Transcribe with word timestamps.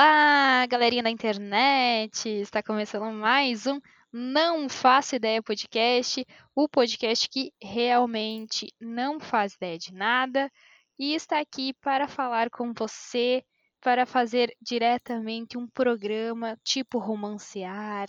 Olá, 0.00 0.64
galerinha 0.66 1.02
da 1.02 1.10
internet! 1.10 2.28
Está 2.28 2.62
começando 2.62 3.12
mais 3.12 3.66
um 3.66 3.80
Não 4.12 4.68
Faço 4.68 5.16
Ideia 5.16 5.42
Podcast, 5.42 6.24
o 6.54 6.68
podcast 6.68 7.28
que 7.28 7.52
realmente 7.60 8.72
não 8.80 9.18
faz 9.18 9.54
ideia 9.54 9.76
de 9.76 9.92
nada 9.92 10.52
e 10.96 11.14
está 11.14 11.40
aqui 11.40 11.74
para 11.80 12.06
falar 12.06 12.48
com 12.48 12.72
você, 12.72 13.44
para 13.80 14.06
fazer 14.06 14.56
diretamente 14.62 15.58
um 15.58 15.66
programa 15.66 16.56
tipo 16.62 16.98
romancear, 16.98 18.08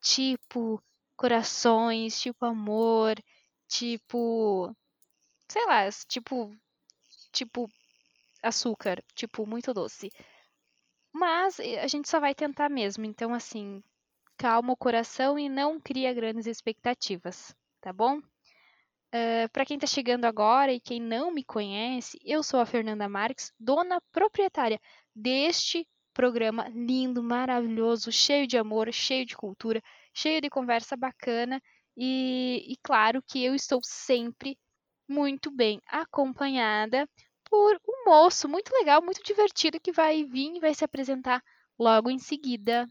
tipo 0.00 0.80
corações, 1.16 2.20
tipo 2.20 2.44
amor, 2.44 3.16
tipo. 3.66 4.72
sei 5.48 5.66
lá, 5.66 5.88
tipo. 6.06 6.56
tipo 7.32 7.68
açúcar, 8.40 9.02
tipo 9.16 9.44
muito 9.44 9.74
doce. 9.74 10.12
Mas 11.24 11.58
eh, 11.58 11.80
a 11.80 11.86
gente 11.86 12.06
só 12.06 12.20
vai 12.20 12.34
tentar 12.34 12.68
mesmo. 12.68 13.06
Então, 13.06 13.32
assim, 13.32 13.82
calma 14.36 14.74
o 14.74 14.76
coração 14.76 15.38
e 15.38 15.48
não 15.48 15.80
cria 15.80 16.12
grandes 16.12 16.46
expectativas, 16.46 17.56
tá 17.80 17.94
bom? 17.94 18.18
Uh, 18.18 19.48
para 19.50 19.64
quem 19.64 19.76
está 19.78 19.86
chegando 19.86 20.26
agora 20.26 20.70
e 20.70 20.80
quem 20.80 21.00
não 21.00 21.32
me 21.32 21.42
conhece, 21.42 22.18
eu 22.22 22.42
sou 22.42 22.60
a 22.60 22.66
Fernanda 22.66 23.08
Marques, 23.08 23.52
dona 23.58 24.02
proprietária 24.12 24.78
deste 25.16 25.88
programa 26.12 26.68
lindo, 26.68 27.22
maravilhoso, 27.22 28.12
cheio 28.12 28.46
de 28.46 28.58
amor, 28.58 28.92
cheio 28.92 29.24
de 29.24 29.34
cultura, 29.34 29.80
cheio 30.12 30.42
de 30.42 30.50
conversa 30.50 30.94
bacana 30.94 31.58
e, 31.96 32.66
e 32.68 32.76
claro 32.82 33.22
que 33.22 33.42
eu 33.42 33.54
estou 33.54 33.80
sempre 33.82 34.58
muito 35.08 35.50
bem 35.50 35.80
acompanhada 35.86 37.08
por 37.54 37.80
um 37.86 38.04
moço 38.04 38.48
muito 38.48 38.72
legal, 38.72 39.00
muito 39.00 39.22
divertido 39.22 39.78
que 39.78 39.92
vai 39.92 40.24
vir 40.24 40.56
e 40.56 40.58
vai 40.58 40.74
se 40.74 40.84
apresentar 40.84 41.40
logo 41.78 42.10
em 42.10 42.18
seguida. 42.18 42.88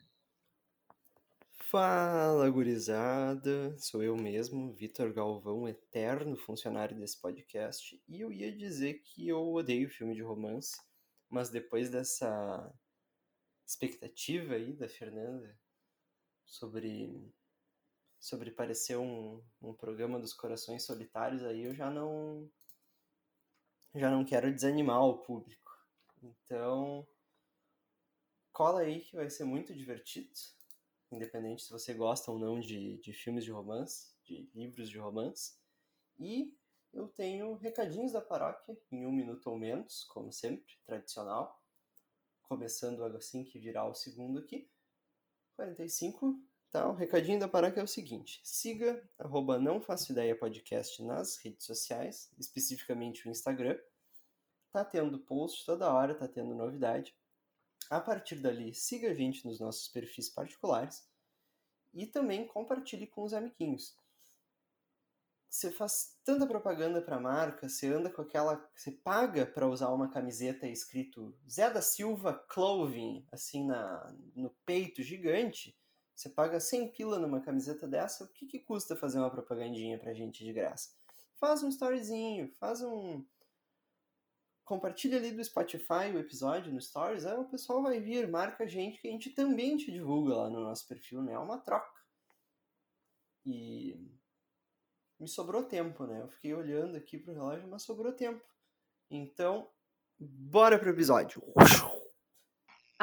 Fala, 1.52 2.50
gurizada! 2.50 3.78
Sou 3.78 4.02
eu 4.02 4.16
mesmo, 4.16 4.72
Vitor 4.72 5.12
Galvão, 5.12 5.68
eterno 5.68 6.38
funcionário 6.38 6.98
desse 6.98 7.20
podcast, 7.20 8.02
e 8.08 8.22
eu 8.22 8.32
ia 8.32 8.56
dizer 8.56 9.02
que 9.04 9.28
eu 9.28 9.54
odeio 9.54 9.90
filme 9.90 10.16
de 10.16 10.22
romance, 10.22 10.80
mas 11.30 11.50
depois 11.50 11.90
dessa 11.90 12.74
expectativa 13.68 14.54
aí 14.54 14.72
da 14.72 14.88
Fernanda 14.88 15.60
sobre 16.46 17.34
sobre 18.18 18.50
parecer 18.50 18.96
um, 18.96 19.44
um 19.62 19.74
programa 19.74 20.18
dos 20.18 20.34
corações 20.34 20.84
solitários 20.84 21.44
aí 21.44 21.64
eu 21.64 21.76
já 21.76 21.92
não 21.92 22.50
já 23.96 24.10
não 24.10 24.26
quero 24.26 24.54
desanimar 24.54 25.04
o 25.04 25.20
público. 25.20 25.72
Então, 26.22 27.08
cola 28.52 28.82
aí 28.82 29.02
que 29.02 29.16
vai 29.16 29.30
ser 29.30 29.44
muito 29.44 29.74
divertido, 29.74 30.30
independente 31.12 31.64
se 31.64 31.72
você 31.72 31.94
gosta 31.94 32.32
ou 32.32 32.40
não 32.40 32.60
de, 32.60 32.98
de 32.98 33.14
filmes 33.14 33.44
de 33.44 33.52
romance, 33.52 34.14
de 34.24 34.50
livros 34.54 34.90
de 34.90 34.98
romance. 34.98 35.58
E 36.20 36.56
eu 36.94 37.08
tenho 37.08 37.56
recadinhos 37.56 38.12
da 38.12 38.22
paróquia 38.22 38.78
em 38.92 39.06
um 39.06 39.12
minuto 39.12 39.48
ou 39.50 39.58
menos, 39.58 40.04
como 40.06 40.32
sempre, 40.32 40.76
tradicional. 40.86 41.62
Começando 42.44 43.04
assim 43.04 43.44
que 43.44 43.60
virar 43.60 43.88
o 43.88 43.94
segundo 43.94 44.40
aqui. 44.40 44.70
45. 45.56 46.40
Tá, 46.74 46.90
o 46.90 46.96
recadinho 46.96 47.40
da 47.40 47.48
paróquia 47.48 47.82
é 47.82 47.84
o 47.84 47.88
seguinte: 47.88 48.42
siga 48.44 49.08
arroba 49.20 49.60
não 49.60 49.80
faço 49.80 50.12
ideia 50.12 50.36
podcast 50.36 51.04
nas 51.04 51.38
redes 51.38 51.68
sociais, 51.68 52.34
especificamente 52.40 53.28
o 53.28 53.30
Instagram. 53.30 53.78
Tá 54.72 54.84
tendo 54.84 55.20
post 55.20 55.68
toda 55.68 55.94
hora, 55.94 56.16
tá 56.16 56.28
tendo 56.28 56.56
novidade. 56.56 57.16
A 57.92 58.02
partir 58.02 58.38
dali, 58.38 58.74
siga 58.74 59.12
a 59.12 59.14
gente 59.14 59.46
nos 59.46 59.60
nossos 59.60 59.88
perfis 59.88 60.32
particulares 60.32 61.08
e 61.94 62.08
também 62.08 62.48
compartilhe 62.48 63.06
com 63.06 63.22
os 63.22 63.36
amiguinhos. 63.36 63.96
Você 65.48 65.72
faz 65.72 66.18
tanta 66.26 66.48
propaganda 66.48 67.04
para 67.04 67.18
a 67.18 67.22
marca, 67.22 67.70
você 67.70 67.86
anda 67.86 68.10
com 68.10 68.24
aquela, 68.24 68.68
você 68.76 68.90
paga 68.90 69.46
para 69.46 69.70
usar 69.70 69.90
uma 69.90 70.10
camiseta 70.10 70.66
escrito 70.68 71.38
Zé 71.48 71.70
da 71.70 71.84
Silva 71.84 72.34
Clothing 72.50 73.28
assim 73.32 73.64
na 73.64 74.12
no 74.36 74.50
peito 74.66 75.04
gigante. 75.04 75.78
Você 76.16 76.30
paga 76.30 76.60
100 76.60 76.90
pila 76.90 77.20
numa 77.20 77.42
camiseta 77.42 77.88
dessa, 77.88 78.24
o 78.24 78.28
que, 78.28 78.46
que 78.46 78.60
custa 78.60 78.96
fazer 78.96 79.20
uma 79.20 79.32
propagandinha 79.32 79.98
pra 79.98 80.14
gente 80.14 80.44
de 80.44 80.54
graça? 80.54 80.92
Faz 81.36 81.64
um 81.64 81.70
storyzinho, 81.70 82.50
faz 82.60 82.82
um, 82.82 83.26
compartilha 84.64 85.18
ali 85.18 85.32
do 85.32 85.44
Spotify 85.44 86.12
o 86.14 86.20
episódio 86.20 86.72
no 86.72 86.82
Stories, 86.82 87.26
aí 87.26 87.38
o 87.38 87.46
pessoal 87.46 87.82
vai 87.82 88.00
vir, 88.00 88.28
marca 88.28 88.64
a 88.64 88.68
gente, 88.68 89.00
que 89.00 89.08
a 89.08 89.12
gente 89.12 89.30
também 89.32 89.78
te 89.78 89.92
divulga 89.92 90.36
lá 90.36 90.50
no 90.50 90.62
nosso 90.62 90.88
perfil, 90.88 91.22
né? 91.22 91.34
É 91.34 91.40
uma 91.40 91.58
troca. 91.58 92.02
E 93.46 93.96
me 95.20 95.28
sobrou 95.28 95.64
tempo, 95.64 96.06
né? 96.06 96.22
Eu 96.22 96.30
fiquei 96.30 96.54
olhando 96.54 96.96
aqui 96.96 97.18
pro 97.18 97.34
relógio, 97.34 97.68
mas 97.68 97.84
sobrou 97.84 98.14
tempo. 98.14 98.44
Então, 99.10 99.70
bora 100.18 100.80
pro 100.80 100.90
episódio. 100.90 101.44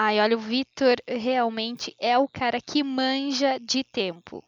Ai, 0.03 0.19
olha, 0.19 0.35
o 0.35 0.41
Vitor 0.41 0.97
realmente 1.07 1.95
é 1.99 2.17
o 2.17 2.27
cara 2.27 2.59
que 2.59 2.83
manja 2.83 3.61
de 3.61 3.85
tempo. 3.85 4.43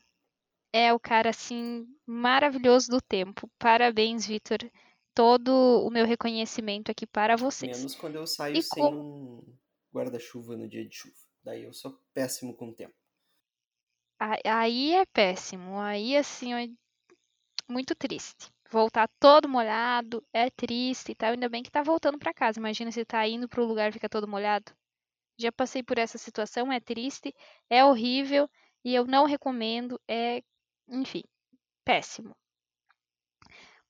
É 0.72 0.94
o 0.94 0.98
cara, 0.98 1.28
assim, 1.28 1.86
maravilhoso 2.06 2.90
do 2.90 3.02
tempo. 3.02 3.46
Parabéns, 3.58 4.24
Vitor 4.26 4.60
todo 5.14 5.52
o 5.86 5.90
meu 5.90 6.06
reconhecimento 6.06 6.90
aqui 6.90 7.06
para 7.06 7.36
vocês. 7.36 7.76
Menos 7.76 7.94
quando 7.94 8.14
eu 8.14 8.26
saio 8.26 8.56
e 8.56 8.62
sem 8.62 8.82
um 8.82 9.44
guarda-chuva 9.94 10.56
no 10.56 10.66
dia 10.66 10.88
de 10.88 10.96
chuva. 10.96 11.14
Daí 11.44 11.64
eu 11.64 11.74
sou 11.74 12.00
péssimo 12.14 12.56
com 12.56 12.70
o 12.70 12.74
tempo. 12.74 12.94
Aí 14.18 14.94
é 14.94 15.04
péssimo. 15.04 15.78
Aí, 15.78 16.16
assim, 16.16 16.54
é 16.54 16.66
muito 17.68 17.94
triste. 17.94 18.50
Voltar 18.70 19.06
todo 19.20 19.50
molhado 19.50 20.24
é 20.32 20.48
triste 20.48 21.12
e 21.12 21.14
tal. 21.14 21.32
Ainda 21.32 21.50
bem 21.50 21.62
que 21.62 21.70
tá 21.70 21.82
voltando 21.82 22.18
para 22.18 22.32
casa. 22.32 22.58
Imagina 22.58 22.90
se 22.90 23.04
tá 23.04 23.28
indo 23.28 23.46
para 23.46 23.60
o 23.60 23.66
lugar 23.66 23.90
e 23.90 23.92
fica 23.92 24.08
todo 24.08 24.26
molhado. 24.26 24.72
Já 25.38 25.50
passei 25.52 25.82
por 25.82 25.98
essa 25.98 26.18
situação, 26.18 26.72
é 26.72 26.80
triste, 26.80 27.34
é 27.68 27.84
horrível 27.84 28.48
e 28.84 28.94
eu 28.94 29.06
não 29.06 29.24
recomendo. 29.24 30.00
É, 30.08 30.42
enfim, 30.88 31.22
péssimo. 31.84 32.36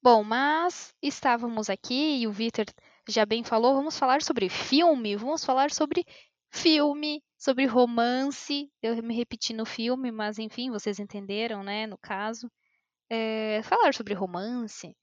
Bom, 0.02 0.24
mas 0.24 0.94
estávamos 1.00 1.70
aqui 1.70 2.18
e 2.20 2.26
o 2.26 2.32
Vitor 2.32 2.66
já 3.08 3.24
bem 3.24 3.44
falou, 3.44 3.74
vamos 3.74 3.98
falar 3.98 4.22
sobre 4.22 4.48
filme, 4.48 5.16
vamos 5.16 5.44
falar 5.44 5.70
sobre 5.70 6.04
filme, 6.50 7.22
sobre 7.38 7.66
romance. 7.66 8.70
Eu 8.82 9.00
me 9.02 9.14
repeti 9.14 9.52
no 9.52 9.64
filme, 9.64 10.10
mas 10.10 10.38
enfim, 10.38 10.70
vocês 10.70 10.98
entenderam, 10.98 11.62
né? 11.62 11.86
No 11.86 11.96
caso, 11.98 12.50
é, 13.10 13.62
falar 13.62 13.94
sobre 13.94 14.14
romance, 14.14 14.96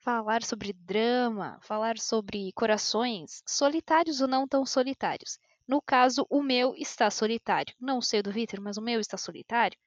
falar 0.00 0.42
sobre 0.42 0.72
drama, 0.72 1.58
falar 1.62 1.98
sobre 1.98 2.52
corações 2.52 3.42
solitários 3.46 4.20
ou 4.20 4.28
não 4.28 4.46
tão 4.46 4.64
solitários. 4.66 5.38
No 5.66 5.80
caso, 5.80 6.26
o 6.30 6.42
meu 6.42 6.74
está 6.76 7.10
solitário. 7.10 7.74
Não 7.80 8.00
sei 8.00 8.22
do 8.22 8.32
Vitor, 8.32 8.60
mas 8.60 8.76
o 8.76 8.82
meu 8.82 9.00
está 9.00 9.16
solitário. 9.16 9.78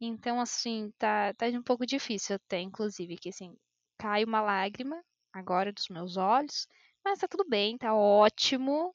Então, 0.00 0.40
assim, 0.40 0.92
tá, 0.98 1.32
tá 1.34 1.46
um 1.46 1.62
pouco 1.62 1.86
difícil 1.86 2.36
até, 2.36 2.60
inclusive, 2.60 3.16
que 3.16 3.30
assim, 3.30 3.56
cai 3.98 4.24
uma 4.24 4.40
lágrima 4.40 5.02
agora 5.32 5.72
dos 5.72 5.88
meus 5.88 6.16
olhos, 6.16 6.66
mas 7.04 7.18
tá 7.18 7.28
tudo 7.28 7.44
bem, 7.48 7.78
tá 7.78 7.94
ótimo. 7.94 8.94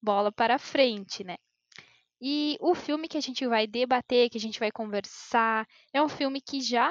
Bola 0.00 0.30
para 0.32 0.58
frente, 0.58 1.24
né? 1.24 1.36
E 2.20 2.56
o 2.60 2.74
filme 2.74 3.08
que 3.08 3.16
a 3.18 3.20
gente 3.20 3.46
vai 3.46 3.66
debater, 3.66 4.28
que 4.30 4.38
a 4.38 4.40
gente 4.40 4.58
vai 4.58 4.70
conversar, 4.70 5.66
é 5.92 6.02
um 6.02 6.08
filme 6.08 6.40
que 6.40 6.60
já 6.60 6.90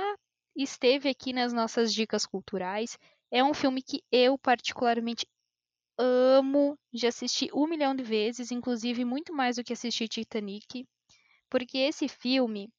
esteve 0.55 1.09
aqui 1.09 1.34
nas 1.34 1.53
nossas 1.53 1.94
dicas 1.94 2.25
culturais. 2.25 2.97
É 3.31 3.44
um 3.44 3.53
filme 3.53 3.81
que 3.81 4.01
eu 4.11 4.38
particularmente 4.38 5.28
amo, 5.97 6.78
já 6.94 7.09
assisti 7.09 7.49
um 7.53 7.67
milhão 7.67 7.96
de 7.96 8.03
vezes, 8.03 8.52
inclusive 8.52 9.03
muito 9.05 9.34
mais 9.34 9.55
do 9.55 9.64
que 9.64 9.73
assisti 9.73 10.08
Titanic, 10.08 10.88
porque 11.49 11.78
esse 11.78 12.08
filme 12.08 12.70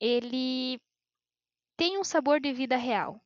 ele 0.00 0.80
tem 1.76 1.98
um 1.98 2.04
sabor 2.04 2.40
de 2.40 2.52
vida 2.52 2.76
real. 2.76 3.20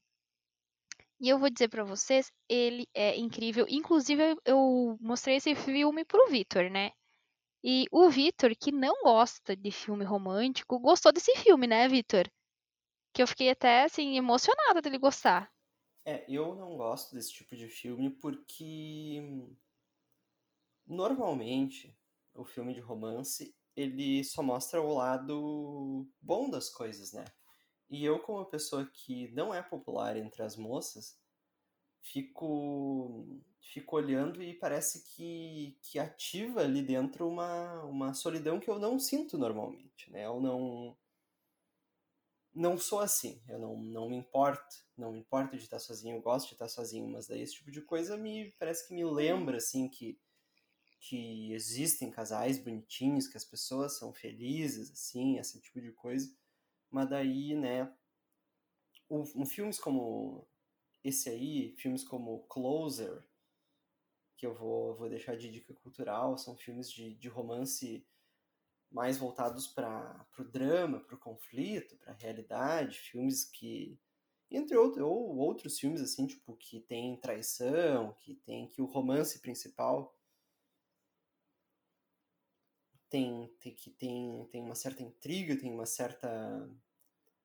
E 1.20 1.28
eu 1.28 1.38
vou 1.38 1.50
dizer 1.50 1.68
para 1.68 1.82
vocês, 1.84 2.32
ele 2.48 2.88
é 2.94 3.16
incrível. 3.16 3.66
Inclusive, 3.68 4.36
eu, 4.44 4.96
mostrei 5.00 5.36
esse 5.36 5.54
filme 5.54 6.04
pro 6.04 6.28
Vitor, 6.28 6.70
né? 6.70 6.92
E 7.62 7.86
o 7.90 8.08
Vitor, 8.08 8.54
que 8.56 8.70
não 8.72 9.02
gosta 9.02 9.56
de 9.56 9.70
filme 9.72 10.04
romântico, 10.04 10.78
gostou 10.78 11.12
desse 11.12 11.34
filme, 11.36 11.66
né, 11.66 11.88
Vitor? 11.88 12.30
Que 13.12 13.22
eu 13.22 13.26
fiquei 13.26 13.50
até, 13.50 13.84
assim, 13.84 14.16
emocionada 14.16 14.80
dele 14.82 14.98
gostar. 14.98 15.50
É, 16.08 16.24
eu 16.26 16.54
não 16.54 16.74
gosto 16.74 17.14
desse 17.14 17.30
tipo 17.34 17.54
de 17.54 17.68
filme 17.68 18.08
porque 18.08 19.20
normalmente 20.86 21.94
o 22.34 22.46
filme 22.46 22.72
de 22.72 22.80
romance 22.80 23.54
ele 23.76 24.24
só 24.24 24.42
mostra 24.42 24.80
o 24.80 24.94
lado 24.94 26.08
bom 26.18 26.48
das 26.48 26.70
coisas, 26.70 27.12
né? 27.12 27.26
E 27.90 28.06
eu, 28.06 28.18
como 28.20 28.38
uma 28.38 28.48
pessoa 28.48 28.86
que 28.90 29.30
não 29.32 29.52
é 29.52 29.62
popular 29.62 30.16
entre 30.16 30.42
as 30.42 30.56
moças, 30.56 31.20
fico 32.00 33.42
fico 33.60 33.96
olhando 33.96 34.42
e 34.42 34.54
parece 34.54 35.04
que, 35.14 35.76
que 35.82 35.98
ativa 35.98 36.62
ali 36.62 36.80
dentro 36.80 37.28
uma, 37.28 37.84
uma 37.84 38.14
solidão 38.14 38.58
que 38.58 38.70
eu 38.70 38.78
não 38.78 38.98
sinto 38.98 39.36
normalmente, 39.36 40.10
né? 40.10 40.24
Eu 40.24 40.40
não 40.40 40.96
não 42.58 42.76
sou 42.76 42.98
assim, 42.98 43.40
eu 43.48 43.58
não, 43.58 43.76
não 43.80 44.10
me 44.10 44.16
importo, 44.16 44.84
não 44.96 45.12
me 45.12 45.20
importo 45.20 45.56
de 45.56 45.62
estar 45.62 45.78
sozinho, 45.78 46.16
eu 46.16 46.20
gosto 46.20 46.48
de 46.48 46.54
estar 46.54 46.68
sozinho, 46.68 47.08
mas 47.08 47.28
daí 47.28 47.40
esse 47.40 47.54
tipo 47.54 47.70
de 47.70 47.80
coisa 47.80 48.16
me 48.16 48.50
parece 48.58 48.86
que 48.86 48.94
me 48.94 49.04
lembra 49.04 49.58
assim 49.58 49.88
que 49.88 50.20
que 51.00 51.52
existem 51.52 52.10
casais 52.10 52.58
bonitinhos, 52.58 53.28
que 53.28 53.36
as 53.36 53.44
pessoas 53.44 53.96
são 53.96 54.12
felizes 54.12 54.90
assim, 54.90 55.38
esse 55.38 55.60
tipo 55.60 55.80
de 55.80 55.92
coisa. 55.92 56.28
Mas 56.90 57.08
daí, 57.08 57.54
né, 57.54 57.84
um, 59.08 59.22
um 59.36 59.46
filmes 59.46 59.78
como 59.78 60.44
esse 61.04 61.28
aí, 61.28 61.72
filmes 61.76 62.02
como 62.02 62.44
Closer, 62.48 63.24
que 64.36 64.44
eu 64.44 64.52
vou, 64.52 64.96
vou 64.96 65.08
deixar 65.08 65.36
de 65.36 65.50
dica 65.50 65.72
cultural, 65.74 66.36
são 66.36 66.56
filmes 66.56 66.90
de, 66.90 67.14
de 67.14 67.28
romance 67.28 68.04
mais 68.90 69.18
voltados 69.18 69.66
para 69.66 70.26
o 70.38 70.44
drama, 70.44 71.00
para 71.00 71.14
o 71.14 71.18
conflito, 71.18 71.96
para 71.98 72.12
a 72.12 72.16
realidade, 72.16 72.98
filmes 72.98 73.44
que 73.44 73.98
entre 74.50 74.76
outros 74.76 75.04
ou 75.04 75.36
outros 75.36 75.78
filmes 75.78 76.00
assim, 76.00 76.26
tipo 76.26 76.56
que 76.56 76.80
tem 76.80 77.16
traição, 77.20 78.14
que 78.20 78.34
tem 78.34 78.66
que 78.66 78.80
o 78.80 78.86
romance 78.86 79.38
principal 79.40 80.14
tem, 83.10 83.48
tem 83.60 83.74
que 83.74 83.90
tem, 83.90 84.46
tem 84.50 84.62
uma 84.62 84.74
certa 84.74 85.02
intriga, 85.02 85.58
tem 85.58 85.72
uma 85.72 85.86
certa 85.86 86.70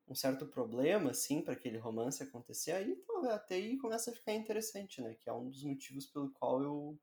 um 0.08 0.16
certo 0.16 0.46
problema 0.48 1.12
assim 1.12 1.42
para 1.42 1.54
aquele 1.54 1.78
romance 1.78 2.22
acontecer, 2.22 2.72
aí 2.72 2.92
então, 2.92 3.30
até 3.30 3.56
aí 3.56 3.78
começa 3.78 4.12
a 4.12 4.14
ficar 4.14 4.34
interessante, 4.34 5.02
né? 5.02 5.16
Que 5.16 5.30
é 5.30 5.34
um 5.34 5.50
dos 5.50 5.64
motivos 5.64 6.06
pelo 6.08 6.30
qual 6.32 6.62
eu 6.62 7.00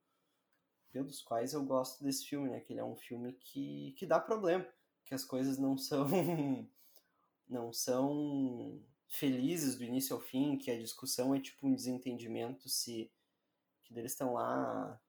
pelos 0.93 1.23
quais 1.23 1.53
eu 1.53 1.65
gosto 1.65 2.03
desse 2.03 2.27
filme, 2.27 2.51
né? 2.51 2.61
Que 2.61 2.73
ele 2.73 2.81
é 2.81 2.85
um 2.85 2.97
filme 2.97 3.33
que, 3.33 3.93
que 3.97 4.07
dá 4.07 4.19
problema, 4.21 4.67
que 5.05 5.15
as 5.15 5.25
coisas 5.25 5.59
não 5.59 5.77
são 5.77 6.07
não 7.49 7.73
são 7.73 8.81
felizes 9.09 9.77
do 9.77 9.85
início 9.85 10.15
ao 10.15 10.23
fim, 10.23 10.57
que 10.57 10.71
a 10.71 10.79
discussão 10.79 11.35
é 11.35 11.41
tipo 11.41 11.67
um 11.67 11.75
desentendimento 11.75 12.69
se 12.69 13.11
que 13.83 13.99
eles 13.99 14.13
estão 14.13 14.35
lá 14.35 15.01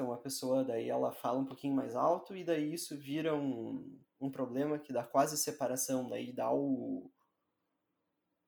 então 0.00 0.08
uma 0.08 0.16
pessoa 0.16 0.64
daí 0.64 0.88
ela 0.88 1.12
fala 1.12 1.40
um 1.40 1.44
pouquinho 1.44 1.74
mais 1.74 1.94
alto 1.94 2.34
e 2.34 2.42
daí 2.42 2.72
isso 2.72 2.96
vira 2.96 3.34
um, 3.34 4.00
um 4.18 4.30
problema 4.30 4.78
que 4.78 4.94
dá 4.94 5.04
quase 5.04 5.36
separação, 5.36 6.08
daí 6.08 6.32
dá 6.32 6.50
o 6.50 7.10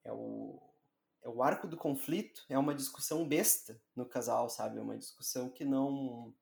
é 0.02 0.10
o 0.10 0.58
o 1.24 1.42
arco 1.42 1.68
do 1.68 1.76
conflito, 1.76 2.44
é 2.48 2.58
uma 2.58 2.74
discussão 2.74 3.26
besta 3.26 3.80
no 3.94 4.06
casal, 4.06 4.48
sabe? 4.48 4.78
É 4.78 4.82
uma 4.82 4.98
discussão 4.98 5.50
que 5.50 5.64
não 5.64 6.34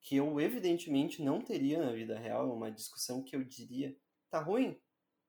que 0.00 0.16
eu 0.16 0.40
evidentemente 0.40 1.20
não 1.20 1.42
teria 1.42 1.84
na 1.84 1.90
vida 1.90 2.16
real, 2.16 2.48
é 2.48 2.52
uma 2.52 2.70
discussão 2.70 3.24
que 3.24 3.34
eu 3.34 3.42
diria, 3.42 3.96
tá 4.30 4.38
ruim? 4.40 4.80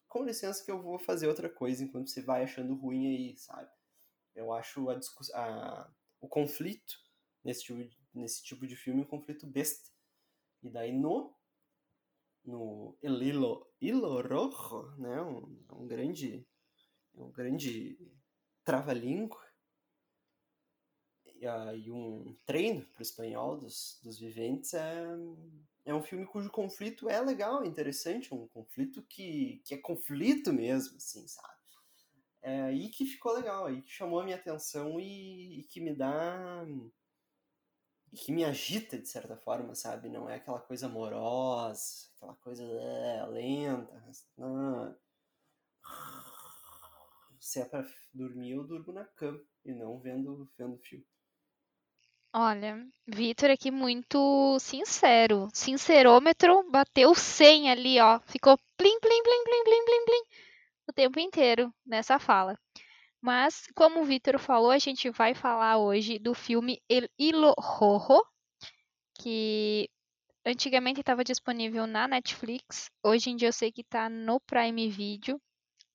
Com 0.07 0.23
licença 0.23 0.63
que 0.63 0.69
eu 0.69 0.79
vou 0.79 0.99
fazer 0.99 1.27
outra 1.27 1.49
coisa 1.49 1.83
enquanto 1.83 2.11
você 2.11 2.21
vai 2.21 2.43
achando 2.43 2.75
ruim 2.75 3.07
aí, 3.07 3.37
sabe? 3.37 3.71
Eu 4.35 4.53
acho 4.53 4.87
a, 4.89 4.99
a 5.33 5.91
o 6.19 6.27
conflito 6.27 6.95
nesse 7.43 7.63
tipo, 7.63 7.83
de, 7.83 7.97
nesse 8.13 8.43
tipo 8.43 8.67
de 8.67 8.75
filme 8.75 9.01
um 9.01 9.05
conflito 9.05 9.47
besta. 9.47 9.89
E 10.61 10.69
daí 10.69 10.91
no 10.91 11.35
no 12.45 12.97
El 13.01 13.21
Hilo, 13.21 13.67
Hilo 13.81 14.21
Rojo, 14.21 14.95
né? 14.97 15.21
Um, 15.21 15.65
um 15.71 15.87
grande 15.87 16.47
um 17.15 17.31
grande 17.31 17.97
trava-língua 18.67 19.41
e, 21.39 21.89
um 21.89 22.35
treino 22.45 22.85
para 22.87 22.99
o 22.99 23.01
espanhol 23.01 23.57
dos, 23.57 23.97
dos 24.03 24.19
viventes 24.19 24.73
é, 24.73 25.05
é 25.85 25.95
um 25.95 26.03
filme 26.03 26.25
cujo 26.25 26.51
conflito 26.51 27.09
é 27.09 27.21
legal, 27.21 27.63
interessante, 27.63 28.33
um 28.33 28.45
conflito 28.49 29.01
que, 29.03 29.61
que 29.63 29.73
é 29.73 29.77
conflito 29.77 30.51
mesmo, 30.51 30.97
assim, 30.97 31.25
sabe? 31.29 31.55
É 32.41 32.63
aí 32.63 32.89
que 32.89 33.05
ficou 33.05 33.31
legal, 33.31 33.67
aí 33.67 33.81
que 33.81 33.89
chamou 33.89 34.19
a 34.19 34.25
minha 34.25 34.35
atenção 34.35 34.99
e, 34.99 35.61
e 35.61 35.63
que 35.63 35.79
me 35.79 35.95
dá 35.95 36.65
e 38.11 38.17
que 38.17 38.33
me 38.33 38.43
agita 38.43 38.97
de 38.97 39.07
certa 39.07 39.37
forma, 39.37 39.75
sabe? 39.75 40.09
Não 40.09 40.29
é 40.29 40.35
aquela 40.35 40.59
coisa 40.59 40.87
amorosa, 40.87 42.09
aquela 42.17 42.35
coisa 42.35 42.63
é, 42.63 43.25
lenta, 43.27 44.03
não 44.37 44.93
se 47.47 47.61
é 47.61 47.65
para 47.65 47.87
dormir, 48.13 48.51
eu 48.51 48.67
durmo 48.67 48.91
na 48.91 49.05
cama 49.05 49.39
e 49.63 49.73
não 49.73 49.97
vendo, 49.99 50.51
vendo 50.57 50.77
filme. 50.79 51.05
Olha, 52.33 52.85
Vitor 53.07 53.49
aqui 53.49 53.71
muito 53.71 54.59
sincero. 54.59 55.47
Sincerômetro 55.53 56.69
bateu 56.69 57.15
100 57.15 57.71
ali, 57.71 57.99
ó. 58.01 58.19
Ficou 58.27 58.57
plim, 58.75 58.99
plim, 58.99 59.23
plim, 59.23 59.43
plim, 59.45 59.63
plim, 59.63 59.85
plim, 59.85 60.05
plim 60.05 60.23
o 60.89 60.93
tempo 60.93 61.19
inteiro 61.21 61.73
nessa 61.85 62.19
fala. 62.19 62.59
Mas, 63.21 63.65
como 63.73 64.01
o 64.01 64.05
Vitor 64.05 64.37
falou, 64.37 64.69
a 64.69 64.77
gente 64.77 65.09
vai 65.09 65.33
falar 65.33 65.77
hoje 65.77 66.19
do 66.19 66.33
filme 66.33 66.81
El 66.89 67.07
Hilo 67.17 67.53
Rojo, 67.57 68.21
que 69.19 69.89
antigamente 70.45 70.99
estava 70.99 71.23
disponível 71.23 71.87
na 71.87 72.09
Netflix. 72.09 72.91
Hoje 73.01 73.29
em 73.29 73.37
dia 73.37 73.47
eu 73.47 73.53
sei 73.53 73.71
que 73.71 73.81
está 73.81 74.09
no 74.09 74.39
Prime 74.41 74.89
Video. 74.89 75.41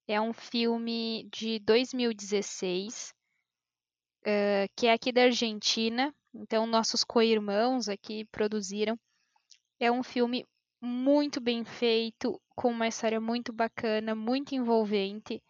É 0.06 0.20
um 0.20 0.32
filme 0.32 1.28
de 1.32 1.60
2016, 1.60 3.14
uh, 4.22 4.68
que 4.76 4.88
é 4.88 4.92
aqui 4.92 5.12
da 5.12 5.22
Argentina. 5.22 6.12
Então, 6.34 6.66
nossos 6.66 7.04
co-irmãos 7.04 7.88
aqui 7.88 8.24
produziram. 8.26 8.98
É 9.78 9.92
um 9.92 10.02
filme 10.02 10.44
muito 10.80 11.40
bem 11.40 11.64
feito, 11.64 12.40
com 12.56 12.70
uma 12.70 12.88
história 12.88 13.20
muito 13.20 13.52
bacana, 13.52 14.14
muito 14.14 14.54
envolvente. 14.54 15.40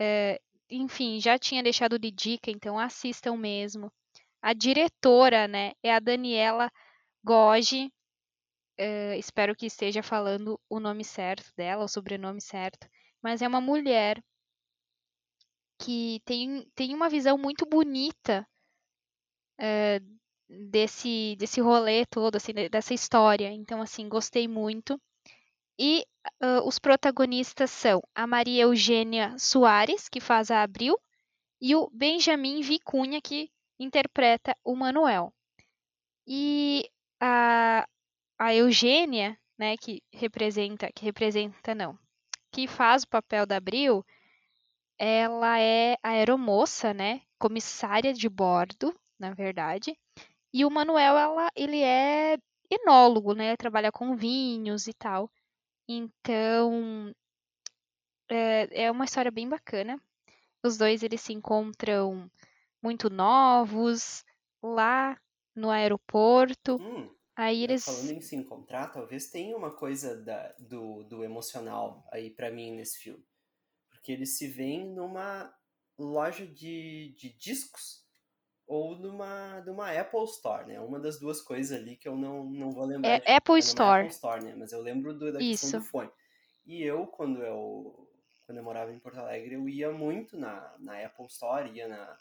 Uh, 0.00 0.38
enfim, 0.70 1.20
já 1.20 1.38
tinha 1.38 1.62
deixado 1.62 1.98
de 1.98 2.10
dica, 2.10 2.50
então 2.50 2.78
assistam 2.78 3.36
mesmo. 3.36 3.92
A 4.40 4.52
diretora, 4.52 5.48
né, 5.48 5.72
é 5.82 5.92
a 5.92 5.98
Daniela 5.98 6.70
Gogi. 7.24 7.92
Uh, 8.78 9.14
espero 9.18 9.56
que 9.56 9.66
esteja 9.66 10.02
falando 10.02 10.58
o 10.68 10.80
nome 10.80 11.04
certo 11.04 11.52
dela, 11.56 11.84
o 11.84 11.88
sobrenome 11.88 12.40
certo 12.40 12.88
mas 13.22 13.42
é 13.42 13.48
uma 13.48 13.60
mulher 13.60 14.22
que 15.78 16.20
tem, 16.24 16.68
tem 16.74 16.94
uma 16.94 17.08
visão 17.08 17.36
muito 17.36 17.66
bonita 17.66 18.46
é, 19.58 20.00
desse, 20.48 21.36
desse 21.38 21.60
rolê 21.60 22.06
todo, 22.06 22.36
assim, 22.36 22.52
dessa 22.70 22.94
história. 22.94 23.50
Então, 23.50 23.80
assim, 23.82 24.08
gostei 24.08 24.46
muito. 24.46 25.00
E 25.78 26.04
uh, 26.42 26.66
os 26.66 26.78
protagonistas 26.78 27.70
são 27.70 28.02
a 28.14 28.26
Maria 28.26 28.62
Eugênia 28.62 29.36
Soares, 29.38 30.08
que 30.08 30.20
faz 30.20 30.50
a 30.50 30.62
Abril, 30.62 30.96
e 31.60 31.74
o 31.74 31.88
Benjamin 31.90 32.60
Vicunha, 32.60 33.20
que 33.20 33.50
interpreta 33.78 34.56
o 34.64 34.76
Manuel. 34.76 35.32
E 36.26 36.88
a, 37.20 37.86
a 38.38 38.54
Eugênia, 38.54 39.38
né, 39.58 39.76
que 39.76 40.02
representa, 40.12 40.90
que 40.94 41.04
representa 41.04 41.74
não, 41.74 41.98
que 42.52 42.68
faz 42.68 43.02
o 43.02 43.08
papel 43.08 43.46
da 43.46 43.56
Abril, 43.56 44.04
ela 44.98 45.58
é 45.58 45.96
aeromoça, 46.02 46.94
né? 46.94 47.22
Comissária 47.38 48.12
de 48.12 48.28
bordo, 48.28 48.94
na 49.18 49.32
verdade. 49.32 49.98
E 50.52 50.64
o 50.64 50.70
Manuel, 50.70 51.16
ela, 51.16 51.50
ele 51.56 51.82
é 51.82 52.38
enólogo, 52.70 53.34
né? 53.34 53.56
Trabalha 53.56 53.90
com 53.90 54.14
vinhos 54.14 54.86
e 54.86 54.92
tal. 54.92 55.30
Então, 55.88 57.12
é, 58.28 58.84
é 58.84 58.90
uma 58.90 59.04
história 59.04 59.30
bem 59.30 59.48
bacana. 59.48 60.00
Os 60.62 60.76
dois, 60.76 61.02
eles 61.02 61.20
se 61.20 61.32
encontram 61.32 62.30
muito 62.82 63.10
novos, 63.10 64.24
lá 64.62 65.18
no 65.54 65.70
aeroporto. 65.70 66.76
Hum. 66.76 67.10
Aí 67.42 67.64
eles. 67.64 67.84
Falando 67.84 68.12
em 68.12 68.20
se 68.20 68.36
encontrar, 68.36 68.92
talvez 68.92 69.28
tenha 69.28 69.56
uma 69.56 69.72
coisa 69.72 70.16
da, 70.22 70.54
do, 70.60 71.02
do 71.02 71.24
emocional 71.24 72.06
aí 72.12 72.30
para 72.30 72.52
mim 72.52 72.70
nesse 72.76 73.00
filme. 73.00 73.24
Porque 73.90 74.12
eles 74.12 74.38
se 74.38 74.46
veem 74.46 74.94
numa 74.94 75.52
loja 75.98 76.46
de, 76.46 77.12
de 77.18 77.36
discos 77.36 78.06
ou 78.64 78.96
numa, 78.96 79.60
numa 79.62 79.90
Apple 79.90 80.22
Store, 80.22 80.68
né? 80.68 80.78
Uma 80.78 81.00
das 81.00 81.18
duas 81.18 81.40
coisas 81.40 81.76
ali 81.76 81.96
que 81.96 82.08
eu 82.08 82.14
não, 82.14 82.44
não 82.44 82.70
vou 82.70 82.86
lembrar. 82.86 83.20
É 83.26 83.34
Apple 83.34 83.58
Store. 83.58 84.02
Apple 84.02 84.14
Store, 84.14 84.44
né? 84.44 84.54
Mas 84.56 84.70
eu 84.70 84.80
lembro 84.80 85.12
do, 85.12 85.32
da 85.32 85.40
questão 85.40 85.68
Isso. 85.68 85.78
do 85.80 85.84
fone. 85.84 86.10
E 86.64 86.80
eu, 86.80 87.08
quando 87.08 87.42
eu, 87.42 88.08
quando 88.46 88.58
eu 88.58 88.64
morava 88.64 88.92
em 88.92 89.00
Porto 89.00 89.18
Alegre, 89.18 89.56
eu 89.56 89.68
ia 89.68 89.90
muito 89.90 90.38
na, 90.38 90.76
na 90.78 91.04
Apple 91.04 91.26
Store, 91.26 91.68
ia 91.72 91.88
na 91.88 92.16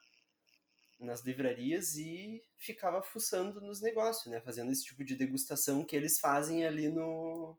nas 1.01 1.21
livrarias 1.21 1.95
e 1.95 2.43
ficava 2.57 3.01
fuçando 3.01 3.59
nos 3.59 3.81
negócios, 3.81 4.31
né? 4.31 4.39
Fazendo 4.41 4.71
esse 4.71 4.85
tipo 4.85 5.03
de 5.03 5.15
degustação 5.15 5.83
que 5.83 5.95
eles 5.95 6.19
fazem 6.19 6.65
ali 6.65 6.87
no, 6.89 7.57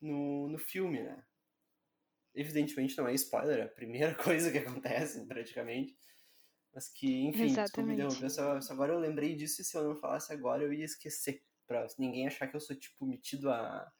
no, 0.00 0.48
no 0.48 0.58
filme, 0.58 1.02
né? 1.02 1.24
Evidentemente 2.34 2.96
não 2.98 3.08
é 3.08 3.14
spoiler, 3.14 3.60
é 3.60 3.62
a 3.62 3.68
primeira 3.68 4.14
coisa 4.22 4.50
que 4.50 4.58
acontece, 4.58 5.24
praticamente. 5.26 5.96
Mas 6.74 6.88
que, 6.88 7.26
enfim, 7.26 7.46
desculpa 7.46 7.82
me 7.82 7.94
Exatamente. 7.94 7.94
interromper, 7.94 8.30
só, 8.30 8.60
só 8.60 8.72
agora 8.72 8.92
eu 8.92 8.98
lembrei 8.98 9.36
disso 9.36 9.62
e 9.62 9.64
se 9.64 9.76
eu 9.76 9.84
não 9.84 9.96
falasse 9.96 10.32
agora 10.32 10.62
eu 10.62 10.72
ia 10.72 10.84
esquecer. 10.84 11.42
Pra 11.66 11.86
ninguém 11.98 12.26
achar 12.26 12.46
que 12.46 12.56
eu 12.56 12.60
sou, 12.60 12.76
tipo, 12.76 13.06
metido 13.06 13.48
a, 13.50 13.90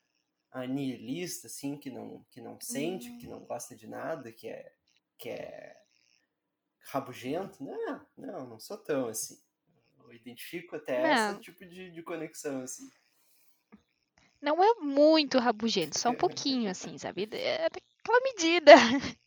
a 0.51 0.67
nihilista, 0.67 1.47
assim, 1.47 1.79
que 1.79 1.91
não, 1.91 2.27
que 2.31 2.41
não 2.41 2.61
sente, 2.61 3.17
que 3.17 3.27
não 3.27 3.41
gosta 3.47 3.75
de 3.75 3.87
nada, 3.87 4.31
que 4.31 4.49
é, 4.49 4.75
que 5.17 5.31
é 5.31 5.84
rabugento. 6.85 7.63
Não, 7.63 8.07
não, 8.17 8.47
não 8.49 8.61
sou 8.61 8.77
tão 8.77 9.09
assim. 9.09 9.39
Eu 9.99 10.13
identifico 10.13 10.77
até 10.77 11.03
Não. 11.03 11.33
esse 11.33 11.41
tipo 11.41 11.65
de, 11.65 11.91
de 11.91 12.03
conexão, 12.03 12.63
assim. 12.63 12.89
Não 14.41 14.63
é 14.63 14.75
muito 14.75 15.39
rabugento, 15.39 15.99
só 15.99 16.11
um 16.11 16.15
pouquinho, 16.15 16.71
assim, 16.71 16.99
sabe? 16.99 17.27
É 17.33 17.69
daquela 17.71 18.21
medida. 18.21 18.73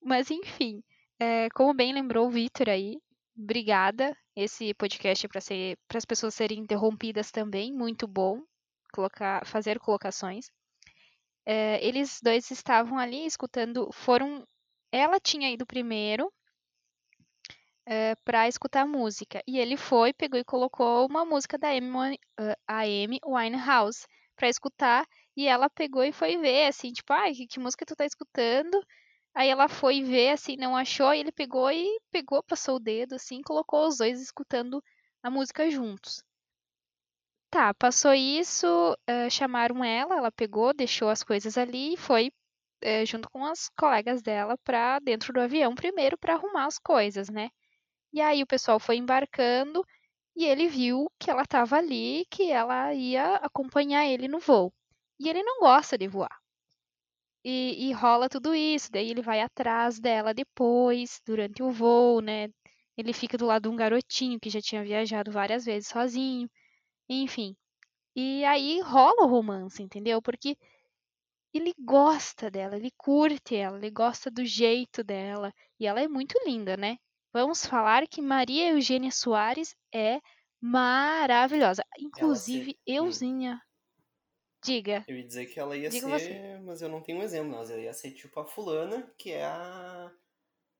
Mas 0.00 0.30
enfim, 0.30 0.82
é, 1.18 1.48
como 1.50 1.74
bem 1.74 1.92
lembrou 1.92 2.28
o 2.28 2.30
Vitor 2.30 2.68
aí, 2.68 3.00
obrigada. 3.36 4.16
Esse 4.36 4.72
podcast 4.74 5.26
é 5.26 5.28
para 5.28 5.40
ser 5.40 5.76
para 5.88 5.98
as 5.98 6.04
pessoas 6.04 6.34
serem 6.34 6.60
interrompidas 6.60 7.32
também, 7.32 7.72
muito 7.72 8.06
bom. 8.06 8.40
Colocar, 8.92 9.44
fazer 9.44 9.80
colocações. 9.80 10.50
É, 11.44 11.84
eles 11.84 12.20
dois 12.22 12.50
estavam 12.50 12.98
ali 12.98 13.26
escutando, 13.26 13.90
foram. 13.92 14.46
Ela 14.92 15.18
tinha 15.18 15.50
ido 15.50 15.66
primeiro 15.66 16.32
é, 17.90 18.14
para 18.24 18.46
escutar 18.48 18.86
música 18.86 19.42
e 19.46 19.58
ele 19.58 19.76
foi, 19.76 20.12
pegou 20.12 20.38
e 20.38 20.44
colocou 20.44 21.06
uma 21.08 21.24
música 21.24 21.58
da 21.58 21.70
Amy, 21.70 22.18
ah, 22.38 22.56
a 22.68 22.80
Amy 22.82 23.18
Winehouse 23.26 24.06
para 24.36 24.48
escutar 24.48 25.04
e 25.36 25.46
ela 25.48 25.68
pegou 25.68 26.04
e 26.04 26.12
foi 26.12 26.36
ver 26.38 26.66
assim, 26.68 26.92
tipo, 26.92 27.12
ai, 27.12 27.34
que, 27.34 27.46
que 27.48 27.58
música 27.60 27.84
tu 27.84 27.96
tá 27.96 28.06
escutando? 28.06 28.80
Aí 29.34 29.48
ela 29.48 29.68
foi 29.68 30.02
ver 30.02 30.30
assim, 30.30 30.56
não 30.56 30.76
achou, 30.76 31.12
e 31.14 31.20
ele 31.20 31.32
pegou 31.32 31.70
e 31.72 31.98
pegou, 32.12 32.42
passou 32.44 32.76
o 32.76 32.80
dedo 32.80 33.14
assim, 33.16 33.42
colocou 33.42 33.88
os 33.88 33.98
dois 33.98 34.20
escutando 34.22 34.82
a 35.22 35.30
música 35.30 35.68
juntos. 35.70 36.22
Tá, 37.50 37.74
passou 37.74 38.12
isso, 38.14 38.66
eh, 39.06 39.28
chamaram 39.30 39.84
ela, 39.84 40.16
ela 40.16 40.32
pegou, 40.32 40.72
deixou 40.72 41.08
as 41.08 41.22
coisas 41.24 41.58
ali 41.58 41.94
e 41.94 41.96
foi 41.96 42.32
eh, 42.80 43.04
junto 43.06 43.28
com 43.30 43.44
as 43.44 43.68
colegas 43.78 44.22
dela 44.22 44.56
pra 44.64 44.98
dentro 45.00 45.32
do 45.32 45.40
avião 45.40 45.74
primeiro 45.74 46.16
pra 46.18 46.34
arrumar 46.34 46.66
as 46.66 46.78
coisas, 46.78 47.28
né? 47.28 47.50
E 48.12 48.20
aí 48.20 48.42
o 48.42 48.46
pessoal 48.46 48.78
foi 48.80 48.96
embarcando 48.96 49.84
e 50.36 50.44
ele 50.44 50.68
viu 50.68 51.10
que 51.18 51.30
ela 51.30 51.42
estava 51.42 51.76
ali, 51.76 52.26
que 52.30 52.50
ela 52.50 52.94
ia 52.94 53.36
acompanhar 53.36 54.06
ele 54.06 54.28
no 54.28 54.38
voo. 54.40 54.72
E 55.18 55.28
ele 55.28 55.42
não 55.42 55.60
gosta 55.60 55.98
de 55.98 56.08
voar. 56.08 56.40
E, 57.44 57.88
e 57.88 57.92
rola 57.92 58.28
tudo 58.28 58.54
isso, 58.54 58.90
daí 58.92 59.10
ele 59.10 59.22
vai 59.22 59.40
atrás 59.40 59.98
dela 59.98 60.32
depois, 60.34 61.20
durante 61.24 61.62
o 61.62 61.70
voo, 61.70 62.20
né? 62.20 62.48
Ele 62.96 63.12
fica 63.12 63.38
do 63.38 63.46
lado 63.46 63.62
de 63.62 63.68
um 63.68 63.76
garotinho 63.76 64.38
que 64.40 64.50
já 64.50 64.60
tinha 64.60 64.82
viajado 64.84 65.30
várias 65.32 65.64
vezes 65.64 65.88
sozinho, 65.88 66.50
enfim. 67.08 67.56
E 68.16 68.44
aí 68.46 68.80
rola 68.82 69.24
o 69.24 69.28
romance, 69.28 69.82
entendeu? 69.82 70.22
Porque 70.22 70.56
ele 71.54 71.72
gosta 71.78 72.50
dela, 72.50 72.76
ele 72.76 72.90
curte 72.96 73.54
ela, 73.56 73.78
ele 73.78 73.90
gosta 73.90 74.30
do 74.30 74.44
jeito 74.44 75.04
dela. 75.04 75.52
E 75.78 75.86
ela 75.86 76.00
é 76.00 76.08
muito 76.08 76.34
linda, 76.46 76.76
né? 76.76 76.98
Vamos 77.32 77.64
falar 77.64 78.06
que 78.08 78.20
Maria 78.20 78.70
Eugênia 78.72 79.10
Soares 79.10 79.76
é 79.94 80.20
maravilhosa. 80.60 81.84
Inclusive, 81.98 82.76
euzinha. 82.86 83.60
Diga. 84.64 85.04
Eu 85.08 85.16
ia 85.16 85.26
dizer 85.26 85.46
que 85.46 85.58
ela 85.58 85.76
ia 85.76 85.88
Diga 85.88 86.06
ser, 86.06 86.18
você. 86.18 86.58
mas 86.64 86.82
eu 86.82 86.88
não 86.88 87.00
tenho 87.02 87.18
um 87.18 87.22
exemplo, 87.22 87.52
mas 87.52 87.70
ela 87.70 87.80
ia 87.80 87.92
ser 87.92 88.12
tipo 88.12 88.38
a 88.40 88.46
fulana, 88.46 89.12
que 89.16 89.30
é 89.30 89.44
a, 89.44 90.12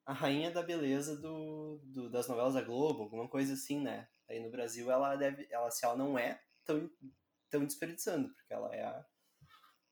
a 0.06 0.12
rainha 0.12 0.50
da 0.50 0.62
beleza 0.62 1.16
do, 1.16 1.80
do- 1.84 2.10
das 2.10 2.28
novelas 2.28 2.54
da 2.54 2.62
Globo, 2.62 3.04
alguma 3.04 3.28
coisa 3.28 3.54
assim, 3.54 3.80
né? 3.80 4.08
Aí 4.28 4.40
no 4.40 4.50
Brasil 4.50 4.90
ela 4.90 5.16
deve, 5.16 5.46
ela 5.50 5.70
se 5.70 5.84
ela 5.84 5.96
não 5.96 6.18
é, 6.18 6.40
tão, 6.64 6.90
tão 7.48 7.64
desperdiçando, 7.64 8.28
porque 8.34 8.52
ela 8.52 8.74
é 8.74 8.84
a, 8.84 9.06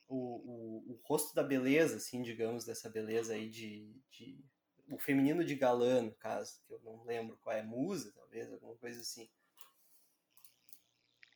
o, 0.08 0.16
o, 0.16 0.92
o 0.92 1.00
rosto 1.04 1.34
da 1.34 1.42
beleza, 1.42 1.96
assim, 1.96 2.22
digamos, 2.22 2.64
dessa 2.64 2.88
beleza 2.90 3.34
aí 3.34 3.48
de, 3.50 3.94
de 4.10 4.44
o 4.90 4.99
feminino 4.99 5.45
de 5.45 5.54
galã, 5.54 6.02
no 6.02 6.14
caso, 6.14 6.61
que 6.66 6.73
eu 6.73 6.80
não 6.80 7.04
lembro 7.04 7.38
qual 7.42 7.57
é, 7.57 7.62
musa, 7.62 8.12
talvez, 8.14 8.52
alguma 8.52 8.76
coisa 8.76 9.00
assim. 9.00 9.28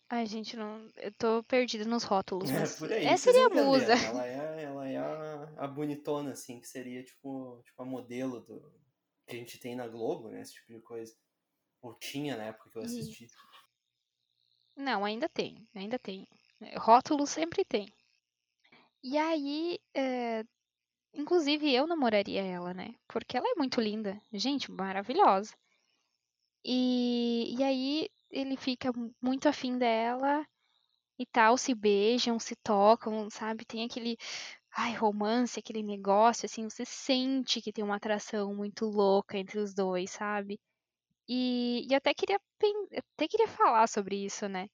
Ai, 0.09 0.27
gente, 0.27 0.57
não. 0.57 0.91
Eu 0.97 1.13
tô 1.13 1.43
perdida 1.45 1.87
nos 1.87 2.05
rótulos, 2.05 2.51
É, 2.51 2.61
mas. 2.61 2.79
por 2.79 2.93
aí, 2.93 3.07
Essa 3.07 3.33
seria 3.33 3.47
a 3.47 3.49
musa. 3.49 3.95
Ela 3.95 4.27
é, 4.27 4.63
ela 4.63 4.89
é 4.89 4.97
a, 4.99 5.55
a 5.57 5.67
bonitona, 5.67 6.33
assim, 6.33 6.61
que 6.61 6.69
seria 6.69 7.03
tipo, 7.03 7.63
tipo 7.65 7.83
a 7.83 7.87
modelo 7.87 8.41
do, 8.41 8.61
que 9.27 9.35
a 9.35 9.39
gente 9.39 9.59
tem 9.59 9.75
na 9.75 9.89
Globo, 9.89 10.29
né? 10.29 10.43
Esse 10.43 10.55
tipo 10.55 10.73
de 10.73 10.81
coisa. 10.81 11.15
Ou 11.81 11.95
tinha 11.95 12.37
na 12.37 12.45
época 12.45 12.71
que 12.71 12.77
eu 12.77 12.83
assisti. 12.83 13.27
Não, 14.77 15.05
ainda 15.05 15.29
tem, 15.29 15.67
ainda 15.75 15.99
tem. 15.99 16.29
Rótulo 16.77 17.27
sempre 17.27 17.65
tem. 17.65 17.93
E 19.03 19.19
aí, 19.19 19.81
é, 19.95 20.45
inclusive 21.14 21.73
eu 21.73 21.87
namoraria 21.87 22.42
ela, 22.42 22.75
né? 22.75 22.95
Porque 23.09 23.37
ela 23.37 23.49
é 23.49 23.54
muito 23.57 23.81
linda. 23.81 24.21
Gente, 24.33 24.71
maravilhosa. 24.71 25.54
E, 26.64 27.54
e 27.59 27.62
aí 27.62 28.09
ele 28.31 28.57
fica 28.57 28.90
muito 29.21 29.49
afim 29.49 29.78
dela 29.78 30.47
e 31.19 31.26
tal, 31.26 31.59
se 31.59 31.75
beijam, 31.75 32.38
se 32.38 32.57
tocam, 32.57 33.31
sabe? 33.31 33.64
Tem 33.64 33.85
aquele, 33.85 34.16
ai, 34.76 34.95
romance, 34.95 35.59
aquele 35.59 35.83
negócio, 35.83 36.47
assim, 36.47 36.69
você 36.69 36.85
sente 36.85 37.61
que 37.62 37.73
tem 37.73 37.85
uma 37.85 37.97
atração 37.97 38.54
muito 38.54 38.87
louca 38.87 39.38
entre 39.38 39.59
os 39.59 39.75
dois, 39.75 40.11
sabe? 40.11 40.61
E, 41.28 41.87
e 41.90 41.95
até 41.95 42.14
queria, 42.14 42.40
até 43.16 43.28
queria 43.28 43.49
falar 43.49 43.87
sobre 43.88 44.25
isso, 44.25 44.49
né? 44.49 44.69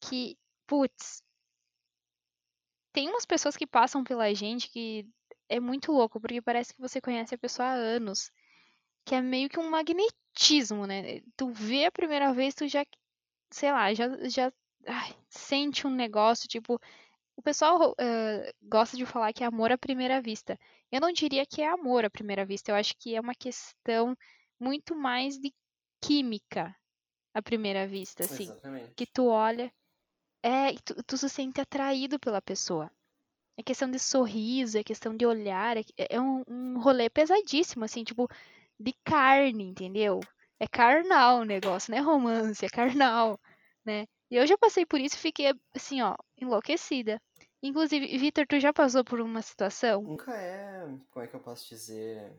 Que, 0.00 0.36
putz, 0.66 1.22
tem 2.92 3.08
umas 3.08 3.26
pessoas 3.26 3.56
que 3.56 3.66
passam 3.66 4.04
pela 4.04 4.32
gente 4.34 4.70
que 4.70 5.06
é 5.48 5.60
muito 5.60 5.92
louco, 5.92 6.20
porque 6.20 6.42
parece 6.42 6.74
que 6.74 6.80
você 6.80 7.00
conhece 7.00 7.34
a 7.34 7.38
pessoa 7.38 7.68
há 7.68 7.74
anos. 7.74 8.30
Que 9.04 9.14
é 9.14 9.20
meio 9.22 9.48
que 9.48 9.58
um 9.58 9.68
magnetismo, 9.70 10.86
né? 10.86 11.20
Tu 11.36 11.50
vê 11.50 11.84
a 11.84 11.92
primeira 11.92 12.32
vez, 12.32 12.54
tu 12.54 12.66
já, 12.66 12.84
sei 13.50 13.70
lá, 13.70 13.92
já, 13.92 14.08
já 14.28 14.52
ai, 14.86 15.14
sente 15.28 15.86
um 15.86 15.90
negócio, 15.90 16.48
tipo. 16.48 16.80
O 17.36 17.42
pessoal 17.42 17.94
eh, 17.98 18.54
gosta 18.62 18.96
de 18.96 19.04
falar 19.04 19.32
que 19.32 19.42
é 19.42 19.46
amor 19.46 19.72
à 19.72 19.76
primeira 19.76 20.22
vista. 20.22 20.58
Eu 20.90 21.00
não 21.00 21.12
diria 21.12 21.44
que 21.44 21.60
é 21.62 21.68
amor 21.68 22.04
à 22.04 22.10
primeira 22.10 22.46
vista, 22.46 22.70
eu 22.70 22.76
acho 22.76 22.94
que 22.96 23.16
é 23.16 23.20
uma 23.20 23.34
questão 23.34 24.16
muito 24.58 24.94
mais 24.94 25.36
de 25.38 25.52
química 26.00 26.74
à 27.34 27.42
primeira 27.42 27.86
vista, 27.88 28.24
assim. 28.24 28.44
Exatamente. 28.44 28.94
Que 28.94 29.04
tu 29.04 29.26
olha, 29.26 29.72
é, 30.42 30.72
e 30.72 30.78
tu, 30.80 31.02
tu 31.02 31.16
se 31.16 31.28
sente 31.28 31.60
atraído 31.60 32.18
pela 32.20 32.40
pessoa. 32.40 32.90
É 33.56 33.62
questão 33.62 33.90
de 33.90 33.98
sorriso, 33.98 34.78
é 34.78 34.82
questão 34.84 35.16
de 35.16 35.24
olhar, 35.24 35.76
é, 35.76 35.84
é 35.96 36.20
um, 36.20 36.42
um 36.48 36.80
rolê 36.80 37.08
pesadíssimo, 37.08 37.84
assim, 37.84 38.02
tipo, 38.02 38.28
de 38.78 38.92
carne, 39.04 39.64
entendeu? 39.64 40.20
É 40.58 40.66
carnal 40.66 41.40
o 41.40 41.44
negócio, 41.44 41.90
não 41.90 41.98
é 41.98 42.00
romance, 42.00 42.64
é 42.64 42.68
carnal, 42.68 43.40
né? 43.84 44.06
E 44.30 44.36
eu 44.36 44.46
já 44.46 44.58
passei 44.58 44.84
por 44.84 45.00
isso 45.00 45.16
e 45.16 45.20
fiquei, 45.20 45.52
assim, 45.74 46.02
ó, 46.02 46.16
enlouquecida. 46.40 47.20
Inclusive, 47.62 48.18
Vitor, 48.18 48.46
tu 48.46 48.58
já 48.58 48.72
passou 48.72 49.04
por 49.04 49.20
uma 49.20 49.40
situação? 49.40 50.02
Nunca 50.02 50.34
é, 50.36 50.86
como 51.10 51.24
é 51.24 51.28
que 51.28 51.34
eu 51.34 51.40
posso 51.40 51.68
dizer, 51.68 52.32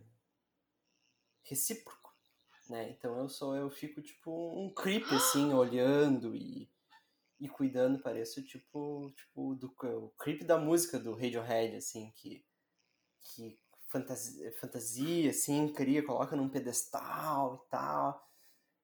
recíproco, 1.43 2.13
né? 2.69 2.89
Então 2.89 3.17
eu 3.17 3.29
sou, 3.29 3.55
eu 3.55 3.69
fico 3.69 4.01
tipo 4.01 4.31
um 4.59 4.73
creep, 4.73 5.05
assim, 5.13 5.53
olhando 5.53 6.35
e, 6.35 6.69
e 7.39 7.49
cuidando, 7.49 8.01
pareço 8.01 8.43
tipo, 8.43 9.11
tipo 9.11 9.55
do, 9.55 9.73
o 9.83 10.09
creep 10.17 10.43
da 10.43 10.57
música 10.57 10.97
do 10.97 11.13
Radiohead, 11.13 11.75
assim, 11.75 12.11
que, 12.15 12.45
que 13.21 13.59
fantasia, 13.87 14.53
fantasia, 14.59 15.29
assim, 15.29 15.71
cria, 15.73 16.05
coloca 16.05 16.35
num 16.35 16.49
pedestal 16.49 17.63
e 17.65 17.69
tal, 17.69 18.25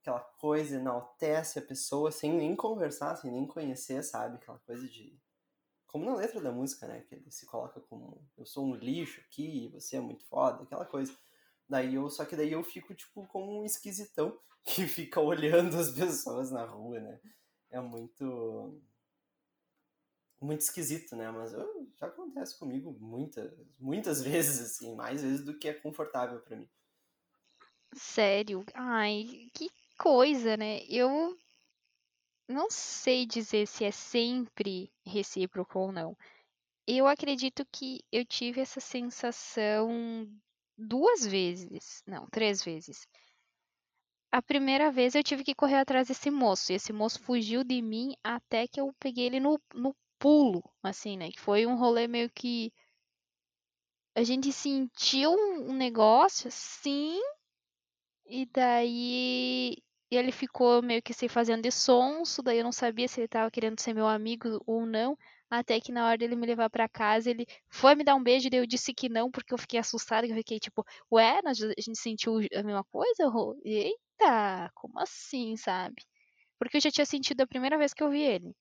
aquela 0.01 0.19
coisa, 0.19 0.75
enaltece 0.75 1.59
a 1.59 1.61
pessoa 1.61 2.11
sem 2.11 2.33
nem 2.33 2.55
conversar, 2.55 3.15
sem 3.15 3.31
nem 3.31 3.45
conhecer, 3.45 4.03
sabe? 4.03 4.35
Aquela 4.35 4.59
coisa 4.59 4.87
de. 4.87 5.19
Como 5.87 6.05
na 6.05 6.15
letra 6.15 6.41
da 6.41 6.51
música, 6.51 6.87
né? 6.87 7.01
Que 7.01 7.15
ele 7.15 7.31
se 7.31 7.45
coloca 7.45 7.79
como 7.81 8.25
eu 8.37 8.45
sou 8.45 8.65
um 8.65 8.75
lixo 8.75 9.21
aqui, 9.21 9.69
você 9.73 9.97
é 9.97 10.01
muito 10.01 10.25
foda, 10.25 10.63
aquela 10.63 10.85
coisa. 10.85 11.15
Daí 11.69 11.95
eu, 11.95 12.09
só 12.09 12.25
que 12.25 12.35
daí 12.35 12.51
eu 12.51 12.63
fico, 12.63 12.93
tipo, 12.93 13.27
como 13.27 13.61
um 13.61 13.65
esquisitão 13.65 14.37
que 14.65 14.87
fica 14.87 15.19
olhando 15.19 15.77
as 15.77 15.91
pessoas 15.91 16.51
na 16.51 16.65
rua, 16.65 16.99
né? 16.99 17.19
É 17.71 17.79
muito. 17.79 18.81
Muito 20.39 20.61
esquisito, 20.61 21.15
né? 21.15 21.31
Mas 21.31 21.53
eu, 21.53 21.87
já 21.99 22.07
acontece 22.07 22.57
comigo 22.57 22.91
muitas, 22.99 23.51
muitas 23.79 24.21
vezes, 24.23 24.59
assim, 24.59 24.95
mais 24.95 25.21
vezes 25.21 25.45
do 25.45 25.57
que 25.57 25.67
é 25.67 25.73
confortável 25.73 26.39
para 26.41 26.57
mim. 26.57 26.69
Sério? 27.93 28.65
Ai, 28.73 29.49
que 29.53 29.69
coisa, 29.97 30.57
né? 30.57 30.79
Eu 30.89 31.37
não 32.47 32.69
sei 32.69 33.25
dizer 33.25 33.67
se 33.67 33.85
é 33.85 33.91
sempre 33.91 34.91
recíproco 35.05 35.79
ou 35.79 35.91
não. 35.91 36.17
Eu 36.87 37.07
acredito 37.07 37.65
que 37.71 38.03
eu 38.11 38.25
tive 38.25 38.59
essa 38.59 38.79
sensação 38.79 40.27
duas 40.77 41.25
vezes, 41.25 42.03
não, 42.05 42.27
três 42.27 42.63
vezes. 42.63 43.07
A 44.31 44.41
primeira 44.41 44.91
vez 44.91 45.13
eu 45.15 45.23
tive 45.23 45.43
que 45.43 45.53
correr 45.55 45.75
atrás 45.77 46.07
desse 46.07 46.31
moço. 46.31 46.71
E 46.71 46.75
esse 46.75 46.93
moço 46.93 47.19
fugiu 47.21 47.63
de 47.63 47.81
mim 47.81 48.13
até 48.23 48.67
que 48.67 48.79
eu 48.79 48.93
peguei 48.99 49.25
ele 49.25 49.39
no, 49.39 49.59
no 49.73 49.95
pulo, 50.17 50.63
assim, 50.81 51.17
né? 51.17 51.31
Que 51.31 51.39
foi 51.39 51.65
um 51.65 51.75
rolê 51.75 52.07
meio 52.07 52.29
que. 52.29 52.71
A 54.15 54.23
gente 54.23 54.51
sentiu 54.53 55.31
um 55.33 55.73
negócio 55.73 56.47
assim. 56.47 57.19
E 58.25 58.45
daí 58.45 59.77
ele 60.09 60.31
ficou 60.31 60.81
meio 60.81 61.01
que 61.01 61.13
se 61.13 61.27
fazendo 61.27 61.63
de 61.63 61.71
sonso. 61.71 62.41
Daí 62.41 62.57
eu 62.59 62.63
não 62.63 62.71
sabia 62.71 63.07
se 63.07 63.19
ele 63.21 63.27
tava 63.27 63.51
querendo 63.51 63.79
ser 63.79 63.93
meu 63.93 64.07
amigo 64.07 64.61
ou 64.65 64.85
não. 64.85 65.17
Até 65.49 65.79
que 65.81 65.91
na 65.91 66.05
hora 66.07 66.17
dele 66.17 66.35
me 66.35 66.47
levar 66.47 66.69
para 66.69 66.87
casa, 66.87 67.29
ele 67.29 67.45
foi 67.69 67.93
me 67.95 68.05
dar 68.05 68.15
um 68.15 68.23
beijo, 68.23 68.49
daí 68.49 68.61
eu 68.61 68.65
disse 68.65 68.93
que 68.93 69.09
não, 69.09 69.29
porque 69.29 69.53
eu 69.53 69.57
fiquei 69.57 69.77
assustada, 69.79 70.25
eu 70.25 70.33
fiquei 70.35 70.59
tipo, 70.59 70.85
ué, 71.11 71.41
a 71.45 71.53
gente 71.53 71.99
sentiu 71.99 72.37
a 72.37 72.63
mesma 72.63 72.85
coisa? 72.85 73.29
Eita, 74.21 74.71
como 74.75 74.99
assim, 74.99 75.57
sabe? 75.57 76.03
Porque 76.59 76.77
eu 76.77 76.81
já 76.81 76.91
tinha 76.91 77.05
sentido 77.05 77.41
a 77.41 77.47
primeira 77.47 77.77
vez 77.77 77.93
que 77.93 78.03
eu 78.03 78.09
vi 78.09 78.21
ele. 78.21 78.55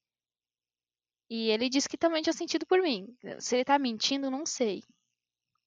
E 1.31 1.49
ele 1.50 1.69
disse 1.69 1.88
que 1.88 1.97
também 1.97 2.23
tinha 2.23 2.33
sentido 2.33 2.67
por 2.67 2.81
mim. 2.83 3.07
Se 3.38 3.57
ele 3.57 3.64
tá 3.64 3.79
mentindo, 3.79 4.31
não 4.31 4.45
sei. 4.45 4.83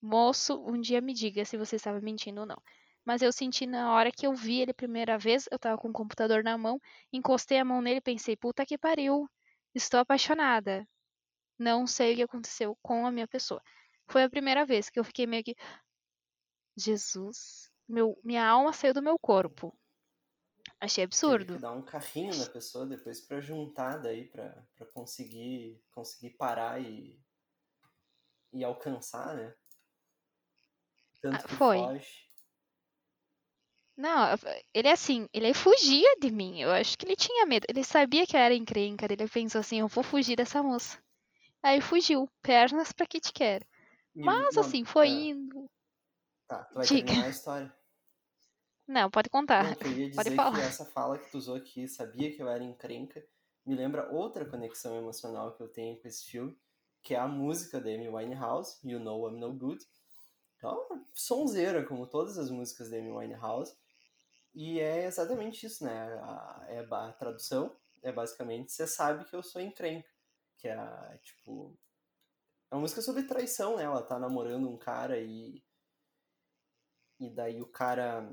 Moço, 0.02 0.62
um 0.66 0.80
dia 0.80 1.00
me 1.00 1.14
diga 1.14 1.44
se 1.44 1.56
você 1.56 1.76
estava 1.76 2.00
mentindo 2.00 2.40
ou 2.42 2.46
não. 2.46 2.62
Mas 3.04 3.22
eu 3.22 3.32
senti 3.32 3.66
na 3.66 3.92
hora 3.92 4.12
que 4.12 4.26
eu 4.26 4.34
vi 4.34 4.60
ele 4.60 4.72
a 4.72 4.74
primeira 4.74 5.18
vez, 5.18 5.48
eu 5.50 5.58
tava 5.58 5.78
com 5.78 5.88
o 5.88 5.92
computador 5.92 6.42
na 6.44 6.58
mão, 6.58 6.80
encostei 7.12 7.58
a 7.58 7.64
mão 7.64 7.80
nele 7.82 7.98
e 7.98 8.02
pensei, 8.02 8.36
puta 8.36 8.66
que 8.66 8.78
pariu, 8.78 9.28
estou 9.74 10.00
apaixonada 10.00 10.86
não 11.58 11.86
sei 11.86 12.14
o 12.14 12.16
que 12.16 12.22
aconteceu 12.22 12.76
com 12.82 13.06
a 13.06 13.12
minha 13.12 13.28
pessoa. 13.28 13.62
Foi 14.08 14.22
a 14.22 14.30
primeira 14.30 14.64
vez 14.64 14.90
que 14.90 14.98
eu 14.98 15.04
fiquei 15.04 15.26
meio 15.26 15.44
que. 15.44 15.56
Jesus, 16.76 17.70
meu, 17.88 18.18
minha 18.24 18.46
alma 18.46 18.72
saiu 18.72 18.94
do 18.94 19.02
meu 19.02 19.18
corpo. 19.18 19.76
Achei 20.80 21.04
absurdo. 21.04 21.54
Que 21.54 21.60
dar 21.60 21.72
um 21.72 21.82
carrinho 21.82 22.36
na 22.36 22.46
pessoa 22.46 22.86
depois 22.86 23.20
para 23.20 23.40
juntar 23.40 23.98
daí 23.98 24.26
para 24.26 24.86
conseguir 24.92 25.82
conseguir 25.90 26.30
parar 26.30 26.80
e 26.80 27.18
e 28.52 28.62
alcançar, 28.62 29.34
né? 29.34 29.54
Tanto 31.20 31.36
ah, 31.36 31.42
que 31.42 31.54
foi. 31.54 31.78
foge. 31.78 32.24
Não, 33.96 34.26
ele 34.72 34.88
é 34.88 34.92
assim, 34.92 35.28
ele 35.32 35.54
fugia 35.54 36.16
de 36.20 36.30
mim. 36.30 36.60
Eu 36.60 36.70
acho 36.70 36.98
que 36.98 37.06
ele 37.06 37.16
tinha 37.16 37.46
medo. 37.46 37.64
Ele 37.68 37.84
sabia 37.84 38.26
que 38.26 38.36
eu 38.36 38.40
era 38.40 38.54
encrenca. 38.54 39.06
Ele 39.10 39.28
pensou 39.28 39.60
assim, 39.60 39.80
eu 39.80 39.88
vou 39.88 40.02
fugir 40.02 40.36
dessa 40.36 40.62
moça. 40.62 40.98
Aí 41.62 41.80
fugiu, 41.80 42.28
pernas 42.42 42.92
pra 42.92 43.06
Kit 43.06 43.32
Kat. 43.32 43.66
Mas 44.14 44.54
não, 44.54 44.62
assim, 44.62 44.84
foi 44.84 45.08
é. 45.08 45.10
indo. 45.10 45.70
Tá, 46.46 46.64
tu 46.64 46.74
vai 46.74 46.86
Diga. 46.86 47.06
terminar 47.06 47.26
a 47.26 47.30
história. 47.30 47.76
Não, 48.86 49.10
pode 49.10 49.28
contar. 49.30 49.76
Eu 49.80 49.92
ia 49.92 50.08
dizer 50.08 50.14
pode 50.14 50.30
que 50.30 50.36
falar. 50.36 50.60
essa 50.60 50.84
fala 50.84 51.18
que 51.18 51.30
tu 51.30 51.38
usou 51.38 51.56
aqui, 51.56 51.88
sabia 51.88 52.34
que 52.34 52.42
eu 52.42 52.48
era 52.48 52.62
encrenca, 52.62 53.24
me 53.64 53.74
lembra 53.74 54.10
outra 54.12 54.44
conexão 54.44 54.96
emocional 54.96 55.52
que 55.52 55.62
eu 55.62 55.68
tenho 55.68 55.98
com 56.00 56.06
esse 56.06 56.24
filme, 56.24 56.56
que 57.02 57.14
é 57.14 57.18
a 57.18 57.26
música 57.26 57.80
da 57.80 57.90
Amy 57.90 58.08
Winehouse, 58.08 58.78
You 58.84 59.00
Know 59.00 59.28
I'm 59.28 59.38
No 59.38 59.52
Good. 59.52 59.84
Então, 60.56 61.06
sonzeira, 61.12 61.84
como 61.84 62.06
todas 62.06 62.38
as 62.38 62.50
músicas 62.50 62.90
da 62.90 62.96
Amy 62.96 63.10
Winehouse. 63.10 63.74
E 64.54 64.78
é 64.80 65.04
exatamente 65.04 65.66
isso, 65.66 65.84
né? 65.84 66.14
A, 66.22 66.64
é 66.68 66.86
a 66.90 67.12
tradução 67.12 67.74
é 68.02 68.12
basicamente, 68.12 68.70
você 68.70 68.86
sabe 68.86 69.24
que 69.24 69.34
eu 69.34 69.42
sou 69.42 69.60
encrenca 69.60 70.14
que 70.64 70.68
é 70.68 71.18
tipo. 71.22 71.76
É 72.70 72.74
uma 72.74 72.80
música 72.80 73.02
sobre 73.02 73.24
traição, 73.24 73.76
né? 73.76 73.84
Ela 73.84 74.02
tá 74.02 74.18
namorando 74.18 74.66
um 74.66 74.78
cara 74.78 75.18
e. 75.20 75.62
E 77.20 77.28
daí 77.28 77.60
o 77.60 77.66
cara. 77.66 78.26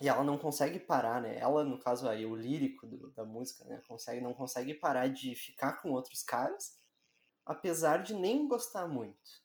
E 0.00 0.08
ela 0.08 0.24
não 0.24 0.38
consegue 0.38 0.78
parar, 0.78 1.20
né? 1.20 1.38
Ela, 1.38 1.64
no 1.64 1.78
caso 1.78 2.08
aí, 2.08 2.24
o 2.24 2.34
lírico 2.34 2.86
do, 2.86 3.10
da 3.10 3.24
música, 3.24 3.64
né? 3.64 3.82
Consegue, 3.86 4.20
não 4.20 4.32
consegue 4.32 4.74
parar 4.74 5.08
de 5.08 5.34
ficar 5.34 5.80
com 5.80 5.92
outros 5.92 6.22
caras, 6.22 6.78
apesar 7.44 8.02
de 8.02 8.14
nem 8.14 8.48
gostar 8.48 8.88
muito. 8.88 9.42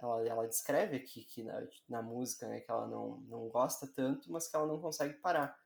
Ela, 0.00 0.26
ela 0.26 0.48
descreve 0.48 0.96
aqui 0.96 1.24
que 1.24 1.42
na, 1.42 1.66
na 1.88 2.02
música, 2.02 2.48
né, 2.48 2.60
que 2.60 2.70
ela 2.70 2.86
não, 2.86 3.18
não 3.28 3.48
gosta 3.48 3.86
tanto, 3.86 4.32
mas 4.32 4.48
que 4.48 4.56
ela 4.56 4.66
não 4.66 4.80
consegue 4.80 5.14
parar. 5.14 5.58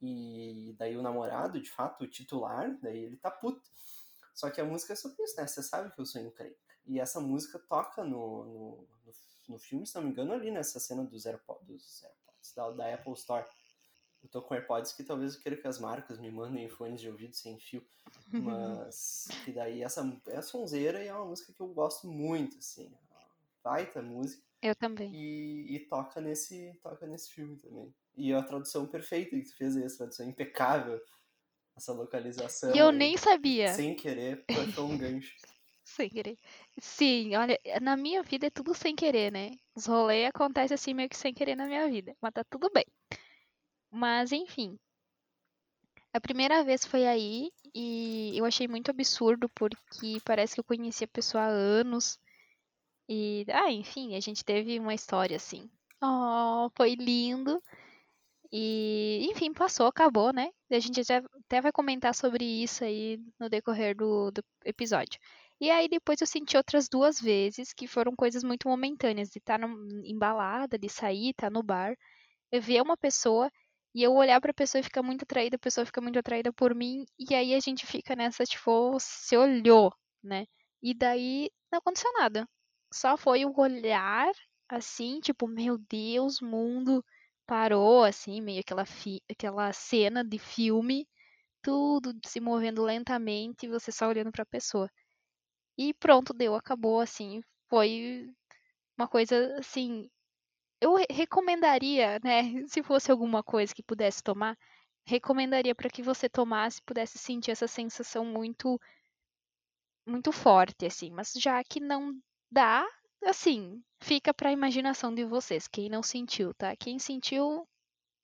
E 0.00 0.74
daí 0.78 0.96
o 0.96 1.02
namorado, 1.02 1.60
de 1.60 1.70
fato, 1.70 2.04
o 2.04 2.08
titular, 2.08 2.78
daí 2.80 2.98
ele 2.98 3.16
tá 3.16 3.30
puto. 3.30 3.68
Só 4.34 4.48
que 4.50 4.60
a 4.60 4.64
música 4.64 4.92
é 4.92 4.96
sobre 4.96 5.22
isso, 5.22 5.36
né? 5.36 5.46
Você 5.46 5.62
sabe 5.62 5.92
que 5.92 6.00
eu 6.00 6.06
sou 6.06 6.22
encrenca. 6.22 6.56
E 6.86 6.98
essa 6.98 7.20
música 7.20 7.58
toca 7.58 8.02
no, 8.02 8.44
no, 8.44 8.88
no, 9.04 9.12
no 9.48 9.58
filme, 9.58 9.86
se 9.86 9.94
não 9.96 10.04
me 10.04 10.10
engano, 10.10 10.32
ali 10.32 10.50
nessa 10.50 10.80
cena 10.80 11.04
dos 11.04 11.26
AirPods, 11.26 11.66
dos 11.66 12.02
AirPods 12.02 12.27
da, 12.54 12.70
da 12.70 12.94
Apple 12.94 13.12
Store. 13.12 13.44
Eu 14.22 14.28
tô 14.28 14.42
com 14.42 14.54
AirPods 14.54 14.92
que 14.92 15.04
talvez 15.04 15.34
eu 15.34 15.40
queira 15.40 15.56
que 15.56 15.68
as 15.68 15.78
marcas 15.78 16.18
me 16.18 16.30
mandem 16.30 16.68
fones 16.68 17.00
de 17.00 17.08
ouvido 17.08 17.34
sem 17.34 17.58
fio. 17.58 17.84
Mas 18.32 19.28
que 19.44 19.52
daí 19.52 19.82
essa 19.82 20.20
é 20.28 20.42
sonzeira 20.42 21.02
e 21.02 21.08
é 21.08 21.14
uma 21.14 21.26
música 21.26 21.52
que 21.52 21.60
eu 21.60 21.68
gosto 21.68 22.06
muito, 22.06 22.58
assim. 22.58 22.90
Baita 23.62 24.02
música. 24.02 24.42
Eu 24.60 24.74
também. 24.74 25.14
E, 25.14 25.76
e, 25.76 25.78
toca 25.80 26.20
nesse 26.20 26.76
toca 26.82 27.06
nesse 27.06 27.30
filme 27.30 27.56
também. 27.56 27.94
E 28.16 28.32
a 28.32 28.42
tradução 28.42 28.86
perfeita 28.86 29.36
que 29.36 29.42
tu 29.42 29.54
fez 29.56 29.76
aí, 29.76 29.84
essa 29.84 29.98
tradução 29.98 30.28
impecável 30.28 31.00
essa 31.78 31.92
localização. 31.92 32.74
E 32.74 32.78
eu 32.78 32.92
nem 32.92 33.16
sabia. 33.16 33.72
Sem 33.72 33.94
querer, 33.94 34.44
foi 34.74 34.84
um 34.84 34.98
gancho. 34.98 35.36
Sem 35.88 36.08
querer. 36.08 36.36
Sim, 36.80 37.36
olha, 37.36 37.58
na 37.80 37.96
minha 37.96 38.22
vida 38.22 38.46
é 38.46 38.50
tudo 38.50 38.74
sem 38.74 38.94
querer, 38.94 39.32
né? 39.32 39.50
Os 39.74 39.86
rolês 39.86 40.28
acontecem 40.28 40.74
assim 40.74 40.94
meio 40.94 41.08
que 41.08 41.16
sem 41.16 41.34
querer 41.34 41.56
na 41.56 41.66
minha 41.66 41.88
vida. 41.88 42.16
Mas 42.20 42.32
tá 42.32 42.44
tudo 42.44 42.70
bem. 42.72 42.84
Mas, 43.90 44.32
enfim. 44.32 44.78
A 46.12 46.20
primeira 46.20 46.64
vez 46.64 46.84
foi 46.84 47.06
aí 47.06 47.50
e 47.74 48.32
eu 48.36 48.44
achei 48.44 48.66
muito 48.66 48.90
absurdo 48.90 49.48
porque 49.50 50.18
parece 50.24 50.54
que 50.54 50.60
eu 50.60 50.64
conhecia 50.64 51.04
a 51.06 51.08
pessoa 51.08 51.44
há 51.44 51.48
anos. 51.48 52.18
E, 53.08 53.46
ah, 53.50 53.70
enfim, 53.70 54.16
a 54.16 54.20
gente 54.20 54.44
teve 54.44 54.78
uma 54.78 54.94
história 54.94 55.36
assim. 55.36 55.70
Oh, 56.02 56.70
foi 56.76 56.94
lindo. 56.94 57.62
E, 58.52 59.26
enfim, 59.30 59.52
passou, 59.52 59.86
acabou, 59.86 60.32
né? 60.32 60.50
A 60.70 60.78
gente 60.78 61.00
até 61.00 61.60
vai 61.60 61.72
comentar 61.72 62.14
sobre 62.14 62.44
isso 62.44 62.84
aí 62.84 63.20
no 63.38 63.48
decorrer 63.48 63.94
do, 63.96 64.30
do 64.30 64.42
episódio. 64.64 65.20
E 65.60 65.70
aí 65.70 65.88
depois 65.88 66.20
eu 66.20 66.26
senti 66.26 66.56
outras 66.56 66.88
duas 66.88 67.20
vezes 67.20 67.72
que 67.72 67.86
foram 67.86 68.14
coisas 68.14 68.44
muito 68.44 68.68
momentâneas, 68.68 69.28
de 69.30 69.38
estar 69.38 69.58
tá 69.58 69.66
embalada, 70.04 70.78
de 70.78 70.88
sair, 70.88 71.30
estar 71.30 71.48
tá 71.48 71.50
no 71.50 71.62
bar, 71.62 71.94
eu 72.52 72.62
ver 72.62 72.82
uma 72.82 72.96
pessoa 72.96 73.50
e 73.94 74.02
eu 74.02 74.14
olhar 74.14 74.40
para 74.40 74.50
a 74.52 74.54
pessoa 74.54 74.80
e 74.80 74.84
ficar 74.84 75.02
muito 75.02 75.22
atraída, 75.24 75.56
a 75.56 75.58
pessoa 75.58 75.84
fica 75.86 76.00
muito 76.00 76.18
atraída 76.18 76.52
por 76.52 76.74
mim, 76.74 77.04
e 77.18 77.34
aí 77.34 77.54
a 77.54 77.60
gente 77.60 77.86
fica 77.86 78.14
nessa, 78.16 78.44
tipo, 78.44 78.96
se 79.00 79.36
olhou, 79.36 79.92
né? 80.22 80.46
E 80.82 80.94
daí 80.94 81.50
não 81.72 81.78
aconteceu 81.80 82.12
nada. 82.14 82.48
Só 82.92 83.16
foi 83.16 83.44
o 83.44 83.52
olhar, 83.58 84.30
assim, 84.68 85.20
tipo, 85.20 85.48
meu 85.48 85.78
Deus, 85.78 86.40
mundo 86.40 87.04
parou, 87.46 88.04
assim, 88.04 88.40
meio 88.40 88.60
aquela, 88.60 88.84
aquela 89.30 89.72
cena 89.72 90.24
de 90.24 90.38
filme, 90.38 91.08
tudo 91.62 92.12
se 92.26 92.40
movendo 92.40 92.82
lentamente 92.84 93.66
e 93.66 93.68
você 93.68 93.92
só 93.92 94.08
olhando 94.08 94.32
para 94.32 94.42
a 94.42 94.46
pessoa. 94.46 94.90
E 95.78 95.94
pronto, 95.94 96.34
deu, 96.34 96.54
acabou, 96.54 97.00
assim, 97.00 97.40
foi 97.70 98.28
uma 98.98 99.08
coisa, 99.08 99.56
assim, 99.58 100.10
eu 100.80 100.96
recomendaria, 101.10 102.20
né, 102.24 102.42
se 102.68 102.82
fosse 102.82 103.10
alguma 103.12 103.42
coisa 103.42 103.74
que 103.74 103.82
pudesse 103.82 104.22
tomar, 104.22 104.56
recomendaria 105.06 105.74
para 105.74 105.90
que 105.90 106.02
você 106.02 106.28
tomasse, 106.28 106.82
pudesse 106.82 107.18
sentir 107.18 107.52
essa 107.52 107.68
sensação 107.68 108.24
muito 108.24 108.80
muito 110.06 110.32
forte 110.32 110.86
assim, 110.86 111.10
mas 111.10 111.32
já 111.34 111.62
que 111.62 111.78
não 111.80 112.18
dá, 112.50 112.84
assim, 113.24 113.80
fica 114.00 114.32
pra 114.34 114.50
imaginação 114.52 115.14
de 115.14 115.24
vocês, 115.24 115.68
quem 115.68 115.88
não 115.88 116.02
sentiu, 116.02 116.52
tá? 116.54 116.74
Quem 116.76 116.98
sentiu, 116.98 117.68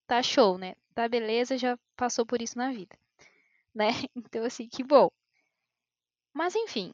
tá 0.06 0.22
show, 0.22 0.58
né? 0.58 0.74
Tá 0.94 1.08
beleza, 1.08 1.58
já 1.58 1.78
passou 1.96 2.26
por 2.26 2.42
isso 2.42 2.58
na 2.58 2.70
vida, 2.72 2.96
né? 3.74 3.88
Então, 4.16 4.44
assim, 4.44 4.68
que 4.68 4.84
bom. 4.84 5.10
Mas, 6.32 6.54
enfim, 6.54 6.92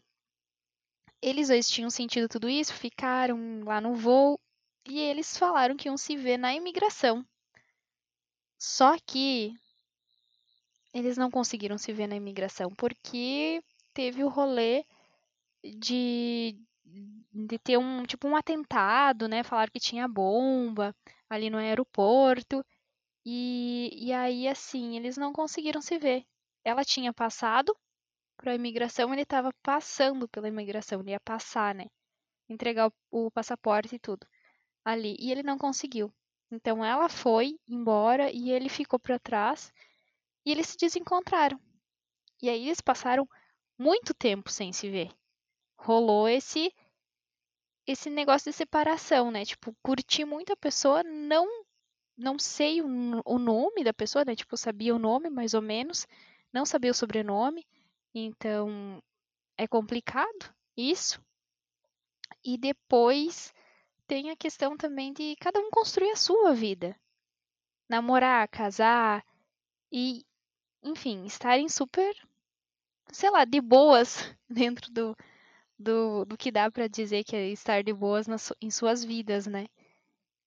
eles 1.22 1.48
dois 1.48 1.68
tinham 1.68 1.90
sentido 1.90 2.28
tudo 2.28 2.48
isso, 2.48 2.72
ficaram 2.74 3.62
lá 3.64 3.80
no 3.80 3.94
voo 3.94 4.38
e 4.86 4.98
eles 5.00 5.36
falaram 5.36 5.76
que 5.76 5.88
iam 5.88 5.96
se 5.96 6.16
ver 6.16 6.38
na 6.38 6.54
imigração. 6.54 7.24
Só 8.58 8.96
que 8.98 9.54
eles 10.92 11.16
não 11.16 11.30
conseguiram 11.30 11.78
se 11.78 11.92
ver 11.92 12.06
na 12.06 12.16
imigração 12.16 12.70
porque 12.76 13.62
teve 13.94 14.24
o 14.24 14.28
rolê 14.28 14.84
de 15.64 16.58
de 17.32 17.58
ter 17.58 17.78
um 17.78 18.04
tipo 18.04 18.26
um 18.28 18.36
atentado, 18.36 19.28
né? 19.28 19.42
Falaram 19.44 19.70
que 19.72 19.80
tinha 19.80 20.08
bomba 20.08 20.94
ali 21.28 21.48
no 21.50 21.58
aeroporto. 21.58 22.64
E, 23.24 23.90
e 23.94 24.12
aí, 24.12 24.48
assim, 24.48 24.96
eles 24.96 25.16
não 25.16 25.32
conseguiram 25.32 25.82
se 25.82 25.98
ver. 25.98 26.24
Ela 26.64 26.84
tinha 26.84 27.12
passado 27.12 27.76
para 28.40 28.52
a 28.52 28.54
imigração, 28.54 29.12
ele 29.12 29.22
estava 29.22 29.52
passando 29.62 30.28
pela 30.28 30.48
imigração, 30.48 31.00
ele 31.00 31.10
ia 31.12 31.20
passar, 31.20 31.74
né? 31.74 31.86
Entregar 32.48 32.88
o, 32.88 33.26
o 33.26 33.30
passaporte 33.30 33.96
e 33.96 33.98
tudo 33.98 34.26
ali. 34.84 35.16
E 35.18 35.30
ele 35.32 35.42
não 35.42 35.58
conseguiu. 35.58 36.12
Então 36.50 36.84
ela 36.84 37.08
foi 37.08 37.58
embora 37.68 38.30
e 38.32 38.50
ele 38.50 38.68
ficou 38.68 38.98
para 38.98 39.18
trás 39.18 39.72
e 40.44 40.52
eles 40.52 40.68
se 40.68 40.78
desencontraram. 40.78 41.60
E 42.42 42.50
aí 42.50 42.66
eles 42.66 42.80
passaram 42.80 43.28
muito 43.78 44.14
tempo 44.14 44.50
sem 44.50 44.72
se 44.72 44.90
ver. 44.90 45.10
Rolou 45.78 46.28
esse 46.28 46.72
esse 47.86 48.08
negócio 48.08 48.50
de 48.50 48.56
separação, 48.56 49.30
né? 49.30 49.44
Tipo, 49.44 49.74
curti 49.82 50.24
muito 50.24 50.52
a 50.52 50.56
pessoa, 50.56 51.02
não 51.02 51.46
não 52.16 52.38
sei 52.38 52.82
o, 52.82 52.86
o 53.24 53.38
nome 53.38 53.84
da 53.84 53.94
pessoa, 53.94 54.24
né? 54.24 54.36
Tipo, 54.36 54.56
sabia 54.56 54.94
o 54.94 54.98
nome 54.98 55.30
mais 55.30 55.54
ou 55.54 55.62
menos, 55.62 56.06
não 56.52 56.66
sabia 56.66 56.90
o 56.90 56.94
sobrenome. 56.94 57.66
Então, 58.14 59.02
é 59.56 59.66
complicado 59.68 60.54
isso. 60.76 61.22
E 62.44 62.56
depois 62.56 63.52
tem 64.06 64.30
a 64.30 64.36
questão 64.36 64.76
também 64.76 65.12
de 65.12 65.36
cada 65.36 65.60
um 65.60 65.70
construir 65.70 66.10
a 66.10 66.16
sua 66.16 66.52
vida. 66.52 66.98
Namorar, 67.88 68.48
casar 68.48 69.24
e, 69.92 70.24
enfim, 70.82 71.24
estarem 71.26 71.68
super, 71.68 72.14
sei 73.12 73.30
lá, 73.30 73.44
de 73.44 73.60
boas 73.60 74.34
dentro 74.48 74.90
do, 74.92 75.16
do, 75.78 76.24
do 76.24 76.36
que 76.36 76.50
dá 76.50 76.70
para 76.70 76.88
dizer 76.88 77.24
que 77.24 77.36
é 77.36 77.48
estar 77.50 77.82
de 77.84 77.92
boas 77.92 78.26
nas, 78.26 78.52
em 78.60 78.70
suas 78.70 79.04
vidas, 79.04 79.46
né? 79.46 79.66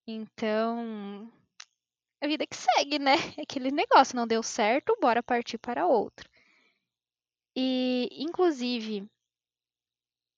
Então, 0.07 1.31
a 2.21 2.27
vida 2.27 2.45
que 2.47 2.55
segue, 2.55 2.99
né? 2.99 3.13
Aquele 3.41 3.71
negócio 3.71 4.15
não 4.15 4.27
deu 4.27 4.43
certo, 4.43 4.97
bora 4.99 5.23
partir 5.23 5.57
para 5.57 5.87
outro. 5.87 6.29
E, 7.55 8.09
inclusive, 8.11 9.07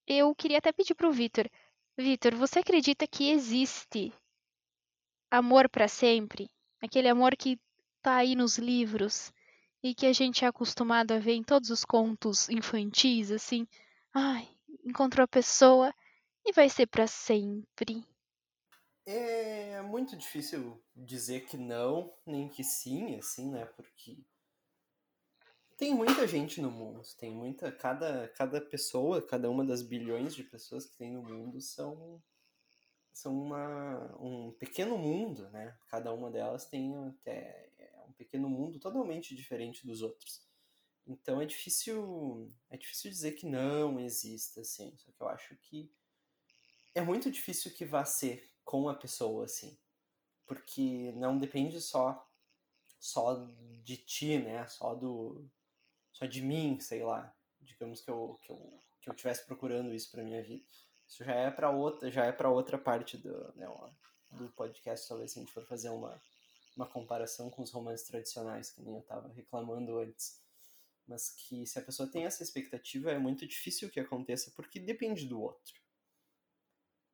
eu 0.07 0.35
queria 0.35 0.57
até 0.57 0.71
pedir 0.71 0.95
pro 0.95 1.11
Vitor. 1.11 1.49
Vitor, 1.97 2.35
você 2.35 2.59
acredita 2.59 3.07
que 3.07 3.29
existe 3.29 4.13
amor 5.31 5.69
para 5.69 5.87
sempre? 5.87 6.49
Aquele 6.81 7.07
amor 7.07 7.35
que 7.35 7.59
tá 8.01 8.17
aí 8.17 8.35
nos 8.35 8.57
livros 8.57 9.31
e 9.81 9.95
que 9.95 10.05
a 10.05 10.13
gente 10.13 10.43
é 10.43 10.47
acostumado 10.47 11.13
a 11.13 11.19
ver 11.19 11.33
em 11.33 11.43
todos 11.43 11.69
os 11.69 11.85
contos 11.85 12.49
infantis, 12.49 13.31
assim. 13.31 13.67
Ai, 14.13 14.47
encontrou 14.83 15.23
a 15.23 15.27
pessoa 15.27 15.93
e 16.45 16.51
vai 16.51 16.69
ser 16.69 16.87
para 16.87 17.07
sempre. 17.07 18.05
É 19.05 19.81
muito 19.83 20.17
difícil 20.17 20.83
dizer 20.95 21.45
que 21.45 21.57
não, 21.57 22.13
nem 22.25 22.49
que 22.49 22.63
sim, 22.63 23.15
assim, 23.15 23.51
né? 23.51 23.65
Porque 23.65 24.17
tem 25.77 25.93
muita 25.93 26.27
gente 26.27 26.61
no 26.61 26.71
mundo, 26.71 27.01
tem 27.17 27.31
muita. 27.31 27.71
Cada, 27.71 28.27
cada 28.29 28.61
pessoa, 28.61 29.21
cada 29.21 29.49
uma 29.49 29.65
das 29.65 29.81
bilhões 29.81 30.33
de 30.33 30.43
pessoas 30.43 30.85
que 30.85 30.97
tem 30.97 31.11
no 31.11 31.21
mundo 31.21 31.59
são, 31.59 32.21
são 33.13 33.37
uma, 33.37 34.15
um 34.19 34.51
pequeno 34.53 34.97
mundo, 34.97 35.49
né? 35.49 35.77
Cada 35.87 36.13
uma 36.13 36.31
delas 36.31 36.65
tem 36.65 36.95
até 37.07 37.69
um 38.07 38.13
pequeno 38.13 38.49
mundo 38.49 38.79
totalmente 38.79 39.35
diferente 39.35 39.85
dos 39.85 40.01
outros. 40.01 40.45
Então 41.07 41.41
é 41.41 41.45
difícil, 41.45 42.51
é 42.69 42.77
difícil 42.77 43.11
dizer 43.11 43.33
que 43.33 43.45
não 43.45 43.99
exista, 43.99 44.61
assim. 44.61 44.95
Só 44.97 45.11
que 45.11 45.21
eu 45.21 45.27
acho 45.27 45.55
que 45.57 45.91
é 46.95 47.01
muito 47.01 47.29
difícil 47.29 47.73
que 47.73 47.85
vá 47.85 48.05
ser 48.05 48.49
com 48.63 48.87
a 48.87 48.95
pessoa, 48.95 49.45
assim. 49.45 49.77
Porque 50.47 51.11
não 51.17 51.37
depende 51.37 51.81
só 51.81 52.25
só 52.97 53.35
de 53.83 53.97
ti, 53.97 54.39
né? 54.39 54.65
Só 54.67 54.95
do 54.95 55.47
só 56.15 56.25
de 56.25 56.41
mim, 56.41 56.79
sei 56.79 57.03
lá. 57.03 57.33
Digamos 57.61 58.01
que 58.01 58.09
eu 58.09 58.39
que 58.41 58.49
eu 58.49 58.79
que 59.01 59.09
eu 59.09 59.13
tivesse 59.13 59.45
procurando 59.45 59.93
isso 59.93 60.09
para 60.09 60.23
minha 60.23 60.41
vida. 60.41 60.65
Isso 61.07 61.23
já 61.23 61.35
é 61.35 61.51
para 61.51 61.69
outra, 61.69 62.09
já 62.09 62.25
é 62.25 62.31
para 62.31 62.49
outra 62.49 62.77
parte 62.77 63.17
do, 63.17 63.53
né, 63.55 63.67
do 64.31 64.49
podcast, 64.53 65.07
talvez 65.07 65.31
se 65.31 65.39
a 65.39 65.41
gente 65.43 65.53
for 65.53 65.63
fazer 65.65 65.89
uma 65.89 66.19
uma 66.75 66.87
comparação 66.87 67.49
com 67.49 67.61
os 67.61 67.71
romances 67.71 68.05
tradicionais, 68.07 68.71
que 68.71 68.81
nem 68.81 68.95
eu 68.95 69.01
estava 69.01 69.29
reclamando 69.29 69.97
antes. 69.99 70.41
Mas 71.07 71.29
que 71.29 71.65
se 71.65 71.79
a 71.79 71.81
pessoa 71.81 72.09
tem 72.09 72.25
essa 72.25 72.43
expectativa, 72.43 73.11
é 73.11 73.17
muito 73.17 73.47
difícil 73.47 73.89
que 73.89 73.99
aconteça, 73.99 74.51
porque 74.55 74.79
depende 74.79 75.25
do 75.25 75.39
outro. 75.39 75.79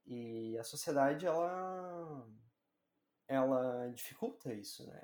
E 0.06 0.58
a 0.58 0.64
sociedade, 0.64 1.28
ela, 1.28 2.28
ela 3.28 3.88
dificulta 3.90 4.54
isso, 4.54 4.86
né? 4.88 5.02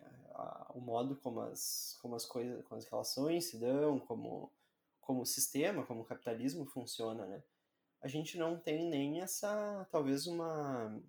O 0.73 0.80
modo 0.80 1.15
como 1.15 1.41
as, 1.41 1.97
como 2.01 2.15
as 2.15 2.25
coisas, 2.25 2.63
como 2.65 2.77
as 2.77 2.86
relações 2.86 3.45
se 3.45 3.60
dão, 3.60 3.99
como, 3.99 4.51
como 4.99 5.21
o 5.21 5.25
sistema, 5.25 5.86
como 5.86 6.01
o 6.01 6.06
capitalismo 6.06 6.65
funciona, 6.65 7.25
né? 7.25 7.43
A 8.01 8.08
gente 8.08 8.38
não 8.38 8.60
tem 8.60 8.88
nem 8.89 9.21
essa, 9.21 9.88
talvez 9.91 10.27
uma, 10.27 11.01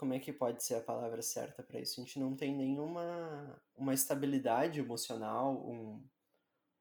como 0.00 0.14
é 0.14 0.18
que 0.18 0.32
pode 0.32 0.64
ser 0.64 0.76
a 0.76 0.80
palavra 0.80 1.20
certa 1.20 1.62
para 1.62 1.78
isso? 1.78 2.00
A 2.00 2.04
gente 2.04 2.18
não 2.18 2.34
tem 2.34 2.56
nenhuma 2.56 3.62
uma 3.76 3.92
estabilidade 3.92 4.80
emocional, 4.80 5.54
um, 5.54 6.02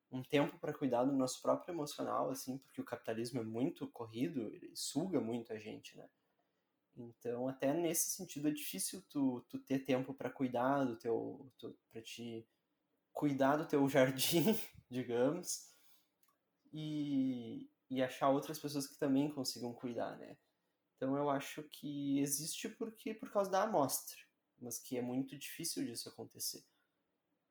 um 0.10 0.24
tempo 0.24 0.58
para 0.58 0.74
cuidar 0.74 1.04
do 1.04 1.12
nosso 1.12 1.42
próprio 1.42 1.74
emocional, 1.74 2.30
assim, 2.30 2.58
porque 2.58 2.80
o 2.80 2.86
capitalismo 2.86 3.42
é 3.42 3.44
muito 3.44 3.88
corrido, 3.90 4.48
ele 4.54 4.72
suga 4.74 5.20
muito 5.20 5.52
a 5.52 5.60
gente, 5.60 5.98
né? 5.98 6.10
Então, 6.96 7.48
até 7.48 7.74
nesse 7.74 8.10
sentido 8.10 8.50
é 8.50 8.52
difícil 8.52 9.02
tu, 9.10 9.42
tu 9.48 9.58
ter 9.60 9.80
tempo 9.80 10.14
para 10.14 10.30
cuidar 10.30 10.84
do 10.84 10.98
teu, 10.98 11.50
para 11.90 12.02
te 12.02 12.46
cuidar 13.14 13.58
do 13.58 13.68
teu 13.68 13.88
jardim, 13.90 14.60
digamos, 14.90 15.74
e, 16.74 17.70
e 17.90 18.02
achar 18.02 18.30
outras 18.30 18.60
pessoas 18.60 18.88
que 18.88 18.98
também 18.98 19.32
consigam 19.32 19.74
cuidar, 19.74 20.18
né? 20.18 20.38
Então, 20.96 21.16
eu 21.16 21.30
acho 21.30 21.64
que 21.64 22.20
existe 22.20 22.68
porque 22.68 23.14
por 23.14 23.32
causa 23.32 23.50
da 23.50 23.64
amostra, 23.64 24.18
mas 24.60 24.78
que 24.78 24.98
é 24.98 25.02
muito 25.02 25.38
difícil 25.38 25.86
disso 25.86 26.10
acontecer. 26.10 26.64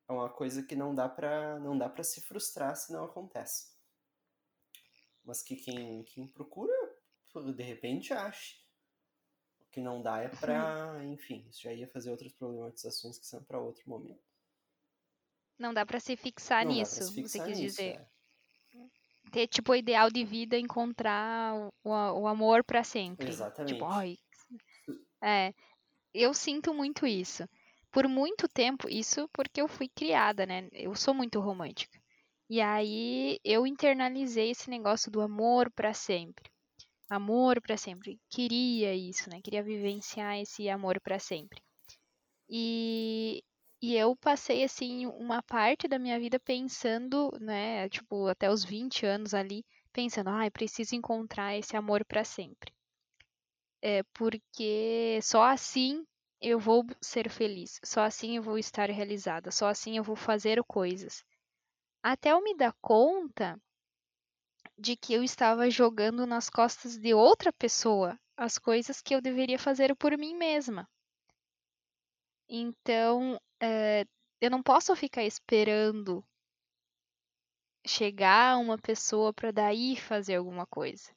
É 0.07 0.13
uma 0.13 0.29
coisa 0.29 0.63
que 0.63 0.77
não 0.77 0.95
dá 0.95 1.09
para 1.09 1.59
não 1.59 1.77
dá 1.77 1.89
para 1.89 2.03
se 2.03 2.21
frustrar 2.23 2.77
se 2.77 2.93
não 2.93 3.05
acontece. 3.05 3.77
Mas 5.25 5.43
que 5.43 5.57
quem, 5.57 6.03
quem 6.05 6.27
procura, 6.27 6.73
de 7.55 7.63
repente 7.63 8.13
ache 8.13 8.68
que 9.71 9.81
não 9.81 10.03
dá 10.03 10.19
é 10.19 10.29
pra. 10.29 11.05
Enfim, 11.05 11.47
isso 11.49 11.63
já 11.63 11.73
ia 11.73 11.89
fazer 11.89 12.11
outras 12.11 12.33
problematizações 12.33 13.19
que 13.19 13.27
são 13.27 13.43
para 13.43 13.59
outro 13.59 13.83
momento. 13.87 14.23
Não 15.59 15.75
dá 15.75 15.85
para 15.85 16.01
se 16.01 16.17
fixar 16.17 16.65
não 16.65 16.73
nisso, 16.73 17.05
se 17.05 17.15
fixar 17.15 17.43
você 17.43 17.51
quis 17.51 17.59
nisso, 17.59 17.77
dizer. 17.77 18.01
É. 18.75 19.31
Ter, 19.31 19.47
tipo, 19.47 19.73
o 19.73 19.77
ideal 19.77 20.11
de 20.11 20.25
vida, 20.25 20.59
encontrar 20.59 21.55
o, 21.55 21.91
o 21.91 22.27
amor 22.27 22.65
para 22.65 22.83
sempre. 22.83 23.29
Exatamente. 23.29 23.75
Tipo, 23.75 23.85
ai, 23.85 24.17
é, 25.23 25.53
eu 26.15 26.33
sinto 26.33 26.73
muito 26.73 27.07
isso. 27.07 27.47
Por 27.91 28.09
muito 28.09 28.49
tempo, 28.49 28.89
isso 28.89 29.29
porque 29.33 29.61
eu 29.61 29.69
fui 29.69 29.89
criada, 29.89 30.47
né? 30.47 30.69
Eu 30.73 30.95
sou 30.95 31.13
muito 31.13 31.41
romântica. 31.41 32.01
E 32.49 32.61
aí 32.61 33.39
eu 33.45 33.67
internalizei 33.67 34.51
esse 34.51 34.71
negócio 34.71 35.11
do 35.11 35.21
amor 35.21 35.71
para 35.71 35.93
sempre 35.93 36.51
amor 37.09 37.61
para 37.61 37.77
sempre. 37.77 38.21
Queria 38.29 38.95
isso, 38.95 39.29
né? 39.31 39.41
Queria 39.43 39.63
vivenciar 39.63 40.39
esse 40.39 40.69
amor 40.69 41.01
para 41.01 41.19
sempre. 41.19 41.63
E, 42.49 43.43
e 43.83 43.97
eu 43.97 44.17
passei 44.17 44.65
assim 44.65 45.07
uma 45.07 45.43
parte 45.43 45.87
da 45.87 45.99
minha 45.99 46.19
vida 46.19 46.41
pensando, 46.41 47.31
né, 47.41 47.89
tipo, 47.89 48.27
até 48.27 48.51
os 48.51 48.65
20 48.65 49.05
anos 49.05 49.35
ali, 49.35 49.65
pensando, 49.93 50.29
ai, 50.29 50.49
ah, 50.49 50.51
preciso 50.51 50.95
encontrar 50.95 51.57
esse 51.57 51.77
amor 51.77 52.05
para 52.05 52.25
sempre. 52.25 52.73
É 53.83 54.03
porque 54.15 55.21
só 55.23 55.45
assim 55.45 56.05
eu 56.41 56.59
vou 56.59 56.85
ser 57.01 57.29
feliz, 57.29 57.81
só 57.85 58.03
assim 58.03 58.37
eu 58.37 58.43
vou 58.43 58.59
estar 58.59 58.91
realizada, 58.91 59.51
só 59.51 59.69
assim 59.69 59.97
eu 59.97 60.05
vou 60.05 60.17
fazer 60.17 60.63
coisas. 60.65 61.25
Até 62.03 62.33
eu 62.33 62.43
me 62.43 62.57
dar 62.57 62.75
conta 62.81 63.61
de 64.79 64.97
que 64.97 65.13
eu 65.13 65.25
estava 65.25 65.69
jogando 65.69 66.25
nas 66.27 66.49
costas 66.49 66.97
de 66.97 67.13
outra 67.13 67.53
pessoa 67.53 68.19
as 68.37 68.57
coisas 68.57 69.03
que 69.03 69.15
eu 69.15 69.21
deveria 69.21 69.59
fazer 69.59 69.95
por 69.97 70.17
mim 70.17 70.37
mesma. 70.37 70.89
Então, 72.49 73.39
é, 73.61 74.07
eu 74.41 74.51
não 74.51 74.63
posso 74.63 74.95
ficar 74.95 75.25
esperando 75.25 76.25
chegar 77.85 78.59
uma 78.59 78.79
pessoa 78.79 79.33
para 79.33 79.51
daí 79.51 79.97
fazer 79.97 80.37
alguma 80.37 80.67
coisa. 80.67 81.11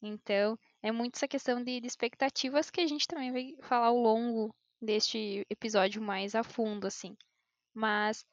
Então, 0.00 0.58
é 0.82 0.92
muito 0.92 1.16
essa 1.16 1.28
questão 1.28 1.62
de, 1.62 1.80
de, 1.80 1.86
expectativas 1.86 2.70
que 2.70 2.80
a 2.80 2.86
gente 2.86 3.06
também 3.06 3.32
vai 3.32 3.54
falar 3.62 3.86
ao 3.86 3.96
longo 3.96 4.54
deste 4.80 5.44
episódio 5.50 6.00
mais 6.02 6.34
a 6.34 6.42
fundo, 6.42 6.86
assim. 6.86 7.16
Mas 7.74 8.24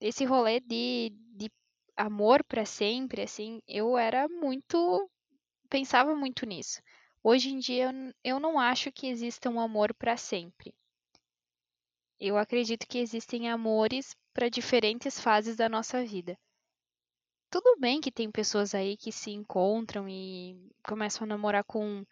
esse 0.00 0.24
rolê 0.24 0.60
de, 0.60 1.12
de 1.34 1.50
amor 1.98 2.44
para 2.44 2.64
sempre, 2.64 3.22
assim, 3.22 3.60
eu 3.66 3.98
era 3.98 4.28
muito. 4.28 5.10
pensava 5.68 6.14
muito 6.14 6.46
nisso. 6.46 6.80
Hoje 7.22 7.50
em 7.50 7.58
dia, 7.58 7.90
eu 8.22 8.38
não 8.38 8.58
acho 8.58 8.92
que 8.92 9.08
exista 9.08 9.50
um 9.50 9.60
amor 9.60 9.92
para 9.92 10.16
sempre. 10.16 10.72
Eu 12.20 12.38
acredito 12.38 12.86
que 12.86 12.98
existem 12.98 13.50
amores 13.50 14.14
para 14.32 14.48
diferentes 14.48 15.18
fases 15.20 15.56
da 15.56 15.68
nossa 15.68 16.04
vida. 16.04 16.38
Tudo 17.50 17.76
bem 17.80 18.00
que 18.00 18.12
tem 18.12 18.30
pessoas 18.30 18.74
aí 18.74 18.96
que 18.96 19.10
se 19.10 19.30
encontram 19.30 20.08
e 20.08 20.70
começam 20.86 21.24
a 21.24 21.28
namorar 21.28 21.64
com 21.64 22.04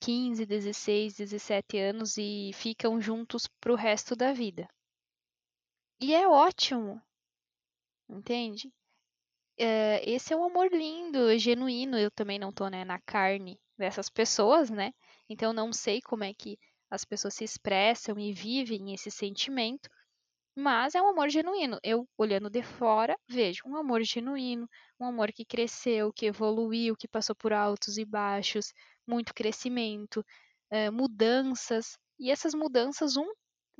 15, 0.00 0.46
16, 0.46 1.14
17 1.14 1.78
anos 1.78 2.16
e 2.16 2.50
ficam 2.54 3.00
juntos 3.00 3.46
pro 3.60 3.74
resto 3.74 4.16
da 4.16 4.32
vida. 4.32 4.68
E 6.00 6.14
é 6.14 6.26
ótimo, 6.26 7.00
entende? 8.08 8.72
É, 9.58 10.08
esse 10.08 10.32
é 10.32 10.36
um 10.36 10.44
amor 10.44 10.68
lindo, 10.72 11.36
genuíno. 11.38 11.98
Eu 11.98 12.10
também 12.10 12.38
não 12.38 12.52
tô 12.52 12.68
né, 12.68 12.84
na 12.84 12.98
carne 13.00 13.60
dessas 13.76 14.08
pessoas, 14.08 14.70
né? 14.70 14.92
Então 15.28 15.52
não 15.52 15.72
sei 15.72 16.00
como 16.00 16.24
é 16.24 16.32
que 16.34 16.58
as 16.90 17.04
pessoas 17.04 17.34
se 17.34 17.44
expressam 17.44 18.18
e 18.18 18.32
vivem 18.32 18.94
esse 18.94 19.10
sentimento, 19.10 19.88
mas 20.56 20.94
é 20.94 21.02
um 21.02 21.08
amor 21.08 21.28
genuíno. 21.30 21.78
Eu, 21.82 22.08
olhando 22.18 22.50
de 22.50 22.62
fora, 22.62 23.16
vejo 23.28 23.62
um 23.66 23.76
amor 23.76 24.02
genuíno, 24.04 24.68
um 25.00 25.06
amor 25.06 25.32
que 25.32 25.44
cresceu, 25.44 26.12
que 26.12 26.26
evoluiu, 26.26 26.96
que 26.96 27.08
passou 27.08 27.36
por 27.36 27.52
altos 27.52 27.98
e 27.98 28.04
baixos, 28.04 28.72
muito 29.06 29.34
crescimento, 29.34 30.24
é, 30.70 30.90
mudanças. 30.90 31.98
E 32.18 32.30
essas 32.30 32.54
mudanças, 32.54 33.16
um 33.16 33.26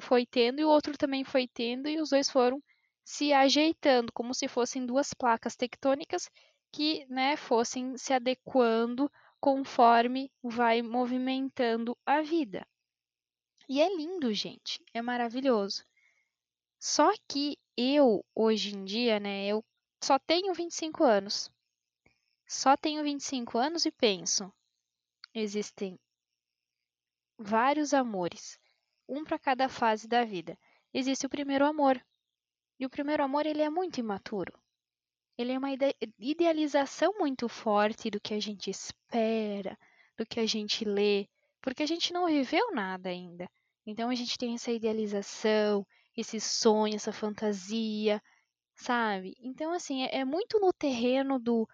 foi 0.01 0.27
tendo 0.27 0.61
e 0.61 0.65
o 0.65 0.69
outro 0.69 0.97
também 0.99 1.25
foi 1.25 1.49
tendo, 1.49 1.89
e 1.89 2.01
os 2.01 2.11
dois 2.11 2.31
foram 2.31 2.63
se 3.09 3.33
ajeitando, 3.33 4.13
como 4.13 4.35
se 4.35 4.47
fossem 4.47 4.85
duas 4.85 5.15
placas 5.15 5.57
tectônicas 5.57 6.31
que 6.71 7.07
né, 7.07 7.39
fossem 7.39 7.97
se 7.97 8.13
adequando 8.13 9.11
conforme 9.41 10.31
vai 10.43 10.83
movimentando 10.83 11.97
a 12.05 12.21
vida. 12.21 12.69
E 13.67 13.81
é 13.81 13.89
lindo, 13.97 14.31
gente, 14.35 14.85
é 14.93 15.01
maravilhoso. 15.01 15.87
Só 16.79 17.11
que 17.27 17.57
eu, 17.79 18.23
hoje 18.35 18.77
em 18.77 18.85
dia, 18.85 19.19
né, 19.19 19.47
eu 19.47 19.65
só 20.05 20.19
tenho 20.19 20.53
25 20.53 21.03
anos. 21.03 21.51
Só 22.47 22.77
tenho 22.77 23.03
25 23.03 23.57
anos 23.57 23.87
e 23.87 23.91
penso: 23.91 24.53
existem 25.33 25.99
vários 27.39 27.95
amores, 27.95 28.61
um 29.09 29.25
para 29.25 29.39
cada 29.39 29.67
fase 29.67 30.07
da 30.07 30.27
vida. 30.27 30.59
Existe 30.93 31.25
o 31.25 31.31
primeiro 31.31 31.65
amor. 31.65 31.99
E 32.79 32.87
o 32.87 32.91
primeiro 32.91 33.25
amor, 33.25 33.47
ele 33.47 33.63
é 33.63 33.71
muito 33.71 33.99
imaturo 33.99 34.53
ele 35.39 35.53
é 35.53 35.59
uma 35.59 35.71
idealização 36.19 37.15
muito 37.17 37.49
forte 37.49 38.11
do 38.11 38.21
que 38.21 38.35
a 38.35 38.41
gente 38.41 38.69
espera, 38.69 39.79
do 40.17 40.27
que 40.27 40.41
a 40.41 40.47
gente 40.47 40.85
lê, 40.85 41.29
porque 41.63 41.85
a 41.85 41.87
gente 41.87 42.13
não 42.13 42.27
viveu 42.27 42.75
nada 42.75 43.09
ainda. 43.09 43.49
Então 43.87 44.11
a 44.11 44.17
gente 44.17 44.37
tem 44.37 44.55
essa 44.55 44.73
idealização, 44.73 45.87
esse 46.17 46.41
sonho, 46.41 46.97
essa 46.97 47.13
fantasia, 47.13 48.21
sabe? 48.75 49.37
Então, 49.39 49.73
assim, 49.73 50.03
é, 50.03 50.19
é 50.19 50.25
muito 50.25 50.59
no 50.59 50.73
terreno 50.73 51.39
do 51.39 51.69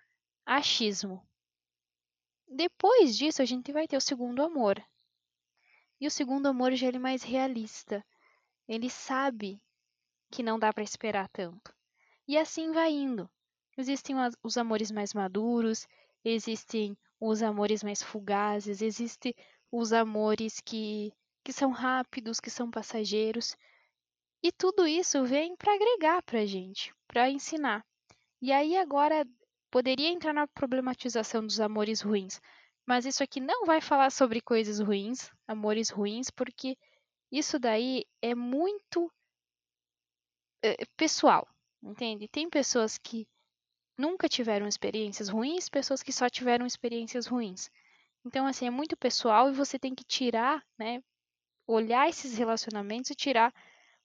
achismo. 0.45 1.27
Depois 2.47 3.17
disso, 3.17 3.40
a 3.40 3.47
gente 3.47 3.73
vai 3.73 3.88
ter 3.88 3.97
o 3.97 4.01
segundo 4.01 4.43
amor. 4.43 4.79
E 5.99 6.07
o 6.07 6.11
segundo 6.11 6.47
amor 6.49 6.75
já 6.75 6.88
é 6.88 6.99
mais 6.99 7.23
realista. 7.23 8.05
Ele 8.69 8.90
sabe 8.90 9.59
que 10.35 10.42
não 10.42 10.59
dá 10.59 10.73
para 10.73 10.83
esperar 10.83 11.29
tanto. 11.29 11.73
E 12.27 12.37
assim 12.37 12.73
vai 12.73 12.90
indo. 12.90 13.31
Existem 13.79 14.16
os 14.42 14.57
amores 14.57 14.90
mais 14.90 15.14
maduros, 15.14 15.87
existem 16.25 16.99
os 17.20 17.40
amores 17.40 17.85
mais 17.85 18.03
fugazes, 18.03 18.83
existem 18.83 19.33
os 19.70 19.92
amores 19.92 20.61
que, 20.61 21.12
que 21.44 21.53
são 21.53 21.70
rápidos, 21.70 22.40
que 22.40 22.51
são 22.51 22.68
passageiros. 22.68 23.57
E 24.42 24.51
tudo 24.51 24.88
isso 24.88 25.25
vem 25.25 25.55
para 25.55 25.73
agregar 25.73 26.20
para 26.25 26.40
a 26.40 26.47
gente, 26.47 26.92
para 27.07 27.31
ensinar. 27.31 27.87
E 28.42 28.51
aí 28.51 28.77
agora 28.77 29.25
poderia 29.70 30.09
entrar 30.09 30.33
na 30.33 30.49
problematização 30.49 31.47
dos 31.47 31.61
amores 31.61 32.01
ruins, 32.01 32.40
mas 32.85 33.07
isso 33.07 33.23
aqui 33.23 33.38
não 33.38 33.64
vai 33.64 33.81
falar 33.81 34.11
sobre 34.11 34.40
coisas 34.40 34.81
ruins, 34.81 35.31
amores 35.47 35.90
ruins, 35.90 36.29
porque 36.29 36.77
isso 37.31 37.57
daí 37.57 38.05
é 38.20 38.35
muito 38.35 39.11
pessoal, 40.96 41.46
entende? 41.83 42.29
Tem 42.29 42.48
pessoas 42.48 42.98
que 42.98 43.27
nunca 43.98 44.29
tiveram 44.29 44.66
experiências 44.66 45.29
ruins, 45.29 45.68
pessoas 45.68 46.03
que 46.03 46.12
só 46.12 46.29
tiveram 46.29 46.66
experiências 46.66 47.27
ruins. 47.27 47.70
Então, 48.24 48.46
assim, 48.46 48.66
é 48.66 48.70
muito 48.70 48.96
pessoal 48.96 49.50
e 49.50 49.55
você 49.55 49.79
tem 49.79 49.94
que 49.94 50.05
tirar, 50.05 50.64
né? 50.79 51.03
Olhar 51.66 52.09
esses 52.09 52.37
relacionamentos 52.37 53.11
e 53.11 53.14
tirar 53.14 53.53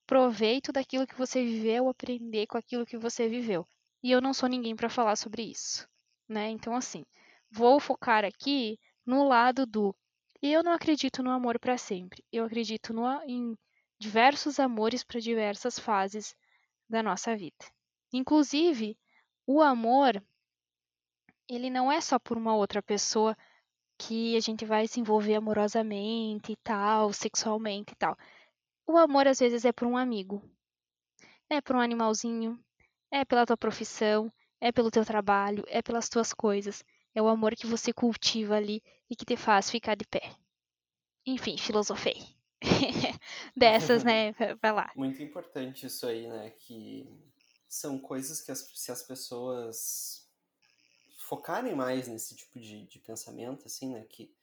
proveito 0.05 0.71
daquilo 0.71 1.07
que 1.07 1.15
você 1.15 1.43
viveu, 1.43 1.87
aprender 1.87 2.47
com 2.47 2.57
aquilo 2.57 2.85
que 2.85 2.97
você 2.97 3.29
viveu. 3.29 3.67
E 4.03 4.11
eu 4.11 4.21
não 4.21 4.33
sou 4.33 4.49
ninguém 4.49 4.75
para 4.75 4.89
falar 4.89 5.15
sobre 5.15 5.43
isso, 5.43 5.87
né? 6.27 6.49
Então, 6.49 6.75
assim, 6.75 7.05
vou 7.51 7.79
focar 7.79 8.25
aqui 8.25 8.79
no 9.05 9.27
lado 9.27 9.65
do. 9.65 9.95
Eu 10.41 10.63
não 10.63 10.71
acredito 10.71 11.21
no 11.21 11.31
amor 11.31 11.59
para 11.59 11.77
sempre. 11.77 12.23
Eu 12.31 12.45
acredito 12.45 12.93
no, 12.93 13.05
em 13.23 13.57
diversos 13.99 14.59
amores 14.59 15.03
para 15.03 15.19
diversas 15.19 15.77
fases 15.77 16.35
da 16.89 17.03
nossa 17.03 17.35
vida. 17.35 17.65
Inclusive, 18.11 18.97
o 19.45 19.61
amor, 19.61 20.21
ele 21.47 21.69
não 21.69 21.91
é 21.91 22.01
só 22.01 22.17
por 22.17 22.37
uma 22.37 22.55
outra 22.55 22.81
pessoa 22.81 23.37
que 23.97 24.35
a 24.35 24.39
gente 24.39 24.65
vai 24.65 24.87
se 24.87 24.99
envolver 24.99 25.35
amorosamente 25.35 26.53
e 26.53 26.55
tal, 26.57 27.11
sexualmente 27.13 27.93
e 27.93 27.95
tal. 27.95 28.17
O 28.87 28.97
amor 28.97 29.27
às 29.27 29.39
vezes 29.39 29.65
é 29.65 29.71
por 29.71 29.87
um 29.87 29.97
amigo, 29.97 30.41
é 31.49 31.61
por 31.61 31.75
um 31.75 31.79
animalzinho, 31.79 32.59
é 33.11 33.25
pela 33.25 33.45
tua 33.45 33.57
profissão, 33.57 34.31
é 34.61 34.71
pelo 34.71 34.91
teu 34.91 35.05
trabalho, 35.05 35.63
é 35.67 35.81
pelas 35.81 36.09
tuas 36.09 36.33
coisas. 36.33 36.83
É 37.13 37.21
o 37.21 37.27
amor 37.27 37.55
que 37.55 37.67
você 37.67 37.91
cultiva 37.91 38.55
ali 38.55 38.81
e 39.09 39.15
que 39.15 39.25
te 39.25 39.35
faz 39.35 39.69
ficar 39.69 39.95
de 39.95 40.05
pé. 40.05 40.35
Enfim, 41.25 41.57
filosofei. 41.57 42.38
Dessas, 43.55 44.03
né? 44.03 44.33
Vai 44.61 44.71
lá. 44.71 44.91
Muito 44.95 45.21
importante 45.21 45.85
isso 45.85 46.05
aí, 46.05 46.27
né? 46.27 46.49
Que 46.51 47.07
são 47.67 47.99
coisas 47.99 48.41
que 48.41 48.51
as, 48.51 48.59
se 48.73 48.91
as 48.91 49.03
pessoas 49.03 50.27
focarem 51.29 51.75
mais 51.75 52.07
nesse 52.07 52.35
tipo 52.35 52.59
de, 52.59 52.87
de 52.87 52.97
pensamento, 52.97 53.67
assim, 53.67 53.93
né, 53.93 54.03
que, 54.09 54.35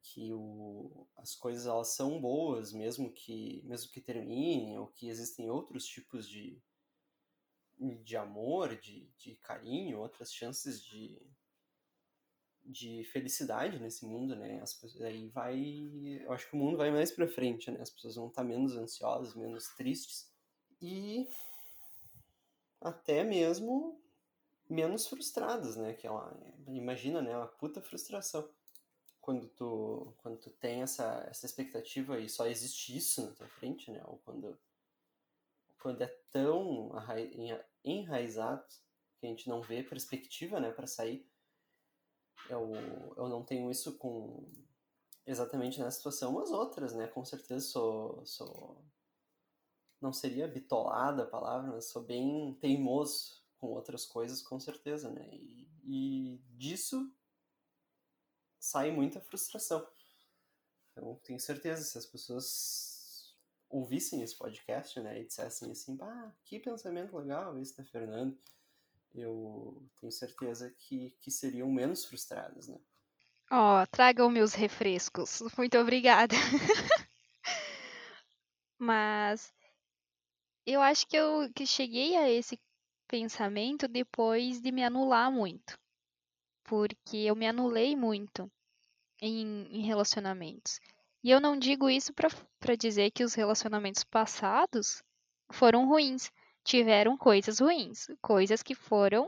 que 0.00 0.32
o, 0.32 1.06
as 1.18 1.34
coisas 1.34 1.66
elas 1.66 1.88
são 1.88 2.18
boas, 2.18 2.72
mesmo 2.72 3.12
que, 3.12 3.62
mesmo 3.66 3.92
que 3.92 4.00
terminem, 4.00 4.78
ou 4.78 4.86
que 4.86 5.06
existem 5.06 5.50
outros 5.50 5.84
tipos 5.84 6.26
de, 6.26 6.58
de 8.02 8.16
amor, 8.16 8.74
de, 8.76 9.06
de 9.18 9.34
carinho, 9.36 9.98
outras 9.98 10.32
chances 10.32 10.82
de, 10.82 11.20
de 12.68 13.02
felicidade 13.04 13.78
nesse 13.78 14.04
mundo, 14.04 14.36
né? 14.36 14.60
As 14.60 14.74
pessoas, 14.74 15.02
aí 15.02 15.28
vai, 15.28 15.58
eu 16.22 16.32
acho 16.32 16.48
que 16.48 16.54
o 16.54 16.58
mundo 16.58 16.76
vai 16.76 16.90
mais 16.90 17.10
para 17.10 17.26
frente, 17.26 17.70
né? 17.70 17.80
As 17.80 17.90
pessoas 17.90 18.16
vão 18.16 18.28
estar 18.28 18.44
menos 18.44 18.76
ansiosas, 18.76 19.34
menos 19.34 19.68
tristes. 19.74 20.30
E 20.80 21.26
até 22.80 23.24
mesmo 23.24 24.00
menos 24.68 25.06
frustradas, 25.06 25.76
né? 25.76 25.94
Que 25.94 26.06
ela 26.06 26.38
imagina, 26.68 27.22
né? 27.22 27.34
Uma 27.36 27.48
puta 27.48 27.80
frustração 27.80 28.48
quando 29.20 29.48
tu 29.48 30.14
quando 30.18 30.38
tu 30.38 30.50
tem 30.50 30.82
essa 30.82 31.26
essa 31.28 31.46
expectativa 31.46 32.20
e 32.20 32.28
só 32.28 32.46
existe 32.46 32.96
isso 32.96 33.24
na 33.24 33.32
tua 33.32 33.48
frente, 33.48 33.90
né? 33.90 34.02
Ou 34.06 34.18
quando 34.18 34.58
quando 35.80 36.02
é 36.02 36.08
tão 36.30 36.90
enraizado 37.84 38.66
que 39.18 39.26
a 39.26 39.28
gente 39.28 39.48
não 39.48 39.62
vê 39.62 39.82
perspectiva, 39.82 40.60
né, 40.60 40.70
para 40.70 40.86
sair. 40.86 41.26
Eu, 42.48 42.72
eu 43.16 43.28
não 43.28 43.42
tenho 43.44 43.70
isso 43.70 43.96
com 43.98 44.50
exatamente 45.26 45.78
nessa 45.78 45.98
situação, 45.98 46.32
mas 46.32 46.50
outras, 46.50 46.94
né? 46.94 47.06
Com 47.06 47.24
certeza 47.24 47.66
sou, 47.66 48.24
sou 48.24 48.84
não 50.00 50.12
seria 50.12 50.48
bitolada 50.48 51.24
a 51.24 51.26
palavra, 51.26 51.72
mas 51.72 51.86
sou 51.86 52.02
bem 52.02 52.54
teimoso 52.60 53.42
com 53.58 53.68
outras 53.68 54.06
coisas, 54.06 54.40
com 54.40 54.58
certeza, 54.58 55.10
né? 55.10 55.28
E, 55.32 55.68
e 55.84 56.38
disso 56.56 57.12
sai 58.58 58.90
muita 58.90 59.20
frustração. 59.20 59.86
Então, 60.92 61.14
tenho 61.22 61.38
certeza, 61.40 61.82
se 61.82 61.98
as 61.98 62.06
pessoas 62.06 63.36
ouvissem 63.68 64.22
esse 64.22 64.36
podcast, 64.36 64.98
né, 65.00 65.20
e 65.20 65.26
dissessem 65.26 65.70
assim, 65.70 65.94
bah, 65.94 66.34
que 66.44 66.58
pensamento 66.58 67.16
legal 67.16 67.58
esse 67.58 67.76
da 67.76 67.84
Fernando, 67.84 68.36
eu 69.14 69.88
tenho 70.00 70.12
certeza 70.12 70.70
que, 70.78 71.10
que 71.20 71.30
seriam 71.30 71.70
menos 71.70 72.04
frustradas, 72.04 72.68
né? 72.68 72.78
Ó, 73.50 73.82
oh, 73.82 73.86
tragam 73.86 74.30
meus 74.30 74.52
refrescos. 74.52 75.40
Muito 75.56 75.78
obrigada. 75.78 76.34
Mas 78.78 79.52
eu 80.66 80.80
acho 80.82 81.06
que 81.06 81.16
eu 81.16 81.50
que 81.54 81.66
cheguei 81.66 82.14
a 82.16 82.30
esse 82.30 82.60
pensamento 83.08 83.88
depois 83.88 84.60
de 84.60 84.70
me 84.70 84.84
anular 84.84 85.32
muito. 85.32 85.78
Porque 86.64 87.16
eu 87.16 87.34
me 87.34 87.46
anulei 87.46 87.96
muito 87.96 88.50
em, 89.20 89.66
em 89.70 89.80
relacionamentos. 89.86 90.78
E 91.24 91.30
eu 91.30 91.40
não 91.40 91.58
digo 91.58 91.90
isso 91.90 92.12
para 92.12 92.76
dizer 92.76 93.10
que 93.10 93.24
os 93.24 93.34
relacionamentos 93.34 94.04
passados 94.04 95.02
foram 95.50 95.88
ruins. 95.88 96.30
Tiveram 96.68 97.16
coisas 97.16 97.60
ruins, 97.60 98.08
coisas 98.20 98.62
que 98.62 98.74
foram 98.74 99.26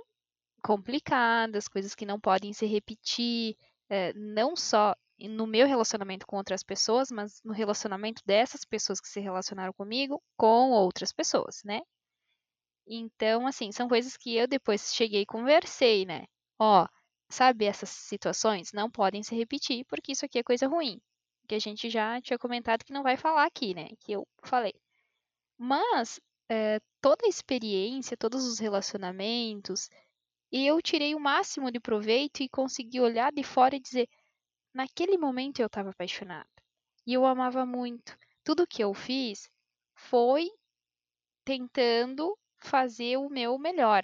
complicadas, 0.62 1.68
coisas 1.68 1.94
que 1.94 2.04
não 2.04 2.20
podem 2.20 2.52
se 2.52 2.66
repetir, 2.66 3.56
é, 3.88 4.12
não 4.12 4.54
só 4.54 4.94
no 5.18 5.46
meu 5.46 5.66
relacionamento 5.66 6.26
com 6.26 6.36
outras 6.36 6.62
pessoas, 6.62 7.10
mas 7.10 7.40
no 7.42 7.54
relacionamento 7.54 8.20
dessas 8.26 8.62
pessoas 8.66 9.00
que 9.00 9.08
se 9.08 9.20
relacionaram 9.20 9.72
comigo 9.72 10.22
com 10.36 10.70
outras 10.72 11.14
pessoas, 11.14 11.62
né? 11.64 11.80
Então, 12.86 13.46
assim, 13.46 13.72
são 13.72 13.88
coisas 13.88 14.18
que 14.18 14.36
eu 14.36 14.46
depois 14.46 14.94
cheguei 14.94 15.22
e 15.22 15.26
conversei, 15.26 16.04
né? 16.04 16.26
Ó, 16.58 16.86
sabe, 17.30 17.64
essas 17.64 17.88
situações 17.88 18.70
não 18.74 18.90
podem 18.90 19.22
se 19.22 19.34
repetir, 19.34 19.86
porque 19.86 20.12
isso 20.12 20.26
aqui 20.26 20.40
é 20.40 20.42
coisa 20.42 20.68
ruim. 20.68 21.00
Que 21.48 21.54
a 21.54 21.58
gente 21.58 21.88
já 21.88 22.20
tinha 22.20 22.38
comentado 22.38 22.84
que 22.84 22.92
não 22.92 23.02
vai 23.02 23.16
falar 23.16 23.46
aqui, 23.46 23.72
né? 23.72 23.88
Que 24.00 24.12
eu 24.12 24.28
falei. 24.44 24.74
Mas 25.56 26.20
é, 26.50 26.80
toda 27.00 27.26
a 27.26 27.28
experiência, 27.28 28.16
todos 28.16 28.44
os 28.44 28.58
relacionamentos, 28.58 29.88
eu 30.50 30.82
tirei 30.82 31.14
o 31.14 31.20
máximo 31.20 31.70
de 31.70 31.78
proveito 31.78 32.42
e 32.42 32.48
consegui 32.48 33.00
olhar 33.00 33.32
de 33.32 33.44
fora 33.44 33.76
e 33.76 33.80
dizer: 33.80 34.08
naquele 34.74 35.16
momento 35.16 35.60
eu 35.60 35.66
estava 35.66 35.90
apaixonada. 35.90 36.48
E 37.06 37.14
eu 37.14 37.24
amava 37.24 37.64
muito. 37.64 38.16
Tudo 38.44 38.66
que 38.66 38.82
eu 38.82 38.92
fiz 38.92 39.48
foi 39.94 40.50
tentando 41.44 42.36
fazer 42.58 43.16
o 43.16 43.28
meu 43.28 43.56
melhor. 43.58 44.02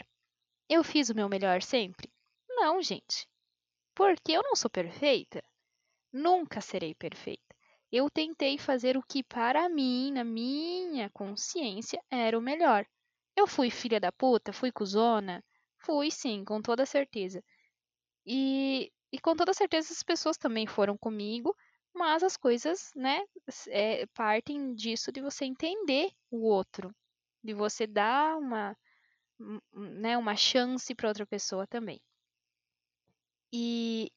Eu 0.69 0.85
fiz 0.85 1.11
o 1.11 1.15
meu 1.15 1.29
melhor 1.29 1.63
sempre? 1.63 2.11
Não, 2.49 2.81
gente. 2.81 3.29
Porque 3.95 4.33
eu 4.33 4.43
não 4.43 4.57
sou 4.57 4.71
perfeita. 4.71 5.43
Nunca 6.13 6.61
serei 6.61 6.95
perfeita. 6.95 7.46
Eu 7.99 8.11
tentei 8.11 8.59
fazer 8.59 8.95
o 8.99 9.03
que 9.03 9.23
para 9.25 9.71
mim, 9.71 10.13
na 10.13 10.23
minha 10.23 11.09
consciência, 11.09 11.99
era 12.11 12.39
o 12.39 12.43
melhor. 12.43 12.85
Eu 13.35 13.47
fui 13.47 13.71
filha 13.71 13.99
da 13.99 14.13
puta, 14.13 14.53
fui 14.53 14.71
cuzona, 14.71 15.43
fui 15.79 16.11
sim, 16.11 16.45
com 16.45 16.61
toda 16.61 16.85
certeza. 16.85 17.43
E, 18.27 18.93
e 19.11 19.19
com 19.19 19.35
toda 19.35 19.55
certeza 19.55 19.95
as 19.95 20.03
pessoas 20.03 20.37
também 20.37 20.67
foram 20.67 20.99
comigo, 20.99 21.57
mas 21.95 22.23
as 22.23 22.37
coisas, 22.37 22.91
né, 22.95 23.25
é, 23.69 24.05
partem 24.09 24.75
disso 24.75 25.11
de 25.11 25.23
você 25.23 25.47
entender 25.47 26.11
o 26.31 26.43
outro, 26.47 26.95
de 27.43 27.55
você 27.55 27.87
dar 27.87 28.37
uma, 28.37 28.77
né, 29.73 30.19
uma 30.19 30.37
chance 30.37 30.95
para 30.95 31.09
outra 31.09 31.27
pessoa 31.27 31.67
também. 31.67 31.99
E 33.53 34.13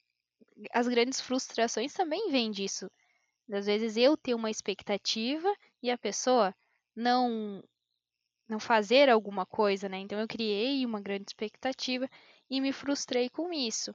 as 0.73 0.87
grandes 0.87 1.21
frustrações 1.21 1.93
também 1.93 2.29
vêm 2.29 2.51
disso. 2.51 2.89
Às 3.51 3.65
vezes 3.65 3.97
eu 3.97 4.15
ter 4.15 4.33
uma 4.33 4.51
expectativa 4.51 5.53
e 5.81 5.89
a 5.89 5.97
pessoa 5.97 6.55
não 6.95 7.63
não 8.47 8.59
fazer 8.59 9.09
alguma 9.09 9.45
coisa, 9.45 9.87
né? 9.87 9.99
Então 9.99 10.19
eu 10.19 10.27
criei 10.27 10.83
uma 10.85 10.99
grande 10.99 11.25
expectativa 11.27 12.09
e 12.49 12.59
me 12.59 12.73
frustrei 12.73 13.29
com 13.29 13.53
isso. 13.53 13.93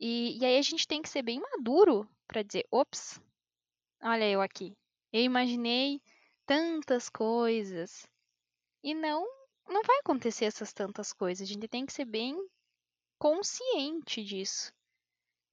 E, 0.00 0.36
e 0.38 0.44
aí 0.44 0.58
a 0.58 0.62
gente 0.62 0.86
tem 0.86 1.00
que 1.00 1.08
ser 1.08 1.22
bem 1.22 1.40
maduro 1.40 2.08
para 2.26 2.42
dizer, 2.42 2.66
ops, 2.72 3.20
olha 4.02 4.28
eu 4.28 4.40
aqui. 4.42 4.76
Eu 5.12 5.22
imaginei 5.22 6.00
tantas 6.44 7.08
coisas 7.08 8.06
e 8.82 8.94
não 8.94 9.24
não 9.68 9.82
vai 9.84 9.98
acontecer 9.98 10.46
essas 10.46 10.72
tantas 10.72 11.12
coisas. 11.12 11.48
A 11.48 11.52
gente 11.52 11.68
tem 11.68 11.86
que 11.86 11.92
ser 11.92 12.04
bem 12.04 12.36
consciente 13.18 14.24
disso. 14.24 14.72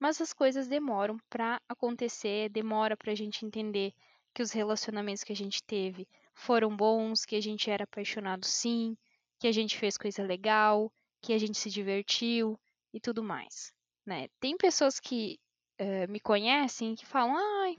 Mas 0.00 0.20
as 0.20 0.32
coisas 0.32 0.66
demoram 0.66 1.18
para 1.28 1.60
acontecer, 1.68 2.48
demora 2.48 2.96
para 2.96 3.12
a 3.12 3.14
gente 3.14 3.44
entender 3.44 3.92
que 4.32 4.42
os 4.42 4.50
relacionamentos 4.50 5.22
que 5.22 5.32
a 5.32 5.36
gente 5.36 5.62
teve 5.62 6.08
foram 6.32 6.74
bons, 6.74 7.26
que 7.26 7.36
a 7.36 7.40
gente 7.40 7.70
era 7.70 7.84
apaixonado 7.84 8.46
sim, 8.46 8.96
que 9.38 9.46
a 9.46 9.52
gente 9.52 9.76
fez 9.76 9.98
coisa 9.98 10.22
legal, 10.22 10.90
que 11.20 11.34
a 11.34 11.38
gente 11.38 11.58
se 11.58 11.68
divertiu 11.68 12.58
e 12.94 12.98
tudo 12.98 13.22
mais. 13.22 13.72
Né? 14.06 14.28
Tem 14.40 14.56
pessoas 14.56 14.98
que 14.98 15.38
uh, 15.78 16.10
me 16.10 16.18
conhecem 16.18 16.94
que 16.94 17.04
falam, 17.04 17.36
ai, 17.36 17.78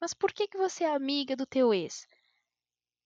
mas 0.00 0.12
por 0.12 0.32
que, 0.32 0.48
que 0.48 0.58
você 0.58 0.82
é 0.82 0.92
amiga 0.92 1.36
do 1.36 1.46
teu 1.46 1.72
ex? 1.72 2.08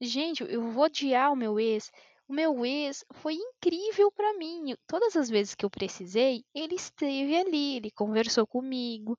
Gente, 0.01 0.43
eu 0.43 0.63
vou 0.63 0.85
odiar 0.85 1.31
o 1.31 1.37
meu 1.37 1.61
ex. 1.61 1.93
O 2.29 2.33
meu 2.33 2.65
ex 2.65 3.05
foi 3.15 3.35
incrível 3.35 4.11
para 4.11 4.35
mim. 4.35 4.75
Todas 4.87 5.17
as 5.17 5.29
vezes 5.31 5.55
que 5.55 5.65
eu 5.65 5.71
precisei, 5.71 6.45
ele 6.55 6.75
esteve 6.75 7.37
ali, 7.37 7.77
ele 7.77 7.91
conversou 7.91 8.47
comigo. 8.47 9.17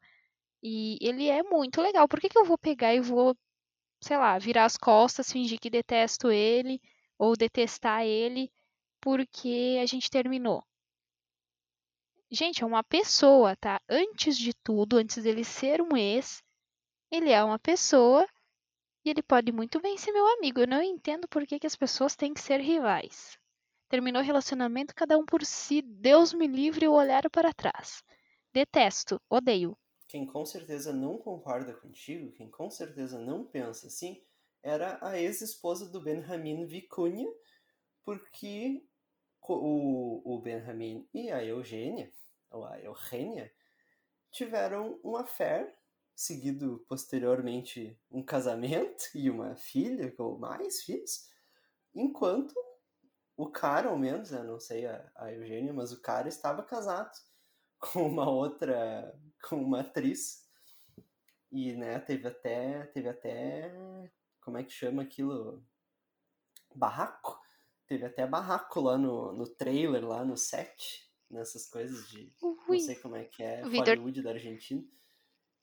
E 0.62 0.98
ele 1.02 1.28
é 1.30 1.42
muito 1.44 1.82
legal. 1.82 2.08
Por 2.08 2.20
que, 2.20 2.30
que 2.30 2.38
eu 2.38 2.46
vou 2.46 2.58
pegar 2.58 2.94
e 2.94 3.00
vou, 3.00 3.36
sei 4.02 4.18
lá, 4.18 4.38
virar 4.38 4.66
as 4.66 4.76
costas, 4.78 5.32
fingir 5.32 5.60
que 5.60 5.70
detesto 5.70 6.30
ele 6.32 6.82
ou 7.18 7.36
detestar 7.38 8.04
ele 8.06 8.52
porque 9.00 9.80
a 9.82 9.86
gente 9.86 10.10
terminou? 10.10 10.64
Gente, 12.30 12.62
é 12.62 12.66
uma 12.66 12.84
pessoa, 12.84 13.56
tá? 13.56 13.80
Antes 13.90 14.38
de 14.38 14.54
tudo, 14.54 14.98
antes 14.98 15.24
dele 15.24 15.46
ser 15.46 15.82
um 15.82 15.96
ex, 15.96 16.44
ele 17.10 17.30
é 17.32 17.42
uma 17.42 17.58
pessoa 17.58 18.28
e 19.08 19.10
ele 19.10 19.24
pode 19.24 19.54
muito 19.54 19.80
bem 19.80 19.98
ser 19.98 20.12
meu 20.12 20.28
amigo. 20.34 20.60
Eu 20.60 20.68
não 20.68 20.82
entendo 20.82 21.30
por 21.30 21.48
que, 21.48 21.60
que 21.60 21.68
as 21.68 21.78
pessoas 21.78 22.14
têm 22.14 22.34
que 22.34 22.42
ser 22.42 22.60
rivais. 22.60 23.40
Terminou 23.88 24.22
o 24.22 24.26
relacionamento, 24.26 24.94
cada 24.94 25.18
um 25.18 25.26
por 25.26 25.46
si. 25.46 25.82
Deus 25.82 26.34
me 26.34 26.46
livre 26.46 26.90
o 26.90 26.94
olhar 26.94 27.30
para 27.30 27.54
trás. 27.54 28.04
Detesto, 28.54 29.22
odeio. 29.30 29.78
Quem 30.10 30.26
com 30.26 30.46
certeza 30.46 30.92
não 30.92 31.18
concorda 31.18 31.74
contigo, 31.74 32.34
quem 32.34 32.50
com 32.50 32.70
certeza 32.70 33.18
não 33.18 33.46
pensa 33.46 33.88
assim, 33.88 34.22
era 34.62 34.98
a 35.02 35.18
ex-esposa 35.18 35.90
do 35.90 36.02
Benjamin 36.02 36.66
Vicuña, 36.66 37.30
porque 38.04 38.86
o, 39.48 40.22
o 40.26 40.42
Benjamin 40.42 41.08
e 41.14 41.32
a 41.32 41.44
Eugênia, 41.44 42.12
ou 42.52 42.66
a 42.66 42.80
Eugênia, 42.82 43.54
tiveram 44.32 45.00
um 45.02 45.16
affair 45.16 45.77
seguido 46.18 46.84
posteriormente 46.90 47.96
um 48.10 48.24
casamento 48.24 49.04
e 49.14 49.30
uma 49.30 49.56
filha, 49.56 50.12
ou 50.18 50.40
mais 50.40 50.82
filhos, 50.82 51.30
enquanto 51.94 52.56
o 53.38 53.48
cara, 53.52 53.90
ao 53.90 54.00
menos, 54.00 54.32
eu 54.32 54.44
não 54.44 54.60
sei 54.60 54.88
a, 54.88 55.12
a 55.16 55.32
Eugênia, 55.32 55.72
mas 55.72 55.92
o 55.92 56.02
cara 56.02 56.28
estava 56.28 56.64
casado 56.64 57.16
com 57.80 58.08
uma 58.08 58.28
outra, 58.28 59.16
com 59.48 59.62
uma 59.62 59.82
atriz, 59.82 60.44
e, 61.52 61.74
né, 61.74 62.00
teve 62.00 62.28
até, 62.28 62.88
teve 62.88 63.08
até, 63.08 63.72
como 64.42 64.58
é 64.58 64.64
que 64.64 64.72
chama 64.72 65.04
aquilo? 65.04 65.64
Barraco? 66.76 67.40
Teve 67.86 68.06
até 68.06 68.28
barraco 68.28 68.82
lá 68.82 68.98
no, 68.98 69.32
no 69.32 69.48
trailer, 69.48 70.06
lá 70.06 70.26
no 70.26 70.36
set, 70.36 71.10
nessas 71.30 71.70
coisas 71.70 72.10
de, 72.10 72.34
Ui. 72.42 72.78
não 72.78 72.80
sei 72.80 72.96
como 72.96 73.16
é 73.16 73.24
que 73.24 73.44
é. 73.44 73.62
Hollywood 73.62 74.22
da 74.24 74.32
Argentina. 74.32 74.84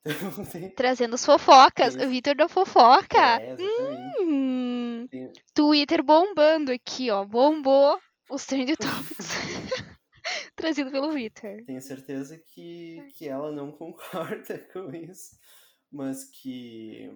Trazendo 0.75 1.15
as 1.15 1.25
fofocas. 1.25 1.95
O 1.95 2.07
Vitor 2.09 2.35
da 2.35 2.47
fofoca. 2.47 3.17
É. 3.17 3.55
Hum. 4.21 5.07
Twitter 5.53 6.03
bombando 6.03 6.71
aqui, 6.71 7.09
ó. 7.09 7.25
Bombou 7.25 7.99
os 8.29 8.45
trend 8.45 8.75
topics. 8.77 9.29
Trazido 10.55 10.91
pelo 10.91 11.11
Vitor. 11.11 11.63
Tenho 11.65 11.81
certeza 11.81 12.37
que, 12.37 13.11
que 13.15 13.27
ela 13.27 13.51
não 13.51 13.71
concorda 13.71 14.59
com 14.71 14.93
isso. 14.93 15.37
Mas 15.91 16.25
que. 16.25 17.09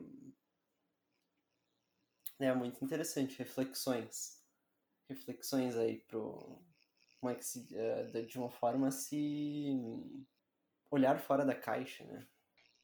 É 2.39 2.53
muito 2.53 2.83
interessante. 2.83 3.37
Reflexões. 3.37 4.41
Reflexões 5.07 5.75
aí 5.75 5.99
pro. 6.07 6.59
Como 7.19 7.31
é 7.31 7.35
que 7.35 7.45
se. 7.45 7.67
Eh, 7.71 8.23
de 8.23 8.37
uma 8.37 8.49
forma 8.49 8.89
se. 8.91 9.67
Olhar 10.91 11.19
fora 11.19 11.45
da 11.45 11.53
caixa, 11.53 12.03
né? 12.05 12.27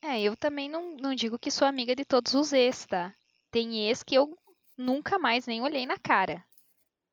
É, 0.02 0.22
eu 0.22 0.36
também 0.36 0.70
não, 0.70 0.96
não 0.98 1.16
digo 1.16 1.40
que 1.40 1.50
sou 1.50 1.68
amiga 1.68 1.96
de 1.96 2.06
todos 2.06 2.34
os 2.34 2.54
ex, 2.54 2.86
tá? 2.86 3.14
Tem 3.52 3.88
ex 3.88 4.04
que 4.04 4.16
eu 4.16 4.38
nunca 4.78 5.18
mais 5.18 5.48
nem 5.48 5.62
olhei 5.62 5.86
na 5.86 5.98
cara. 5.98 6.46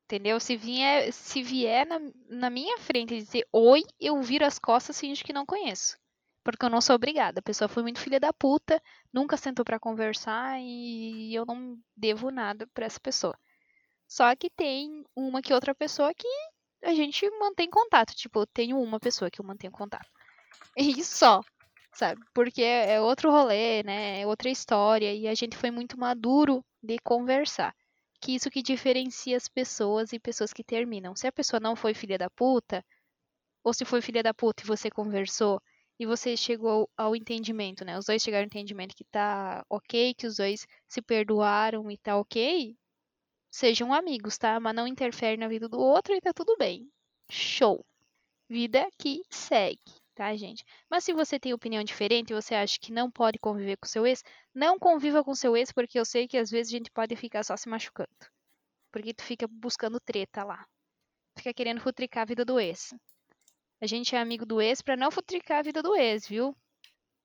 Entendeu? 0.05 0.39
Se 0.39 0.55
vier, 0.55 1.11
se 1.11 1.41
vier 1.41 1.87
na, 1.87 1.99
na 2.29 2.49
minha 2.49 2.77
frente 2.77 3.15
dizer 3.15 3.47
oi, 3.51 3.83
eu 3.99 4.21
viro 4.21 4.45
as 4.45 4.59
costas 4.59 4.97
e 4.97 4.99
finge 5.01 5.23
que 5.23 5.33
não 5.33 5.45
conheço. 5.45 5.97
Porque 6.43 6.65
eu 6.65 6.69
não 6.69 6.81
sou 6.81 6.95
obrigada. 6.95 7.39
A 7.39 7.43
pessoa 7.43 7.69
foi 7.69 7.83
muito 7.83 7.99
filha 7.99 8.19
da 8.19 8.33
puta, 8.33 8.81
nunca 9.11 9.37
sentou 9.37 9.63
para 9.63 9.79
conversar 9.79 10.59
e 10.61 11.33
eu 11.33 11.45
não 11.45 11.79
devo 11.95 12.29
nada 12.29 12.67
para 12.73 12.85
essa 12.85 12.99
pessoa. 12.99 13.37
Só 14.07 14.35
que 14.35 14.49
tem 14.49 15.03
uma 15.15 15.41
que 15.41 15.53
outra 15.53 15.73
pessoa 15.73 16.13
que 16.13 16.27
a 16.83 16.93
gente 16.93 17.27
mantém 17.39 17.69
contato. 17.69 18.13
Tipo, 18.13 18.41
eu 18.41 18.47
tenho 18.47 18.79
uma 18.79 18.99
pessoa 18.99 19.31
que 19.31 19.41
eu 19.41 19.45
mantenho 19.45 19.71
contato. 19.71 20.09
E 20.77 21.03
só 21.03 21.41
sabe? 21.93 22.21
Porque 22.33 22.61
é, 22.63 22.95
é 22.95 23.01
outro 23.01 23.31
rolê, 23.31 23.83
né? 23.83 24.21
É 24.21 24.27
outra 24.27 24.49
história 24.49 25.13
e 25.13 25.27
a 25.27 25.35
gente 25.35 25.57
foi 25.57 25.71
muito 25.71 25.97
maduro 25.99 26.63
de 26.81 26.97
conversar. 26.99 27.75
Que 28.21 28.35
isso 28.35 28.49
que 28.49 28.61
diferencia 28.61 29.37
as 29.37 29.47
pessoas 29.47 30.13
e 30.13 30.19
pessoas 30.19 30.53
que 30.53 30.63
terminam. 30.63 31.15
Se 31.15 31.27
a 31.27 31.31
pessoa 31.31 31.59
não 31.59 31.75
foi 31.75 31.93
filha 31.93 32.17
da 32.17 32.29
puta, 32.29 32.83
ou 33.63 33.73
se 33.73 33.85
foi 33.85 34.01
filha 34.01 34.23
da 34.23 34.33
puta 34.33 34.63
e 34.63 34.67
você 34.67 34.89
conversou 34.89 35.61
e 35.99 36.05
você 36.05 36.35
chegou 36.35 36.89
ao 36.97 37.15
entendimento, 37.15 37.85
né? 37.85 37.97
Os 37.97 38.05
dois 38.05 38.21
chegaram 38.21 38.43
ao 38.43 38.47
entendimento 38.47 38.95
que 38.95 39.03
tá 39.05 39.65
ok, 39.69 40.13
que 40.15 40.27
os 40.27 40.37
dois 40.37 40.67
se 40.87 41.01
perdoaram 41.01 41.89
e 41.91 41.97
tá 41.97 42.17
ok, 42.17 42.75
sejam 43.51 43.93
amigos, 43.93 44.37
tá? 44.37 44.59
Mas 44.59 44.75
não 44.75 44.87
interfere 44.87 45.37
na 45.37 45.47
vida 45.47 45.69
do 45.69 45.79
outro 45.79 46.13
e 46.15 46.21
tá 46.21 46.33
tudo 46.33 46.55
bem. 46.57 46.89
Show. 47.29 47.85
Vida 48.49 48.87
que 48.97 49.21
segue. 49.29 50.02
Tá, 50.13 50.35
gente? 50.35 50.63
Mas 50.89 51.03
se 51.03 51.13
você 51.13 51.39
tem 51.39 51.53
opinião 51.53 51.83
diferente 51.83 52.31
e 52.31 52.33
você 52.33 52.55
acha 52.55 52.79
que 52.79 52.91
não 52.91 53.09
pode 53.11 53.39
conviver 53.39 53.77
com 53.77 53.87
seu 53.87 54.05
ex, 54.05 54.23
não 54.53 54.79
conviva 54.79 55.23
com 55.23 55.35
seu 55.35 55.57
ex, 55.57 55.71
porque 55.71 55.99
eu 55.99 56.05
sei 56.05 56.27
que 56.27 56.37
às 56.37 56.49
vezes 56.49 56.73
a 56.73 56.77
gente 56.77 56.91
pode 56.91 57.15
ficar 57.15 57.43
só 57.43 57.57
se 57.57 57.67
machucando. 57.67 58.09
Porque 58.91 59.13
tu 59.13 59.23
fica 59.23 59.47
buscando 59.47 59.99
treta 59.99 60.43
lá. 60.43 60.65
Fica 61.37 61.53
querendo 61.53 61.81
futricar 61.81 62.23
a 62.23 62.25
vida 62.25 62.45
do 62.45 62.59
ex. 62.59 62.93
A 63.81 63.87
gente 63.87 64.15
é 64.15 64.19
amigo 64.19 64.45
do 64.45 64.61
ex 64.61 64.81
pra 64.81 64.95
não 64.95 65.11
futricar 65.11 65.59
a 65.59 65.63
vida 65.63 65.81
do 65.81 65.95
ex, 65.95 66.27
viu? 66.27 66.55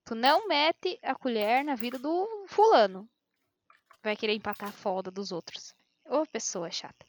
Tu 0.04 0.14
não 0.14 0.48
mete 0.48 0.98
a 1.02 1.14
colher 1.14 1.62
na 1.62 1.74
vida 1.74 1.98
do 1.98 2.46
fulano. 2.48 3.08
Vai 4.02 4.16
querer 4.16 4.34
empatar 4.34 4.70
a 4.70 4.72
folga 4.72 5.10
dos 5.10 5.30
outros. 5.30 5.74
Ô, 6.06 6.24
pessoa 6.26 6.70
chata. 6.70 7.06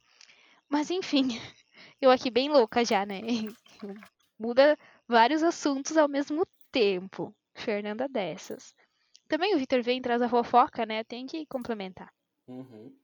Mas 0.68 0.92
enfim, 0.92 1.30
eu 2.02 2.12
aqui 2.12 2.30
bem 2.30 2.50
louca 2.50 2.84
já, 2.84 3.06
né? 3.06 3.22
Muda 4.38 4.78
vários 5.10 5.42
assuntos 5.42 5.98
ao 5.98 6.08
mesmo 6.08 6.46
tempo. 6.72 7.36
Fernanda 7.56 8.08
dessas. 8.08 8.74
Também 9.28 9.56
o 9.56 9.58
Vitor 9.58 9.82
vem 9.82 9.98
e 9.98 10.02
traz 10.02 10.22
a 10.22 10.30
fofoca, 10.30 10.86
né? 10.86 11.04
Tem 11.04 11.26
que 11.26 11.46
complementar. 11.48 12.14
Uhum. 12.48 12.96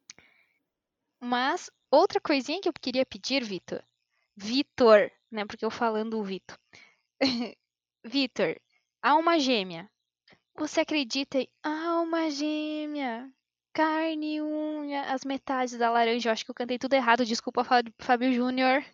Mas 1.20 1.70
outra 1.92 2.22
coisinha 2.22 2.62
que 2.62 2.70
eu 2.70 2.74
queria 2.74 3.06
pedir, 3.06 3.44
Vitor. 3.44 3.84
Vitor, 4.36 5.12
né? 5.32 5.46
Porque 5.46 5.66
eu 5.66 5.72
falando 5.72 6.20
o 6.20 6.24
Vitor. 6.24 6.58
Vitor, 8.04 8.60
alma 9.02 9.40
gêmea. 9.40 9.90
Você 10.56 10.82
acredita 10.82 11.40
em 11.40 11.50
alma 11.64 12.30
gêmea? 12.30 13.30
Carne, 13.74 14.42
unha, 14.42 15.12
as 15.12 15.26
metades 15.26 15.78
da 15.78 15.92
laranja. 15.92 16.30
Eu 16.30 16.34
acho 16.34 16.46
que 16.46 16.52
eu 16.52 16.56
cantei 16.56 16.80
tudo 16.80 16.94
errado. 16.94 17.26
Desculpa, 17.26 17.66
Fábio 18.00 18.32
Júnior. 18.32 18.86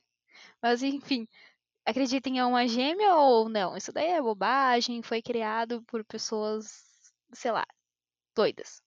Mas 0.61 0.81
enfim, 0.81 1.27
acredita 1.85 2.29
em 2.29 2.39
alma 2.39 2.67
gêmea 2.67 3.15
ou 3.15 3.49
não? 3.49 3.75
Isso 3.75 3.91
daí 3.91 4.09
é 4.09 4.21
bobagem. 4.21 5.01
Foi 5.01 5.21
criado 5.21 5.81
por 5.83 6.03
pessoas, 6.05 7.13
sei 7.33 7.51
lá, 7.51 7.65
doidas. 8.35 8.81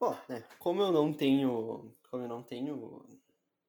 Bom, 0.00 0.16
né? 0.28 0.42
Como 0.58 0.82
eu 0.82 0.92
não 0.92 1.12
tenho, 1.12 1.94
como 2.10 2.24
eu 2.24 2.28
não 2.28 2.42
tenho 2.42 3.06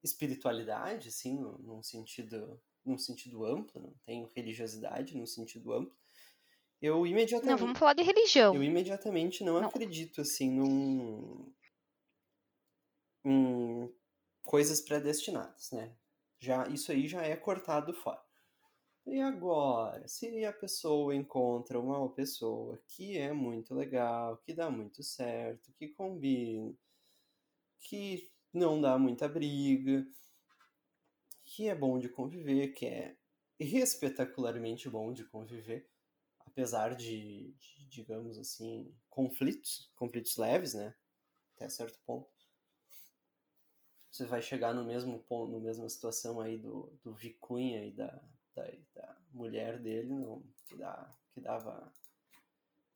espiritualidade, 0.04 1.10
assim, 1.10 1.40
num 1.40 1.82
sentido, 1.84 2.62
num 2.86 2.98
sentido 2.98 3.46
amplo, 3.46 3.82
não 3.82 3.94
tenho 4.06 4.30
religiosidade 4.36 5.18
num 5.18 5.26
sentido 5.26 5.74
amplo 5.74 6.00
eu 6.82 7.06
imediatamente. 7.06 7.52
Não, 7.52 7.58
vamos 7.58 7.80
falar 7.80 7.94
de 7.94 8.04
religião. 8.04 8.56
Eu 8.56 8.64
imediatamente 8.64 9.44
não, 9.44 9.60
não. 9.60 9.68
acredito, 9.68 10.22
assim, 10.22 10.50
num. 10.50 11.54
em 13.26 13.94
coisas 14.44 14.80
predestinadas, 14.82 15.72
né? 15.72 15.94
Já, 16.40 16.68
isso 16.70 16.92
aí 16.92 17.08
já 17.08 17.22
é 17.22 17.36
cortado 17.36 17.94
fora. 17.94 18.22
E 19.12 19.20
agora, 19.22 20.08
se 20.08 20.46
a 20.46 20.54
pessoa 20.54 21.16
encontra 21.16 21.80
uma 21.80 22.08
pessoa 22.14 22.80
que 22.88 23.18
é 23.18 23.34
muito 23.34 23.74
legal, 23.74 24.38
que 24.38 24.54
dá 24.54 24.70
muito 24.70 25.02
certo, 25.02 25.74
que 25.74 25.88
combina, 25.88 26.72
que 27.80 28.32
não 28.54 28.80
dá 28.80 29.00
muita 29.00 29.28
briga, 29.28 30.06
que 31.44 31.68
é 31.68 31.74
bom 31.74 31.98
de 31.98 32.08
conviver, 32.08 32.68
que 32.68 32.86
é 32.86 33.18
espetacularmente 33.60 34.88
bom 34.88 35.12
de 35.12 35.26
conviver, 35.26 35.90
apesar 36.46 36.96
de, 36.96 37.52
de, 37.54 37.86
digamos 37.90 38.38
assim, 38.38 38.96
conflitos, 39.10 39.92
conflitos 39.96 40.38
leves, 40.38 40.76
né? 40.76 40.94
Até 41.56 41.68
certo 41.68 42.00
ponto. 42.06 42.30
Você 44.12 44.28
vai 44.28 44.44
chegar 44.44 44.72
no 44.72 44.86
mesmo 44.86 45.18
ponto, 45.24 45.52
na 45.52 45.60
mesma 45.60 45.90
situação 45.90 46.40
aí 46.40 46.60
do, 46.60 46.96
do 47.02 47.12
Vicunha 47.16 47.84
e 47.84 47.92
da, 47.92 48.24
da, 48.96 49.02
da 49.02 49.18
mulher 49.32 49.80
dele, 49.80 50.14
que, 50.66 50.76
que 51.34 51.42
dava 51.42 51.92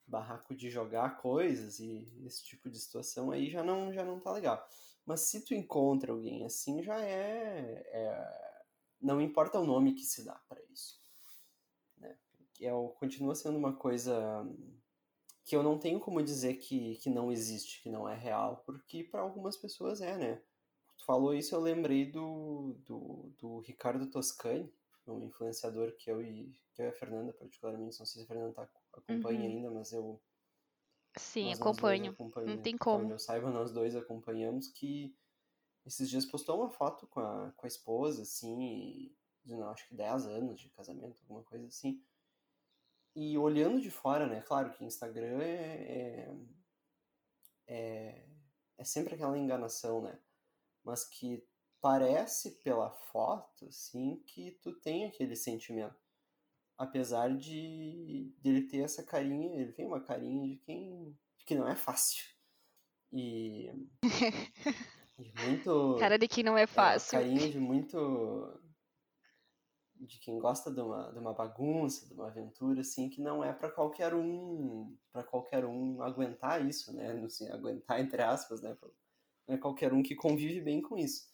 barraco 0.05 0.53
de 0.55 0.69
jogar 0.69 1.17
coisas 1.17 1.79
e 1.79 2.07
esse 2.25 2.43
tipo 2.43 2.69
de 2.69 2.79
situação 2.79 3.31
aí 3.31 3.49
já 3.49 3.63
não, 3.63 3.93
já 3.93 4.03
não 4.03 4.19
tá 4.19 4.31
legal. 4.31 4.67
Mas 5.05 5.21
se 5.21 5.43
tu 5.43 5.53
encontra 5.53 6.11
alguém 6.11 6.45
assim, 6.45 6.81
já 6.83 6.99
é, 7.01 7.83
é 7.87 8.63
não 9.01 9.21
importa 9.21 9.59
o 9.59 9.65
nome 9.65 9.93
que 9.93 10.03
se 10.03 10.23
dá 10.23 10.35
para 10.47 10.61
isso 10.71 11.03
é, 12.65 12.71
continua 12.99 13.35
sendo 13.35 13.57
uma 13.57 13.73
coisa 13.73 14.45
que 15.43 15.55
eu 15.55 15.63
não 15.63 15.77
tenho 15.77 15.99
como 15.99 16.23
dizer 16.23 16.55
que, 16.55 16.95
que 16.97 17.09
não 17.09 17.31
existe, 17.31 17.81
que 17.81 17.89
não 17.89 18.07
é 18.07 18.15
real, 18.15 18.63
porque 18.65 19.03
para 19.03 19.21
algumas 19.21 19.57
pessoas 19.57 20.01
é, 20.01 20.17
né? 20.17 20.41
Tu 20.97 21.05
falou 21.05 21.33
isso, 21.33 21.53
eu 21.53 21.59
lembrei 21.59 22.09
do, 22.09 22.75
do, 22.85 23.33
do 23.37 23.59
Ricardo 23.59 24.09
Toscani, 24.09 24.71
um 25.07 25.21
influenciador 25.23 25.95
que 25.97 26.09
eu 26.09 26.21
e, 26.21 26.53
que 26.73 26.81
eu 26.81 26.85
e 26.85 26.89
a 26.89 26.93
Fernanda, 26.93 27.33
particularmente, 27.33 27.99
não 27.99 28.05
sei 28.05 28.21
se 28.21 28.23
a 28.23 28.27
Fernanda 28.27 28.53
tá, 28.53 28.69
acompanha 28.93 29.39
uhum. 29.41 29.45
ainda, 29.45 29.71
mas 29.71 29.91
eu. 29.91 30.21
Sim, 31.17 31.53
acompanho. 31.53 32.15
Não 32.45 32.57
tem 32.61 32.77
como. 32.77 33.11
eu 33.11 33.19
saiba, 33.19 33.51
nós 33.51 33.71
dois 33.71 33.95
acompanhamos 33.95 34.67
que 34.67 35.15
esses 35.85 36.09
dias 36.09 36.25
postou 36.25 36.57
uma 36.59 36.69
foto 36.69 37.05
com 37.07 37.19
a, 37.19 37.51
com 37.51 37.65
a 37.65 37.67
esposa, 37.67 38.21
assim, 38.21 39.13
de 39.43 39.55
não, 39.55 39.69
acho 39.69 39.87
que 39.87 39.95
10 39.95 40.27
anos 40.27 40.59
de 40.59 40.69
casamento, 40.69 41.21
alguma 41.21 41.43
coisa 41.43 41.67
assim. 41.67 42.01
E 43.15 43.37
olhando 43.37 43.79
de 43.81 43.91
fora, 43.91 44.25
né? 44.25 44.41
Claro 44.41 44.71
que 44.71 44.85
Instagram 44.85 45.39
é, 45.41 46.27
é, 46.27 46.35
é, 47.67 48.25
é 48.77 48.83
sempre 48.83 49.13
aquela 49.15 49.37
enganação, 49.37 50.01
né? 50.01 50.17
Mas 50.83 51.05
que 51.05 51.45
parece 51.83 52.61
pela 52.63 52.89
foto, 52.89 53.65
assim, 53.65 54.23
que 54.25 54.57
tu 54.61 54.71
tem 54.71 55.03
aquele 55.03 55.35
sentimento. 55.35 56.01
Apesar 56.77 57.35
de, 57.35 58.33
de 58.39 58.49
ele 58.49 58.61
ter 58.61 58.85
essa 58.85 59.03
carinha, 59.03 59.59
ele 59.59 59.73
tem 59.73 59.85
uma 59.85 59.99
carinha 59.99 60.47
de 60.47 60.55
quem 60.55 61.11
de 61.37 61.45
que 61.45 61.53
não 61.53 61.67
é 61.67 61.75
fácil. 61.75 62.23
E, 63.11 63.69
e 65.19 65.45
muito 65.45 65.97
cara 65.99 66.17
de 66.17 66.25
que 66.25 66.41
não 66.41 66.57
é 66.57 66.65
fácil. 66.65 67.17
É, 67.17 67.21
carinha 67.21 67.49
de 67.49 67.59
muito 67.59 68.57
de 69.93 70.19
quem 70.19 70.39
gosta 70.39 70.71
de 70.71 70.79
uma, 70.79 71.11
de 71.11 71.19
uma 71.19 71.33
bagunça, 71.33 72.07
de 72.07 72.13
uma 72.13 72.27
aventura, 72.27 72.79
assim, 72.79 73.09
que 73.09 73.21
não 73.21 73.43
é 73.43 73.51
para 73.51 73.69
qualquer 73.69 74.13
um, 74.13 74.97
para 75.11 75.23
qualquer 75.23 75.65
um 75.65 76.01
aguentar 76.01 76.65
isso, 76.65 76.95
né? 76.95 77.11
Assim, 77.25 77.49
aguentar 77.49 77.99
entre 77.99 78.21
aspas, 78.21 78.61
né? 78.61 78.75
Não 79.45 79.55
é 79.55 79.57
qualquer 79.57 79.91
um 79.91 80.01
que 80.01 80.15
convive 80.15 80.61
bem 80.61 80.81
com 80.81 80.97
isso. 80.97 81.32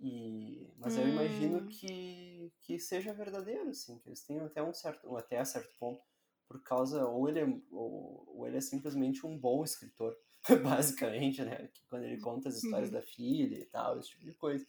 E, 0.00 0.70
mas 0.76 0.96
hum. 0.96 1.02
eu 1.02 1.08
imagino 1.08 1.58
hum. 1.58 1.68
que, 1.68 2.52
que 2.62 2.78
seja 2.78 3.12
verdadeiro, 3.12 3.70
assim, 3.70 3.98
que 3.98 4.08
eles 4.08 4.22
tenham 4.22 4.46
até 4.46 4.62
um 4.62 4.72
certo, 4.72 5.16
até 5.16 5.38
a 5.38 5.44
certo 5.44 5.72
ponto, 5.78 6.02
por 6.48 6.62
causa 6.62 7.06
ou 7.06 7.28
ele 7.28 7.40
é, 7.40 7.46
ou, 7.70 8.24
ou 8.26 8.46
ele 8.46 8.58
é 8.58 8.60
simplesmente 8.60 9.26
um 9.26 9.38
bom 9.38 9.64
escritor, 9.64 10.16
basicamente, 10.62 11.42
né? 11.42 11.68
Que 11.72 11.86
quando 11.86 12.04
ele 12.04 12.20
conta 12.20 12.48
as 12.48 12.56
histórias 12.56 12.90
uhum. 12.90 12.94
da 12.94 13.02
filha 13.02 13.58
e 13.58 13.64
tal, 13.66 13.98
esse 13.98 14.10
tipo 14.10 14.24
de 14.24 14.34
coisa 14.34 14.66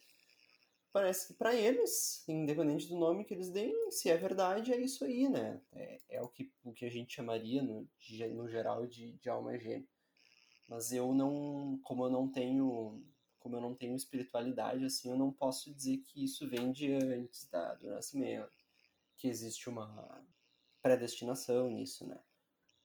parece 0.96 1.28
que 1.28 1.34
para 1.34 1.54
eles, 1.54 2.24
independente 2.26 2.88
do 2.88 2.96
nome 2.96 3.26
que 3.26 3.34
eles 3.34 3.50
deem, 3.50 3.92
se 3.92 4.10
é 4.10 4.16
verdade, 4.16 4.72
é 4.72 4.80
isso 4.80 5.04
aí, 5.04 5.28
né? 5.28 5.60
É, 5.74 5.98
é 6.12 6.22
o, 6.22 6.30
que, 6.30 6.50
o 6.64 6.72
que 6.72 6.86
a 6.86 6.90
gente 6.90 7.14
chamaria, 7.14 7.62
no, 7.62 7.86
no 8.34 8.48
geral, 8.48 8.88
de, 8.88 9.12
de 9.12 9.30
alma 9.30 9.60
gêmea. 9.60 9.86
Mas 10.70 10.94
eu 10.94 11.14
não, 11.14 11.78
como 11.84 12.06
eu 12.06 12.10
não 12.10 12.32
tenho, 12.32 13.04
como 13.46 13.58
eu 13.58 13.62
não 13.62 13.76
tenho 13.76 13.96
espiritualidade, 13.96 14.84
assim, 14.84 15.12
eu 15.12 15.16
não 15.16 15.32
posso 15.32 15.72
dizer 15.72 15.98
que 15.98 16.24
isso 16.24 16.50
vem 16.50 16.72
de 16.72 16.92
antes 16.94 17.48
da, 17.48 17.76
do 17.76 17.92
nascimento, 17.92 18.52
que 19.16 19.28
existe 19.28 19.70
uma 19.70 20.26
predestinação 20.82 21.70
nisso, 21.70 22.08
né? 22.08 22.20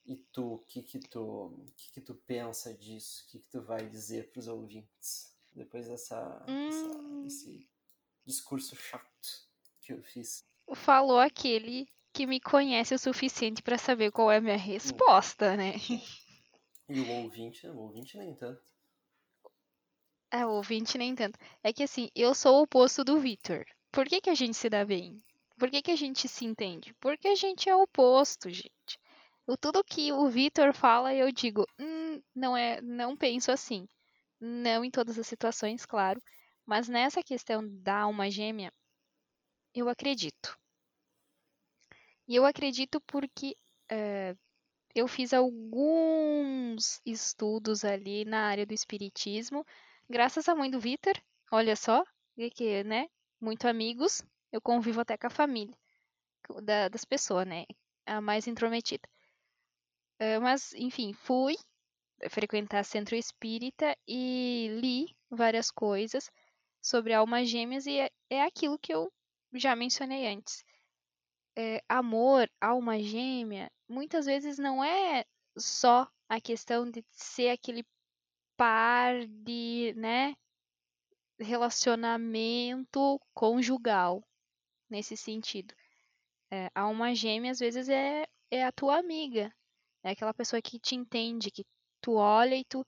E 0.05 0.17
tu, 0.17 0.57
o 0.57 0.59
que 0.59 0.83
que 0.83 0.99
tu, 0.99 1.65
que 1.75 1.93
que 1.93 2.01
tu 2.03 2.15
pensa 2.15 2.75
disso? 2.75 3.25
O 3.25 3.31
que 3.31 3.39
que 3.39 3.49
tu 3.49 3.63
vai 3.63 3.89
dizer 3.89 4.31
para 4.31 4.39
os 4.39 4.49
ouvintes 4.49 5.35
depois 5.51 5.89
dessa, 5.89 6.45
hum. 6.47 7.23
desse 7.23 7.67
discurso 8.27 8.77
chato 8.77 9.49
que 9.81 9.95
eu 9.95 10.03
fiz. 10.03 10.45
Falou 10.75 11.19
aquele 11.19 11.89
que 12.13 12.27
me 12.27 12.39
conhece 12.39 12.95
o 12.95 12.99
suficiente 12.99 13.63
para 13.63 13.79
saber 13.79 14.13
qual 14.13 14.31
é 14.31 14.37
a 14.37 14.43
minha 14.43 14.59
resposta, 14.59 15.57
né? 15.57 15.73
E 16.93 16.99
o 16.99 17.09
ouvinte, 17.09 17.69
o 17.69 17.79
ouvinte 17.79 18.19
nem 18.19 18.35
tanto. 18.35 18.61
É, 20.31 20.47
o 20.47 20.51
ouvinte 20.51 20.97
nem 20.97 21.15
tanto. 21.15 21.39
É 21.63 21.73
que 21.73 21.83
assim, 21.83 22.09
eu 22.15 22.35
sou 22.35 22.59
o 22.59 22.63
oposto 22.63 23.05
do 23.05 23.19
Victor. 23.19 23.65
Por 23.91 24.07
que, 24.07 24.21
que 24.21 24.31
a 24.31 24.35
gente 24.35 24.57
se 24.57 24.69
dá 24.69 24.85
bem? 24.85 25.23
Por 25.59 25.71
que, 25.71 25.83
que 25.83 25.91
a 25.91 25.97
gente 25.97 26.29
se 26.29 26.45
entende? 26.45 26.95
Porque 27.01 27.29
a 27.29 27.35
gente 27.35 27.69
é 27.69 27.75
oposto, 27.75 28.49
gente. 28.49 28.99
O, 29.47 29.57
tudo 29.57 29.85
que 29.85 30.13
o 30.13 30.29
Victor 30.29 30.73
fala, 30.73 31.13
eu 31.15 31.33
digo, 31.33 31.67
hum, 31.79 32.23
não 32.35 32.57
é, 32.57 32.81
não 32.81 33.17
penso 33.17 33.51
assim. 33.51 33.87
Não 34.41 34.85
em 34.85 34.91
todas 34.91 35.19
as 35.19 35.27
situações, 35.27 35.85
claro. 35.85 36.23
Mas 36.65 36.89
nessa 36.89 37.23
questão 37.23 37.63
da 37.83 38.01
alma 38.01 38.31
gêmea, 38.31 38.73
eu 39.75 39.89
acredito. 39.89 40.57
E 42.29 42.37
eu 42.37 42.45
acredito 42.45 43.01
porque 43.01 43.57
é, 43.91 44.37
eu 44.95 45.09
fiz 45.09 45.33
alguns 45.33 47.01
estudos 47.05 47.85
ali 47.85 48.25
na 48.25 48.47
área 48.47 48.65
do 48.65 48.73
espiritismo, 48.73 49.67
graças 50.11 50.49
à 50.49 50.55
mãe 50.55 50.71
do 50.71 50.81
Vitor, 50.81 51.15
olha 51.53 51.77
só, 51.77 52.05
que, 52.55 52.85
né? 52.85 53.09
Muito 53.41 53.67
amigos, 53.69 54.23
eu 54.53 54.61
convivo 54.61 55.01
até 55.01 55.17
com 55.17 55.27
a 55.29 55.31
família. 55.31 55.75
da- 56.63 56.89
das 56.89 57.05
pessoas, 57.05 57.47
né? 57.47 57.65
A 58.07 58.21
mais 58.21 58.47
intrometida. 58.49 59.09
Eh, 60.19 60.39
mas, 60.39 60.73
enfim, 60.75 61.13
fui 61.13 61.57
frequentar 62.31 62.85
centro 62.85 63.17
espírita 63.17 63.97
e 64.09 64.69
li 64.81 65.17
várias 65.31 65.71
coisas 65.71 66.31
sobre 66.83 67.15
almas 67.15 67.49
gêmeas 67.49 67.87
e 67.87 67.99
é, 68.01 68.11
é 68.31 68.43
aquilo 68.43 68.79
que 68.79 68.95
eu 68.95 69.13
já 69.55 69.77
mencionei 69.77 70.27
antes. 70.29 70.65
É, 71.57 71.83
amor, 71.89 72.51
alma 72.61 72.99
gêmea, 73.01 73.71
muitas 73.89 74.27
vezes 74.27 74.59
não 74.59 74.83
é 74.85 75.25
só 75.57 76.09
a 76.29 76.41
questão 76.41 76.91
de 76.91 77.05
ser 77.13 77.51
aquele 77.51 77.85
par 78.61 79.27
de, 79.27 79.95
né, 79.97 80.37
relacionamento 81.39 83.19
conjugal, 83.33 84.23
nesse 84.91 85.17
sentido. 85.17 85.75
É, 86.51 86.71
alma 86.75 87.15
gêmea, 87.15 87.53
às 87.53 87.59
vezes, 87.59 87.89
é, 87.89 88.27
é 88.51 88.63
a 88.63 88.71
tua 88.71 88.99
amiga, 88.99 89.51
é 90.03 90.11
aquela 90.11 90.35
pessoa 90.35 90.61
que 90.61 90.79
te 90.79 90.95
entende, 90.95 91.51
que 91.51 91.65
tu 92.03 92.17
olha 92.17 92.55
e 92.55 92.63
tu 92.67 92.85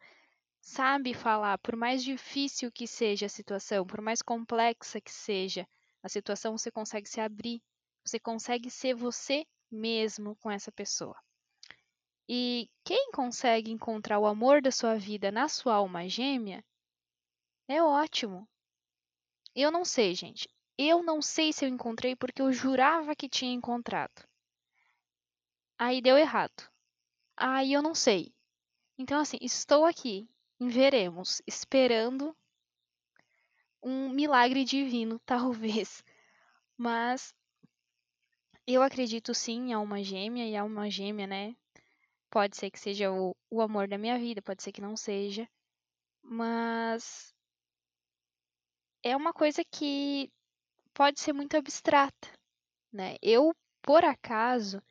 sabe 0.60 1.14
falar, 1.14 1.56
por 1.56 1.74
mais 1.74 2.04
difícil 2.04 2.70
que 2.70 2.86
seja 2.86 3.24
a 3.24 3.30
situação, 3.30 3.86
por 3.86 4.02
mais 4.02 4.20
complexa 4.20 5.00
que 5.00 5.10
seja 5.10 5.66
a 6.02 6.08
situação, 6.10 6.58
você 6.58 6.70
consegue 6.70 7.08
se 7.08 7.18
abrir, 7.18 7.62
você 8.04 8.20
consegue 8.20 8.68
ser 8.68 8.94
você 8.94 9.46
mesmo 9.70 10.36
com 10.36 10.50
essa 10.50 10.70
pessoa. 10.70 11.16
E 12.34 12.70
quem 12.82 13.10
consegue 13.12 13.70
encontrar 13.70 14.18
o 14.18 14.24
amor 14.24 14.62
da 14.62 14.70
sua 14.70 14.96
vida 14.96 15.30
na 15.30 15.48
sua 15.48 15.74
alma 15.74 16.08
gêmea 16.08 16.64
é 17.68 17.82
ótimo. 17.82 18.48
Eu 19.54 19.70
não 19.70 19.84
sei, 19.84 20.14
gente. 20.14 20.48
Eu 20.78 21.02
não 21.02 21.20
sei 21.20 21.52
se 21.52 21.62
eu 21.62 21.68
encontrei 21.68 22.16
porque 22.16 22.40
eu 22.40 22.50
jurava 22.50 23.14
que 23.14 23.28
tinha 23.28 23.52
encontrado. 23.52 24.26
Aí 25.78 26.00
deu 26.00 26.16
errado. 26.16 26.70
Aí 27.36 27.74
eu 27.74 27.82
não 27.82 27.94
sei. 27.94 28.34
Então, 28.96 29.20
assim, 29.20 29.36
estou 29.42 29.84
aqui, 29.84 30.26
em 30.58 30.68
veremos, 30.68 31.42
esperando 31.46 32.34
um 33.82 34.08
milagre 34.08 34.64
divino, 34.64 35.20
talvez. 35.26 36.02
Mas 36.78 37.34
eu 38.66 38.80
acredito 38.80 39.34
sim 39.34 39.68
em 39.68 39.72
alma 39.74 40.02
gêmea, 40.02 40.48
e 40.48 40.56
alma 40.56 40.88
gêmea, 40.88 41.26
né? 41.26 41.54
Pode 42.32 42.56
ser 42.56 42.70
que 42.70 42.80
seja 42.80 43.12
o, 43.12 43.36
o 43.50 43.60
amor 43.60 43.86
da 43.86 43.98
minha 43.98 44.18
vida, 44.18 44.40
pode 44.40 44.62
ser 44.62 44.72
que 44.72 44.80
não 44.80 44.96
seja. 44.96 45.46
Mas 46.22 47.34
é 49.02 49.14
uma 49.14 49.34
coisa 49.34 49.62
que 49.62 50.32
pode 50.94 51.20
ser 51.20 51.34
muito 51.34 51.58
abstrata, 51.58 52.28
né? 52.90 53.16
Eu, 53.20 53.54
por 53.82 54.02
acaso, 54.02 54.82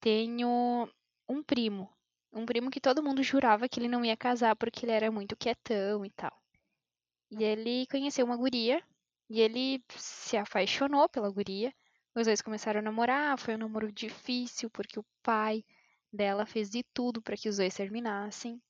tenho 0.00 0.86
um 1.26 1.42
primo. 1.42 1.90
Um 2.30 2.44
primo 2.44 2.70
que 2.70 2.78
todo 2.78 3.02
mundo 3.02 3.22
jurava 3.22 3.66
que 3.66 3.80
ele 3.80 3.88
não 3.88 4.04
ia 4.04 4.16
casar 4.16 4.54
porque 4.54 4.84
ele 4.84 4.92
era 4.92 5.10
muito 5.10 5.38
quietão 5.38 6.04
e 6.04 6.10
tal. 6.10 6.38
E 7.30 7.42
ele 7.42 7.86
conheceu 7.86 8.26
uma 8.26 8.36
guria 8.36 8.84
e 9.30 9.40
ele 9.40 9.82
se 9.96 10.36
apaixonou 10.36 11.08
pela 11.08 11.30
guria. 11.30 11.72
Os 12.14 12.26
dois 12.26 12.42
começaram 12.42 12.80
a 12.80 12.82
namorar, 12.82 13.38
foi 13.38 13.54
um 13.54 13.58
namoro 13.58 13.90
difícil 13.90 14.68
porque 14.68 15.00
o 15.00 15.06
pai 15.22 15.64
dela 16.12 16.46
fez 16.46 16.70
de 16.70 16.82
tudo 16.94 17.22
para 17.22 17.36
que 17.36 17.48
os 17.48 17.56
dois 17.56 17.74
terminassem. 17.74 18.60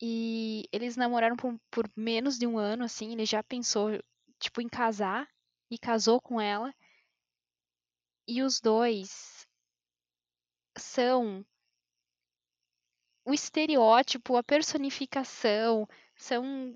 E 0.00 0.68
eles 0.72 0.96
namoraram 0.96 1.36
por, 1.36 1.58
por 1.70 1.88
menos 1.96 2.38
de 2.38 2.46
um 2.46 2.58
ano, 2.58 2.84
assim, 2.84 3.12
ele 3.12 3.24
já 3.24 3.42
pensou, 3.42 3.90
tipo, 4.38 4.60
em 4.60 4.68
casar 4.68 5.28
e 5.70 5.78
casou 5.78 6.20
com 6.20 6.40
ela. 6.40 6.74
E 8.26 8.42
os 8.42 8.60
dois 8.60 9.46
são 10.76 11.44
o 13.24 13.32
estereótipo, 13.32 14.36
a 14.36 14.42
personificação, 14.42 15.86
são 16.16 16.74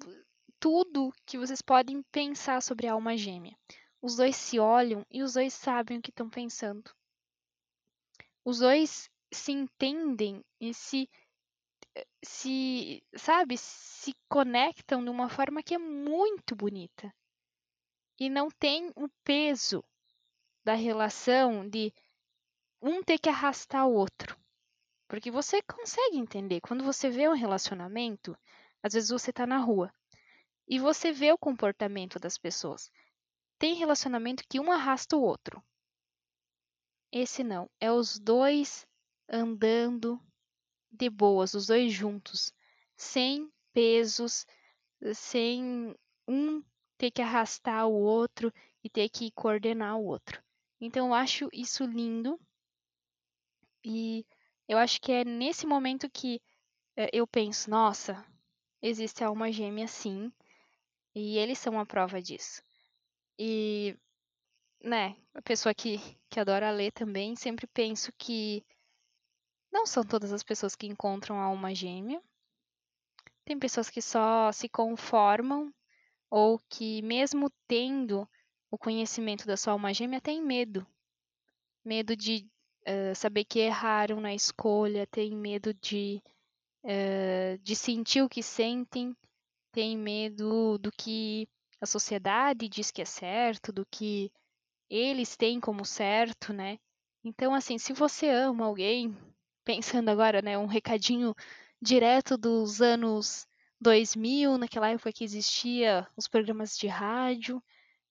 tudo 0.61 1.13
que 1.25 1.39
vocês 1.39 1.61
podem 1.61 2.03
pensar 2.13 2.63
sobre 2.63 2.87
a 2.87 2.93
alma 2.93 3.17
gêmea. 3.17 3.57
Os 4.01 4.17
dois 4.17 4.37
se 4.37 4.59
olham 4.59 5.05
e 5.11 5.23
os 5.23 5.35
dois 5.35 5.53
sabem 5.53 5.99
o 5.99 6.03
que 6.03 6.11
estão 6.11 6.31
pensando. 6.31 6.95
Os 8.45 8.61
dois 8.61 9.11
se 9.37 9.53
entendem 9.53 10.45
e 10.61 10.75
se 10.75 11.09
se, 12.23 13.03
sabe, 13.17 13.57
se 13.57 14.15
conectam 14.29 15.03
de 15.03 15.11
uma 15.11 15.29
forma 15.29 15.63
que 15.63 15.75
é 15.75 15.79
muito 15.79 16.55
bonita. 16.55 17.15
E 18.19 18.29
não 18.29 18.51
tem 18.51 18.91
o 18.97 19.09
peso 19.25 19.85
da 20.65 20.75
relação 20.75 21.69
de 21.69 21.93
um 22.83 23.03
ter 23.03 23.19
que 23.19 23.29
arrastar 23.29 23.87
o 23.87 23.95
outro. 23.95 24.37
Porque 25.09 25.31
você 25.31 25.63
consegue 25.63 26.19
entender. 26.19 26.61
Quando 26.61 26.85
você 26.85 27.09
vê 27.09 27.29
um 27.29 27.35
relacionamento, 27.35 28.37
às 28.83 28.93
vezes 28.93 29.11
você 29.11 29.31
está 29.31 29.47
na 29.47 29.59
rua 29.59 29.93
e 30.69 30.79
você 30.79 31.13
vê 31.13 31.33
o 31.33 31.39
comportamento 31.39 32.19
das 32.19 32.37
pessoas. 32.37 32.91
Tem 33.59 33.75
relacionamento 33.75 34.45
que 34.49 34.59
um 34.59 34.73
arrasta 34.73 35.17
o 35.17 35.23
outro. 35.23 35.63
Esse 37.13 37.45
não. 37.45 37.71
É 37.81 37.91
os 37.93 38.19
dois 38.19 38.87
andando 39.29 40.21
de 40.91 41.11
boas, 41.11 41.55
os 41.55 41.67
dois 41.67 41.93
juntos, 41.93 42.53
sem 42.97 43.51
pesos, 43.73 44.47
sem 45.15 45.95
um 46.27 46.63
ter 46.99 47.11
que 47.11 47.23
arrastar 47.23 47.87
o 47.87 47.93
outro 47.93 48.53
e 48.83 48.89
ter 48.89 49.09
que 49.09 49.31
coordenar 49.33 49.99
o 49.99 50.05
outro. 50.05 50.43
Então 50.81 51.09
eu 51.09 51.15
acho 51.15 51.49
isso 51.53 51.85
lindo 51.85 52.41
e 53.85 54.27
eu 54.69 54.79
acho 54.79 55.01
que 55.01 55.13
é 55.13 55.25
nesse 55.25 55.67
momento 55.67 56.11
que 56.11 56.41
eh, 56.97 57.11
eu 57.13 57.27
penso, 57.27 57.71
nossa, 57.71 58.25
existe 58.83 59.23
alma 59.23 59.53
gêmea 59.53 59.87
sim, 59.87 60.33
e 61.15 61.39
eles 61.39 61.59
são 61.59 61.79
a 61.79 61.87
prova 61.87 62.21
disso. 62.21 62.63
E, 63.39 63.97
né, 64.83 65.17
a 65.35 65.43
pessoa 65.43 65.75
que, 65.75 65.99
que 66.31 66.41
adora 66.41 66.71
ler 66.71 66.93
também, 66.93 67.37
sempre 67.37 67.67
penso 67.67 68.13
que 68.19 68.65
não 69.73 69.87
são 69.87 70.05
todas 70.05 70.33
as 70.33 70.43
pessoas 70.43 70.75
que 70.75 70.87
encontram 70.87 71.39
a 71.39 71.45
alma 71.45 71.75
gêmea. 71.75 72.23
Tem 73.45 73.59
pessoas 73.59 73.91
que 73.91 74.03
só 74.03 74.51
se 74.53 74.69
conformam 74.69 75.73
ou 76.31 76.59
que, 76.69 77.03
mesmo 77.03 77.51
tendo 77.69 78.29
o 78.71 78.79
conhecimento 78.79 79.47
da 79.47 79.57
sua 79.57 79.73
alma 79.73 79.95
gêmea, 79.95 80.21
tem 80.21 80.43
medo. 80.43 80.87
Medo 81.85 82.17
de 82.17 82.49
uh, 82.89 83.15
saber 83.15 83.45
que 83.45 83.61
erraram 83.61 84.21
na 84.21 84.35
escolha, 84.35 85.07
tem 85.07 85.35
medo 85.37 85.73
de, 85.75 86.21
uh, 86.85 87.59
de 87.63 87.77
sentir 87.77 88.23
o 88.23 88.29
que 88.29 88.43
sentem, 88.43 89.17
tem 89.73 89.97
medo 89.97 90.79
do 90.79 90.91
que 90.91 91.49
a 91.81 91.87
sociedade 91.87 92.69
diz 92.69 92.91
que 92.91 93.03
é 93.03 93.05
certo, 93.05 93.73
do 93.73 93.87
que 93.87 94.33
eles 94.89 95.37
têm 95.37 95.61
como 95.61 95.85
certo, 95.85 96.53
né? 96.53 96.79
Então, 97.23 97.55
assim, 97.55 97.77
se 97.79 97.93
você 97.93 98.29
ama 98.29 98.67
alguém, 98.67 99.17
pensando 99.67 100.11
agora, 100.11 100.41
né, 100.41 100.57
um 100.57 100.67
recadinho 100.67 101.35
direto 101.83 102.39
dos 102.39 102.81
anos 102.81 103.49
2000, 103.81 104.57
naquela 104.57 104.91
época 104.91 105.13
que 105.13 105.25
existia 105.25 106.07
os 106.17 106.29
programas 106.29 106.79
de 106.79 106.87
rádio, 106.87 107.61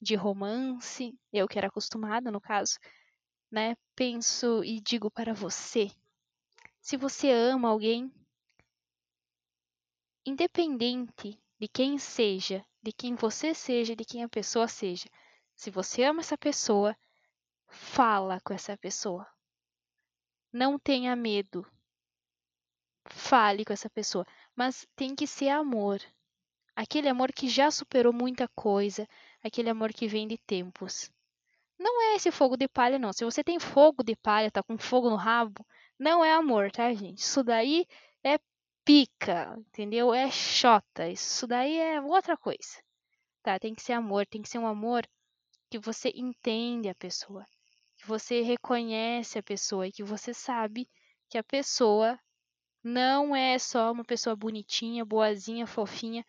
de 0.02 0.16
romance, 0.16 1.18
eu 1.32 1.48
que 1.48 1.58
era 1.58 1.68
acostumada 1.68 2.30
no 2.30 2.42
caso, 2.42 2.78
né? 3.50 3.76
Penso 3.96 4.64
e 4.66 4.82
digo 4.82 5.10
para 5.10 5.34
você, 5.34 5.90
se 6.82 6.98
você 6.98 7.32
ama 7.32 7.70
alguém, 7.70 8.12
independente 10.26 11.40
de 11.58 11.68
quem 11.70 11.98
seja, 11.98 12.66
de 12.84 12.92
quem 12.92 13.16
você 13.16 13.54
seja, 13.54 13.96
de 13.96 14.04
quem 14.04 14.24
a 14.24 14.30
pessoa 14.30 14.68
seja, 14.68 15.08
se 15.56 15.72
você 15.72 16.04
ama 16.04 16.20
essa 16.20 16.38
pessoa, 16.38 16.96
fala 17.70 18.42
com 18.42 18.54
essa 18.54 18.78
pessoa. 18.78 19.26
Não 20.58 20.80
tenha 20.80 21.18
medo. 21.18 21.68
Fale 23.10 23.66
com 23.66 23.74
essa 23.74 23.90
pessoa, 23.90 24.26
mas 24.56 24.88
tem 24.96 25.14
que 25.14 25.28
ser 25.28 25.50
amor. 25.50 26.00
Aquele 26.74 27.10
amor 27.10 27.34
que 27.34 27.50
já 27.50 27.70
superou 27.70 28.14
muita 28.14 28.48
coisa, 28.56 29.06
aquele 29.44 29.70
amor 29.70 29.92
que 29.92 30.08
vem 30.08 30.26
de 30.26 30.38
tempos. 30.38 31.12
Não 31.78 32.02
é 32.02 32.16
esse 32.16 32.32
fogo 32.32 32.56
de 32.56 32.70
palha, 32.70 32.98
não. 32.98 33.12
Se 33.12 33.26
você 33.26 33.44
tem 33.44 33.60
fogo 33.60 34.02
de 34.02 34.16
palha, 34.16 34.50
tá 34.50 34.64
com 34.64 34.78
fogo 34.78 35.10
no 35.10 35.18
rabo, 35.18 35.68
não 36.00 36.24
é 36.24 36.32
amor, 36.32 36.72
tá, 36.72 36.94
gente? 36.94 37.20
Isso 37.20 37.44
daí 37.44 37.86
é 38.24 38.40
pica, 38.86 39.54
entendeu? 39.58 40.14
É 40.14 40.32
xota. 40.32 41.10
Isso 41.10 41.46
daí 41.46 41.78
é 41.78 42.00
outra 42.00 42.38
coisa. 42.38 42.82
Tá? 43.44 43.60
Tem 43.60 43.76
que 43.76 43.82
ser 43.82 43.92
amor, 43.92 44.26
tem 44.26 44.42
que 44.42 44.48
ser 44.48 44.60
um 44.60 44.68
amor 44.68 45.06
que 45.70 45.78
você 45.78 46.14
entende 46.16 46.88
a 46.88 46.96
pessoa, 46.96 47.46
que 48.06 48.08
você 48.08 48.42
reconhece 48.42 49.40
a 49.40 49.44
pessoa 49.44 49.88
e 49.88 49.92
que 49.92 50.04
você 50.04 50.32
sabe 50.32 50.88
que 51.28 51.40
a 51.40 51.44
pessoa 51.44 52.20
não 52.84 53.36
é 53.36 53.58
só 53.58 53.92
uma 53.92 54.06
pessoa 54.06 54.36
bonitinha, 54.36 55.04
boazinha, 55.04 55.66
fofinha, 55.66 56.24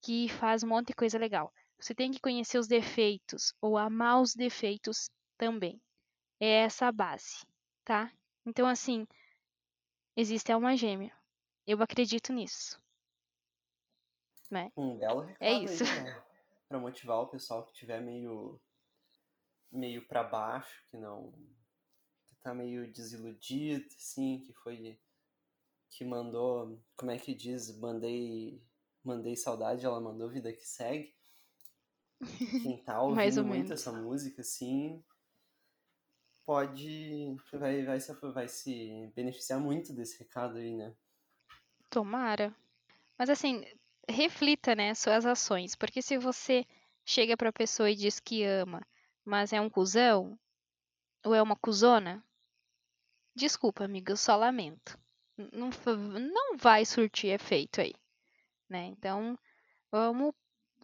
que 0.00 0.28
faz 0.28 0.62
um 0.62 0.68
monte 0.68 0.88
de 0.88 0.94
coisa 0.94 1.18
legal. 1.18 1.52
Você 1.76 1.92
tem 1.92 2.12
que 2.12 2.20
conhecer 2.20 2.56
os 2.56 2.68
defeitos 2.68 3.52
ou 3.60 3.76
amar 3.76 4.20
os 4.20 4.32
defeitos 4.32 5.10
também. 5.36 5.80
é 6.38 6.62
essa 6.62 6.92
base, 6.92 7.44
tá? 7.84 8.12
Então, 8.46 8.68
assim, 8.68 9.04
existe 10.16 10.52
alma 10.52 10.76
gêmea. 10.76 11.12
Eu 11.66 11.82
acredito 11.82 12.32
nisso. 12.32 12.80
Né? 14.48 14.70
Um 14.76 14.96
belo 14.96 15.22
recado 15.22 15.42
É 15.42 15.52
isso. 15.64 15.82
aí 15.82 16.04
pra, 16.04 16.24
pra 16.68 16.78
motivar 16.78 17.18
o 17.18 17.26
pessoal 17.26 17.66
que 17.66 17.72
tiver 17.72 18.00
meio 18.00 18.60
meio 19.70 20.06
para 20.06 20.22
baixo, 20.22 20.84
que 20.90 20.96
não 20.96 21.32
que 22.26 22.34
tá 22.36 22.54
meio 22.54 22.90
desiludido, 22.92 23.86
assim, 23.96 24.40
que 24.40 24.52
foi 24.52 24.98
que 25.90 26.04
mandou, 26.04 26.80
como 26.96 27.10
é 27.10 27.18
que 27.18 27.34
diz, 27.34 27.76
mandei 27.78 28.62
mandei 29.02 29.36
saudade, 29.36 29.86
ela 29.86 30.00
mandou 30.00 30.28
vida 30.28 30.52
que 30.52 30.66
segue. 30.66 31.14
Quem 32.62 32.82
tá 32.84 33.00
ouvindo 33.02 33.38
ou 33.38 33.44
muito 33.44 33.72
essa 33.72 33.92
música, 33.92 34.42
assim, 34.42 35.02
pode 36.44 37.36
vai, 37.52 37.84
vai, 37.84 38.00
se, 38.00 38.12
vai 38.14 38.48
se 38.48 39.12
beneficiar 39.14 39.60
muito 39.60 39.92
desse 39.92 40.18
recado 40.18 40.58
aí, 40.58 40.74
né? 40.74 40.94
Tomara. 41.90 42.54
Mas 43.18 43.30
assim, 43.30 43.64
reflita, 44.08 44.74
né, 44.74 44.94
suas 44.94 45.26
ações, 45.26 45.74
porque 45.74 46.00
se 46.00 46.16
você 46.18 46.66
chega 47.04 47.36
pra 47.36 47.52
pessoa 47.52 47.90
e 47.90 47.96
diz 47.96 48.20
que 48.20 48.44
ama, 48.44 48.86
mas 49.28 49.52
é 49.52 49.60
um 49.60 49.68
cuzão 49.68 50.38
ou 51.22 51.34
é 51.34 51.42
uma 51.42 51.54
cuzona, 51.54 52.24
desculpa, 53.34 53.84
amiga, 53.84 54.12
eu 54.12 54.16
só 54.16 54.34
lamento. 54.36 54.98
Não, 55.36 55.70
não 56.18 56.56
vai 56.56 56.86
surtir 56.86 57.30
efeito 57.30 57.80
aí, 57.80 57.92
né? 58.68 58.86
Então, 58.86 59.38
vamos 59.92 60.32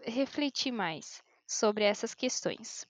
refletir 0.03 0.70
mais 0.70 1.22
sobre 1.47 1.84
essas 1.84 2.14
questões. 2.14 2.86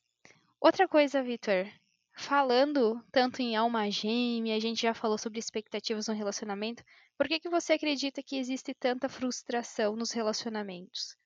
Outra 0.61 0.89
coisa, 0.89 1.23
Vitor, 1.23 1.71
falando 2.17 3.01
tanto 3.13 3.41
em 3.41 3.55
alma 3.55 3.89
gêmea, 3.89 4.57
a 4.57 4.61
gente 4.61 4.83
já 4.83 4.93
falou 4.93 5.17
sobre 5.17 5.39
expectativas 5.39 6.09
no 6.09 6.15
relacionamento. 6.15 6.83
Por 7.17 7.29
que, 7.29 7.39
que 7.39 7.49
você 7.49 7.75
acredita 7.75 8.25
que 8.25 8.37
existe 8.37 8.75
tanta 8.75 9.09
frustração 9.09 9.95
nos 9.95 10.11
relacionamentos? 10.11 11.17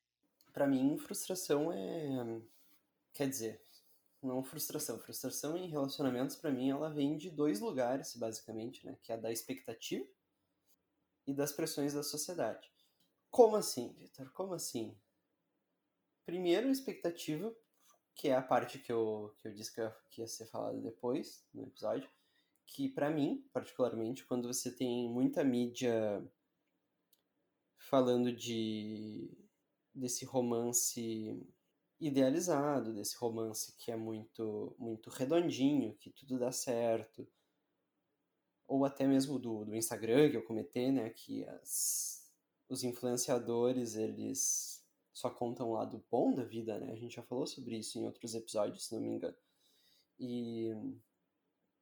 Pra 0.53 0.67
mim, 0.67 0.99
frustração 0.99 1.73
é. 1.73 2.43
Quer 3.15 3.29
dizer, 3.29 3.61
não 4.23 4.43
frustração. 4.43 4.99
Frustração 4.99 5.57
em 5.57 5.69
relacionamentos, 5.69 6.37
pra 6.37 6.51
mim, 6.51 6.71
ela 6.71 6.91
vem 6.91 7.17
de 7.17 7.31
dois 7.31 7.61
lugares, 7.61 8.17
basicamente, 8.17 8.85
né? 8.85 8.99
Que 9.03 9.13
é 9.13 9.17
da 9.17 9.31
expectativa 9.31 10.07
e 11.27 11.35
das 11.35 11.53
pressões 11.53 11.95
da 11.95 12.03
sociedade. 12.03 12.73
Como 13.31 13.57
assim, 13.57 13.93
Vitor? 13.95 14.33
Como 14.33 14.55
assim? 14.55 14.97
Primeiro, 16.25 16.69
expectativa, 16.71 17.55
que 18.15 18.29
é 18.29 18.35
a 18.35 18.43
parte 18.43 18.79
que 18.79 18.93
eu, 18.93 19.35
que 19.39 19.49
eu 19.49 19.53
disse 19.53 19.75
que 19.75 19.81
ia- 19.81 19.97
que 20.11 20.21
ia 20.23 20.27
ser 20.27 20.47
falada 20.47 20.81
depois, 20.81 21.47
no 21.55 21.63
episódio, 21.65 22.11
que 22.67 22.89
pra 22.89 23.11
mim, 23.11 23.49
particularmente, 23.53 24.27
quando 24.27 24.49
você 24.49 24.75
tem 24.75 25.09
muita 25.09 25.43
mídia 25.45 26.23
falando 27.79 28.33
de 28.33 29.31
desse 29.95 30.25
romance 30.25 31.43
idealizado, 32.01 32.93
desse 32.93 33.17
romance 33.17 33.75
que 33.77 33.91
é 33.91 33.97
muito 33.97 34.75
muito 34.79 35.11
redondinho, 35.11 35.95
que 35.97 36.11
tudo 36.11 36.39
dá 36.39 36.53
certo, 36.53 37.27
ou 38.67 38.85
até 38.85 39.07
mesmo 39.07 39.39
do, 39.39 39.65
do 39.65 39.75
Instagram 39.75 40.31
que 40.31 40.37
eu 40.37 40.45
comentei, 40.45 40.93
né, 40.93 41.11
que 41.11 41.45
as, 41.47 42.31
os 42.69 42.85
influenciadores 42.85 43.97
eles 43.97 44.85
só 45.13 45.31
contam 45.31 45.71
o 45.71 45.73
lado 45.73 46.05
bom 46.11 46.33
da 46.33 46.45
vida, 46.45 46.79
né? 46.79 46.93
A 46.93 46.97
gente 46.97 47.17
já 47.17 47.23
falou 47.23 47.47
sobre 47.47 47.77
isso 47.77 47.99
em 47.99 48.05
outros 48.05 48.35
episódios, 48.35 48.87
se 48.87 48.95
não 48.95 49.01
me 49.01 49.09
engano. 49.09 49.37
E 50.21 50.71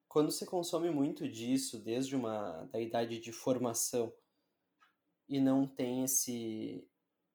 quando 0.08 0.30
você 0.30 0.46
consome 0.46 0.90
muito 0.90 1.28
disso 1.28 1.78
desde 1.78 2.16
uma 2.16 2.64
da 2.72 2.80
idade 2.80 3.18
de 3.18 3.32
formação 3.32 4.10
e 5.28 5.40
não 5.40 5.66
tem 5.66 6.04
esse 6.04 6.88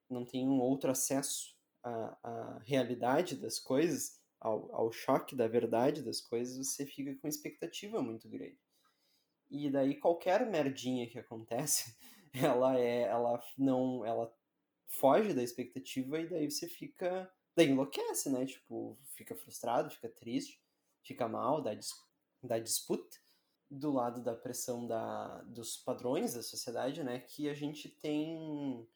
não 0.09 0.25
tem 0.25 0.47
um 0.47 0.59
outro 0.59 0.89
acesso 0.89 1.50
à 1.83 2.61
realidade 2.65 3.35
das 3.35 3.59
coisas, 3.59 4.19
ao, 4.39 4.73
ao 4.75 4.91
choque 4.91 5.35
da 5.35 5.47
verdade 5.47 6.01
das 6.01 6.21
coisas, 6.21 6.67
você 6.67 6.85
fica 6.85 7.15
com 7.15 7.27
expectativa 7.27 8.01
muito 8.01 8.27
grande. 8.29 8.59
E 9.49 9.69
daí 9.69 9.99
qualquer 9.99 10.45
merdinha 10.45 11.09
que 11.09 11.19
acontece, 11.19 11.95
ela 12.33 12.79
é, 12.79 13.01
ela 13.03 13.41
não, 13.57 14.05
ela 14.05 14.33
foge 14.87 15.33
da 15.33 15.43
expectativa 15.43 16.19
e 16.19 16.27
daí 16.27 16.49
você 16.49 16.67
fica, 16.67 17.31
daí 17.55 17.69
enlouquece, 17.69 18.29
né? 18.29 18.45
Tipo, 18.45 18.97
fica 19.15 19.35
frustrado, 19.35 19.89
fica 19.89 20.09
triste, 20.09 20.61
fica 21.03 21.27
mal, 21.27 21.61
dá, 21.61 21.73
dis, 21.73 21.91
dá 22.43 22.59
disputa 22.59 23.17
do 23.69 23.91
lado 23.91 24.21
da 24.21 24.35
pressão 24.35 24.85
da, 24.85 25.41
dos 25.43 25.77
padrões 25.77 26.33
da 26.33 26.43
sociedade, 26.43 27.03
né? 27.03 27.19
Que 27.19 27.49
a 27.49 27.53
gente 27.53 27.89
tem 27.89 28.87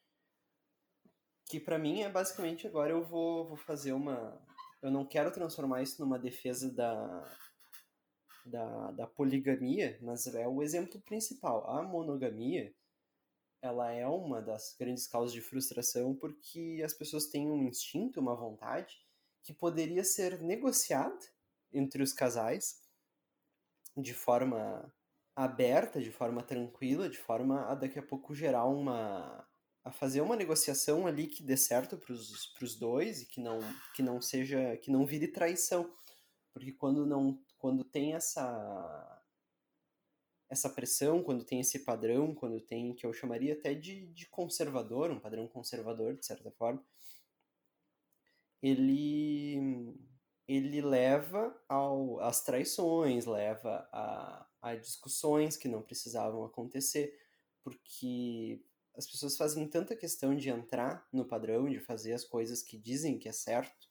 que 1.48 1.60
para 1.60 1.78
mim 1.78 2.02
é 2.02 2.10
basicamente 2.10 2.66
agora 2.66 2.90
eu 2.92 3.04
vou, 3.04 3.46
vou 3.46 3.56
fazer 3.56 3.92
uma 3.92 4.40
eu 4.82 4.90
não 4.90 5.04
quero 5.06 5.32
transformar 5.32 5.82
isso 5.82 6.00
numa 6.00 6.18
defesa 6.18 6.72
da, 6.72 7.38
da, 8.44 8.92
da 8.92 9.06
poligamia, 9.06 9.98
mas 10.02 10.26
é 10.28 10.46
o 10.46 10.62
exemplo 10.62 11.00
principal. 11.00 11.68
A 11.68 11.82
monogamia, 11.82 12.74
ela 13.60 13.90
é 13.90 14.06
uma 14.06 14.40
das 14.40 14.76
grandes 14.78 15.06
causas 15.06 15.32
de 15.32 15.40
frustração 15.40 16.14
porque 16.14 16.82
as 16.84 16.94
pessoas 16.94 17.26
têm 17.26 17.50
um 17.50 17.64
instinto, 17.64 18.20
uma 18.20 18.36
vontade 18.36 18.96
que 19.42 19.52
poderia 19.52 20.04
ser 20.04 20.40
negociada 20.40 21.18
entre 21.72 22.02
os 22.02 22.12
casais 22.12 22.82
de 23.96 24.12
forma 24.12 24.92
aberta, 25.34 26.00
de 26.00 26.10
forma 26.12 26.42
tranquila, 26.42 27.08
de 27.08 27.18
forma 27.18 27.66
a 27.66 27.74
daqui 27.74 27.98
a 27.98 28.02
pouco 28.02 28.34
gerar 28.34 28.66
uma 28.66 29.45
a 29.86 29.92
fazer 29.92 30.20
uma 30.20 30.34
negociação 30.34 31.06
ali 31.06 31.28
que 31.28 31.44
dê 31.44 31.56
certo 31.56 31.96
para 31.96 32.12
os 32.12 32.74
dois 32.74 33.22
e 33.22 33.26
que 33.26 33.40
não 33.40 33.60
que 33.94 34.02
não 34.02 34.20
seja 34.20 34.76
que 34.78 34.90
não 34.90 35.06
vire 35.06 35.28
traição. 35.28 35.94
Porque 36.52 36.72
quando 36.72 37.06
não 37.06 37.40
quando 37.56 37.84
tem 37.84 38.14
essa 38.14 39.22
essa 40.50 40.68
pressão 40.68 41.22
quando 41.22 41.44
tem 41.44 41.60
esse 41.60 41.84
padrão 41.84 42.34
quando 42.34 42.60
tem 42.60 42.94
que 42.94 43.06
eu 43.06 43.12
chamaria 43.12 43.54
até 43.54 43.74
de, 43.74 44.06
de 44.08 44.26
conservador 44.26 45.10
um 45.10 45.20
padrão 45.20 45.46
conservador 45.46 46.14
de 46.14 46.26
certa 46.26 46.50
forma 46.50 46.84
ele 48.60 49.94
ele 50.48 50.80
leva 50.80 51.56
ao, 51.68 52.20
às 52.20 52.42
traições 52.42 53.24
leva 53.24 53.88
a, 53.92 54.46
a 54.62 54.74
discussões 54.74 55.56
que 55.56 55.68
não 55.68 55.82
precisavam 55.82 56.44
acontecer 56.44 57.16
porque 57.62 58.64
as 58.96 59.06
pessoas 59.06 59.36
fazem 59.36 59.68
tanta 59.68 59.94
questão 59.94 60.34
de 60.34 60.48
entrar 60.48 61.06
no 61.12 61.24
padrão, 61.24 61.68
de 61.68 61.78
fazer 61.78 62.14
as 62.14 62.24
coisas 62.24 62.62
que 62.62 62.78
dizem 62.78 63.18
que 63.18 63.28
é 63.28 63.32
certo, 63.32 63.88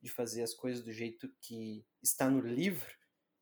de 0.00 0.08
fazer 0.08 0.42
as 0.42 0.52
coisas 0.52 0.84
do 0.84 0.92
jeito 0.92 1.28
que 1.40 1.86
está 2.02 2.28
no 2.28 2.40
livro, 2.40 2.92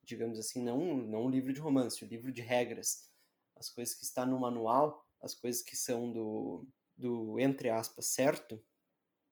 digamos 0.02 0.38
assim, 0.38 0.62
não, 0.62 0.96
não 0.96 1.24
o 1.24 1.30
livro 1.30 1.52
de 1.52 1.60
romance, 1.60 2.04
o 2.04 2.08
livro 2.08 2.30
de 2.30 2.42
regras, 2.42 3.10
as 3.56 3.70
coisas 3.70 3.94
que 3.94 4.04
está 4.04 4.26
no 4.26 4.38
manual, 4.38 5.04
as 5.20 5.34
coisas 5.34 5.62
que 5.62 5.74
são 5.74 6.12
do, 6.12 6.66
do 6.96 7.40
entre 7.40 7.70
aspas, 7.70 8.06
certo, 8.06 8.62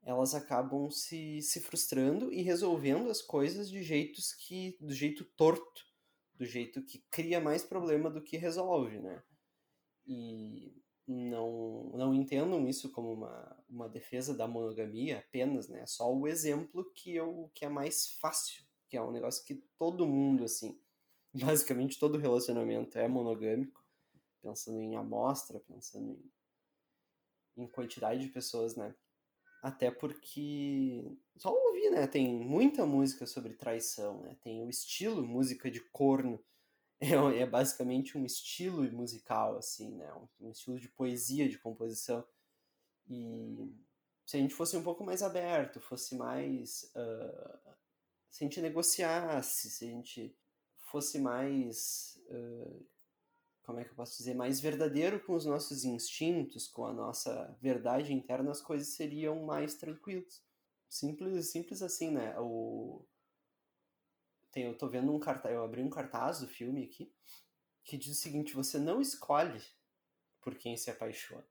elas 0.03 0.35
acabam 0.35 0.91
se, 0.91 1.41
se 1.43 1.61
frustrando 1.61 2.33
e 2.33 2.43
resolvendo 2.43 3.11
as 3.11 3.23
coisas 3.23 3.71
de 3.71 3.83
jeitos 3.83 4.33
que, 4.33 4.77
do 4.81 4.93
jeito 4.93 5.25
torto, 5.37 5.87
do 6.35 6.45
jeito 6.45 6.83
que 6.83 7.05
cria 7.11 7.41
mais 7.41 7.63
problema 7.63 8.11
do 8.11 8.23
que 8.23 8.37
resolve, 8.37 8.99
né? 8.99 9.23
E 10.07 10.84
não, 11.07 11.91
não 11.95 12.15
entendam 12.15 12.67
isso 12.67 12.91
como 12.91 13.13
uma, 13.13 13.57
uma 13.69 13.89
defesa 13.89 14.35
da 14.35 14.49
monogamia 14.49 15.19
apenas, 15.19 15.69
né? 15.69 15.81
É 15.81 15.87
só 15.87 16.13
o 16.13 16.27
exemplo 16.27 16.91
que, 16.95 17.15
eu, 17.15 17.51
que 17.55 17.65
é 17.65 17.69
mais 17.69 18.13
fácil, 18.21 18.65
que 18.89 18.97
é 18.97 19.03
um 19.03 19.11
negócio 19.11 19.45
que 19.45 19.57
todo 19.79 20.07
mundo, 20.07 20.45
assim, 20.45 20.79
basicamente 21.35 21.99
todo 21.99 22.19
relacionamento 22.19 22.99
é 22.99 23.07
monogâmico, 23.07 23.85
pensando 24.43 24.81
em 24.81 24.97
amostra, 24.97 25.61
pensando 25.61 26.11
em, 27.57 27.65
em 27.65 27.67
quantidade 27.69 28.21
de 28.21 28.29
pessoas, 28.29 28.75
né? 28.75 28.95
Até 29.63 29.91
porque, 29.91 31.17
só 31.37 31.51
ouvir, 31.51 31.91
né? 31.91 32.07
Tem 32.07 32.29
muita 32.29 32.85
música 32.87 33.27
sobre 33.27 33.55
traição, 33.55 34.21
né? 34.23 34.37
Tem 34.43 34.63
o 34.63 34.69
estilo 34.69 35.27
música 35.27 35.71
de 35.71 35.81
corno, 35.91 36.43
é, 37.37 37.43
é, 37.43 37.47
basicamente 37.47 38.17
um 38.17 38.25
estilo 38.25 38.83
musical, 38.93 39.57
assim, 39.57 39.95
né? 39.95 40.13
Um, 40.15 40.47
um, 40.47 40.51
estilo 40.51 40.79
de 40.79 40.89
poesia, 40.89 41.49
de 41.49 41.59
composição. 41.59 42.25
E 43.09 43.73
se 44.25 44.37
a 44.37 44.41
gente 44.41 44.55
fosse 44.55 44.77
um 44.77 44.83
pouco 44.83 45.05
mais 45.05 45.23
aberto, 45.23 45.81
fosse 45.81 46.15
mais. 46.15 46.91
Uh, 46.95 47.75
se 48.31 48.43
a 48.43 48.47
gente 48.47 48.61
negociasse, 48.61 49.71
se 49.71 49.85
a 49.85 49.89
gente 49.89 50.37
fosse 50.91 51.19
mais. 51.19 52.19
Uh, 52.29 52.87
como 53.63 53.81
é 53.81 53.85
que 53.85 53.91
eu 53.91 53.97
posso 53.97 54.17
dizer? 54.19 54.35
Mais 54.35 54.61
verdadeiro 54.61 55.21
com 55.25 55.35
os 55.35 55.47
nossos 55.47 55.85
instintos, 55.85 56.69
com 56.69 56.87
a 56.87 56.93
nossa 56.93 57.57
verdade 57.61 58.13
interna, 58.13 58.51
as 58.51 58.61
coisas 58.61 58.89
seriam 58.89 59.45
mais 59.45 59.75
tranquilas. 59.75 60.43
Simples, 60.89 61.51
simples 61.51 61.83
assim, 61.83 62.11
né? 62.11 62.39
O, 62.39 63.05
tem, 64.55 64.65
eu 64.65 64.79
tô 64.79 64.89
vendo 64.89 65.13
um 65.13 65.19
cartaz, 65.19 65.53
eu 65.53 65.65
abri 65.65 65.83
um 65.83 65.91
cartaz 65.91 66.39
do 66.39 66.47
filme 66.47 66.85
aqui, 66.85 67.13
que 67.83 67.99
diz 67.99 68.17
o 68.17 68.21
seguinte, 68.21 68.55
você 68.55 68.79
não 68.79 69.01
escolhe 69.01 69.61
por 70.41 70.55
quem 70.55 70.77
se 70.77 70.91
apaixona. 70.91 71.45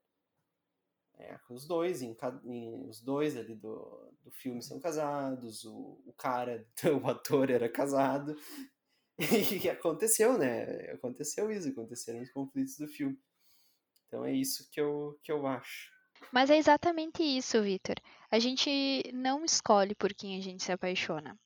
É, 1.16 1.38
os 1.50 1.66
dois, 1.66 2.02
em, 2.02 2.16
em, 2.44 2.88
os 2.88 3.00
dois 3.00 3.36
ali 3.36 3.54
do, 3.54 4.10
do 4.22 4.32
filme 4.32 4.62
são 4.62 4.80
casados, 4.80 5.64
o, 5.64 6.00
o 6.06 6.14
cara, 6.16 6.66
o 7.02 7.06
ator 7.08 7.50
era 7.50 7.68
casado, 7.68 8.34
e 9.62 9.68
aconteceu, 9.68 10.38
né? 10.38 10.90
Aconteceu 10.92 11.50
isso, 11.52 11.68
aconteceram 11.68 12.22
os 12.22 12.30
conflitos 12.30 12.78
do 12.78 12.88
filme. 12.88 13.20
Então 14.06 14.24
é 14.24 14.32
isso 14.32 14.68
que 14.70 14.80
eu, 14.80 15.18
que 15.22 15.30
eu 15.30 15.46
acho. 15.46 15.92
Mas 16.32 16.48
é 16.48 16.56
exatamente 16.56 17.22
isso, 17.22 17.62
Vitor. 17.62 17.96
A 18.30 18.38
gente 18.38 19.02
não 19.12 19.44
escolhe 19.44 19.94
por 19.94 20.12
quem 20.14 20.38
a 20.38 20.40
gente 20.40 20.64
se 20.64 20.72
apaixona. 20.72 21.38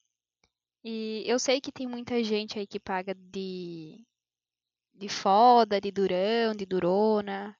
E 0.90 1.22
eu 1.26 1.38
sei 1.38 1.60
que 1.60 1.70
tem 1.70 1.86
muita 1.86 2.24
gente 2.24 2.58
aí 2.58 2.66
que 2.66 2.80
paga 2.80 3.14
de, 3.14 4.06
de 4.94 5.06
foda, 5.06 5.78
de 5.78 5.90
durão, 5.92 6.54
de 6.54 6.64
durona, 6.64 7.54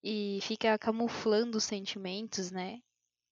e 0.00 0.38
fica 0.40 0.78
camuflando 0.78 1.58
os 1.58 1.64
sentimentos, 1.64 2.52
né? 2.52 2.78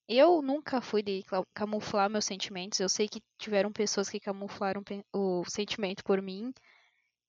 Eu 0.08 0.42
nunca 0.42 0.80
fui 0.80 1.00
de 1.00 1.24
camuflar 1.54 2.10
meus 2.10 2.24
sentimentos. 2.24 2.80
Eu 2.80 2.88
sei 2.88 3.06
que 3.08 3.22
tiveram 3.38 3.72
pessoas 3.72 4.10
que 4.10 4.18
camuflaram 4.18 4.82
o 5.12 5.44
sentimento 5.48 6.02
por 6.02 6.20
mim. 6.20 6.52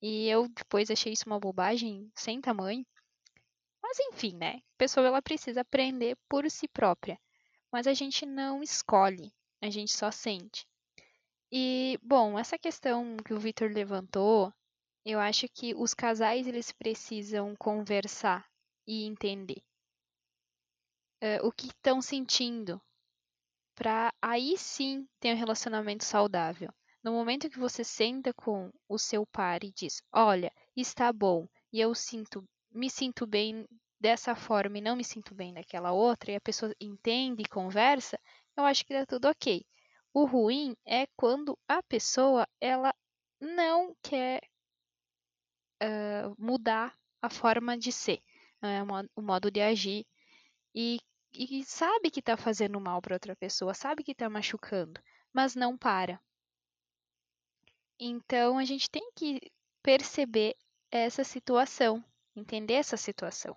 E 0.02 0.28
eu 0.28 0.48
depois 0.50 0.90
achei 0.90 1.14
isso 1.14 1.28
uma 1.28 1.40
bobagem 1.40 2.12
sem 2.16 2.42
tamanho. 2.42 2.84
Mas 3.80 4.00
enfim, 4.00 4.36
né? 4.38 4.56
A 4.56 4.78
pessoa 4.80 5.06
ela 5.06 5.22
precisa 5.22 5.62
aprender 5.62 6.18
por 6.28 6.50
si 6.50 6.68
própria. 6.68 7.20
Mas 7.72 7.86
a 7.86 7.94
gente 7.94 8.26
não 8.26 8.64
escolhe, 8.64 9.32
a 9.62 9.70
gente 9.70 9.94
só 9.94 10.10
sente. 10.10 10.66
E, 11.54 11.98
bom, 12.04 12.38
essa 12.38 12.58
questão 12.60 13.16
que 13.16 13.34
o 13.34 13.40
Victor 13.40 13.72
levantou, 13.72 14.54
eu 15.06 15.20
acho 15.22 15.48
que 15.48 15.74
os 15.74 15.94
casais 15.94 16.48
eles 16.48 16.74
precisam 16.74 17.56
conversar 17.56 18.46
e 18.86 19.06
entender 19.06 19.64
uh, 21.24 21.46
o 21.48 21.52
que 21.52 21.68
estão 21.68 22.02
sentindo 22.02 22.80
para 23.76 24.14
aí 24.22 24.58
sim 24.58 25.08
ter 25.20 25.34
um 25.34 25.38
relacionamento 25.38 26.04
saudável. 26.04 26.70
No 27.04 27.12
momento 27.14 27.50
que 27.50 27.60
você 27.60 27.84
senta 27.84 28.34
com 28.34 28.72
o 28.90 28.98
seu 29.00 29.26
par 29.28 29.64
e 29.64 29.72
diz: 29.72 30.02
"Olha, 30.14 30.52
está 30.76 31.14
bom 31.14 31.48
e 31.72 31.80
eu 31.82 31.94
sinto, 31.96 32.44
me 32.72 32.90
sinto 32.90 33.28
bem 33.28 33.68
dessa 34.00 34.36
forma 34.36 34.78
e 34.78 34.82
não 34.82 34.96
me 34.96 35.04
sinto 35.04 35.36
bem 35.36 35.54
daquela 35.54 35.92
outra", 35.92 36.32
e 36.32 36.36
a 36.36 36.42
pessoa 36.42 36.74
entende 36.82 37.44
e 37.44 37.50
conversa, 37.50 38.20
eu 38.58 38.66
acho 38.66 38.86
que 38.86 38.94
dá 38.94 39.06
tudo 39.06 39.28
ok. 39.28 39.66
O 40.14 40.26
ruim 40.26 40.76
é 40.86 41.08
quando 41.18 41.58
a 41.68 41.82
pessoa 41.82 42.48
ela 42.62 42.94
não 43.42 43.96
quer 44.02 44.42
uh, 45.82 46.36
mudar 46.38 46.96
a 47.22 47.30
forma 47.30 47.78
de 47.78 47.92
ser 47.92 48.22
né, 48.64 48.82
o 49.16 49.22
modo 49.22 49.52
de 49.52 49.62
agir, 49.62 50.06
e, 50.74 51.00
e 51.34 51.64
sabe 51.66 52.10
que 52.10 52.22
está 52.22 52.38
fazendo 52.38 52.80
mal 52.80 53.02
para 53.02 53.16
outra 53.16 53.36
pessoa, 53.36 53.74
sabe 53.74 54.04
que 54.04 54.14
está 54.14 54.30
machucando, 54.30 55.02
mas 55.34 55.54
não 55.54 55.78
para. 55.78 56.20
Então 58.00 58.58
a 58.58 58.64
gente 58.64 58.90
tem 58.90 59.12
que 59.14 59.52
perceber 59.82 60.56
essa 60.90 61.24
situação, 61.24 62.04
entender 62.36 62.76
essa 62.76 62.96
situação. 62.96 63.56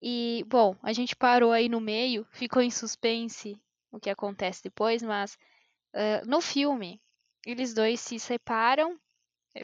E, 0.00 0.44
bom, 0.46 0.76
a 0.82 0.92
gente 0.92 1.16
parou 1.16 1.50
aí 1.50 1.68
no 1.68 1.80
meio, 1.80 2.26
ficou 2.30 2.62
em 2.62 2.70
suspense 2.70 3.60
o 3.96 4.00
que 4.00 4.10
acontece 4.10 4.62
depois, 4.62 5.02
mas 5.02 5.34
uh, 5.94 6.26
no 6.26 6.40
filme, 6.40 7.00
eles 7.46 7.74
dois 7.74 8.00
se 8.00 8.18
separam, 8.18 8.98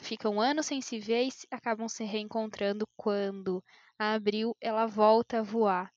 ficam 0.00 0.40
anos 0.40 0.66
sem 0.66 0.80
se 0.80 0.98
ver 0.98 1.26
e 1.26 1.32
acabam 1.50 1.88
se 1.88 2.04
reencontrando 2.04 2.86
quando 2.96 3.62
a 3.98 4.14
Abril 4.14 4.56
ela 4.60 4.86
volta 4.86 5.40
a 5.40 5.42
voar. 5.42 5.92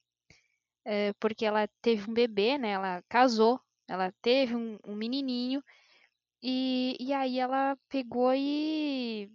É, 0.86 1.14
porque 1.14 1.46
ela 1.46 1.68
teve 1.82 2.10
um 2.10 2.14
bebê, 2.14 2.58
né? 2.58 2.72
Ela 2.72 3.04
casou, 3.10 3.60
ela 3.88 4.12
teve 4.22 4.56
um, 4.56 4.78
um 4.86 4.96
menininho 4.96 5.64
e, 6.44 6.96
e 7.00 7.14
aí 7.14 7.40
ela 7.40 7.78
pegou 7.90 8.34
e, 8.34 9.32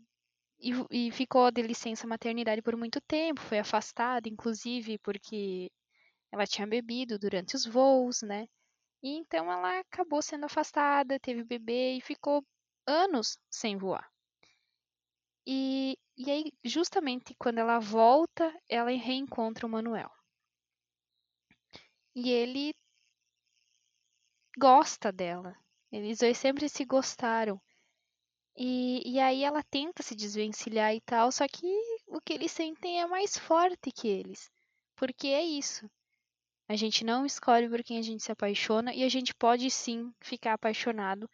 e, 0.61 1.09
e 1.09 1.11
ficou 1.13 1.51
de 1.51 1.63
licença 1.63 2.07
maternidade 2.07 2.63
por 2.63 2.77
muito 2.77 3.01
tempo, 3.01 3.41
foi 3.41 3.59
afastada, 3.59 4.29
inclusive, 4.29 4.99
porque 4.99 5.71
ela 6.33 6.47
tinha 6.47 6.67
bebido 6.67 7.19
durante 7.19 7.57
os 7.57 7.67
voos, 7.67 8.23
né? 8.23 8.47
E 9.03 9.17
então 9.17 9.51
ela 9.51 9.81
acabou 9.81 10.23
sendo 10.23 10.45
afastada, 10.47 11.19
teve 11.21 11.43
bebê 11.45 11.97
e 11.97 12.01
ficou 12.01 12.45
anos 12.87 13.39
sem 13.51 13.77
voar. 13.77 14.11
E, 15.47 15.99
e 16.17 16.31
aí, 16.31 16.53
justamente 16.65 17.35
quando 17.39 17.59
ela 17.59 17.79
volta, 17.79 18.55
ela 18.69 18.91
reencontra 18.91 19.67
o 19.67 19.71
Manuel. 19.71 20.11
E 22.15 22.31
ele 22.31 22.75
gosta 24.59 25.11
dela. 25.11 25.57
Eles 25.91 26.19
dois 26.19 26.39
sempre 26.39 26.69
se 26.69 26.85
gostaram. 26.85 27.61
E, 28.57 29.15
e 29.15 29.19
aí 29.19 29.43
ela 29.43 29.63
tenta 29.63 30.03
se 30.03 30.15
desvencilhar 30.15 30.95
e 30.95 31.01
tal, 31.01 31.33
só 31.33 31.49
que 31.49 31.67
o 32.07 32.21
que 32.21 32.33
eles 32.35 32.53
sentem 32.53 33.01
é 33.01 33.07
mais 33.07 33.37
forte 33.39 33.91
que 33.91 34.07
eles. 34.07 34.51
Porque 34.95 35.29
é 35.29 35.43
isso. 35.43 35.91
A 36.71 36.77
gente 36.77 37.03
não 37.03 37.27
escolhe 37.27 37.69
por 37.69 37.83
quem 37.83 37.99
a 37.99 38.03
gente 38.03 38.23
se 38.23 38.31
apaixona 38.31 38.95
e 38.95 39.03
a 39.03 39.09
gente 39.09 39.35
pode 39.35 39.69
sim 39.73 40.15
ficar 40.21 40.53
apaixonado 40.53 41.29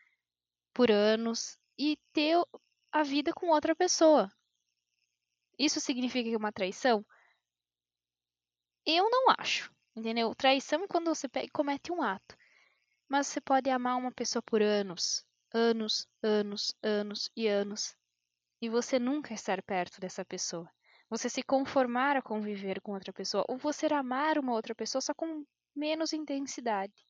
por 0.72 0.90
anos 0.90 1.58
e 1.78 1.98
ter 2.14 2.42
a 2.90 3.02
vida 3.02 3.34
com 3.34 3.48
outra 3.48 3.76
pessoa. 3.76 4.32
Isso 5.58 5.78
significa 5.78 6.26
que 6.26 6.34
é 6.34 6.38
uma 6.38 6.50
traição? 6.50 7.04
Eu 8.86 9.10
não 9.10 9.26
acho, 9.38 9.70
entendeu? 9.94 10.34
Traição 10.34 10.84
é 10.84 10.88
quando 10.88 11.14
você 11.14 11.28
pega 11.28 11.44
e 11.44 11.50
comete 11.50 11.92
um 11.92 12.00
ato. 12.00 12.34
Mas 13.06 13.26
você 13.26 13.38
pode 13.38 13.68
amar 13.68 13.98
uma 13.98 14.12
pessoa 14.12 14.42
por 14.42 14.62
anos, 14.62 15.22
anos, 15.52 16.08
anos, 16.22 16.74
anos 16.82 17.30
e 17.36 17.46
anos. 17.46 17.94
E 18.58 18.70
você 18.70 18.98
nunca 18.98 19.34
estar 19.34 19.62
perto 19.62 20.00
dessa 20.00 20.24
pessoa. 20.24 20.66
Você 21.08 21.28
se 21.28 21.42
conformar 21.42 22.16
a 22.16 22.22
conviver 22.22 22.80
com 22.80 22.92
outra 22.92 23.12
pessoa. 23.12 23.44
Ou 23.48 23.56
você 23.56 23.86
amar 23.86 24.38
uma 24.38 24.52
outra 24.52 24.74
pessoa 24.74 25.00
só 25.00 25.14
com 25.14 25.44
menos 25.74 26.12
intensidade. 26.12 27.06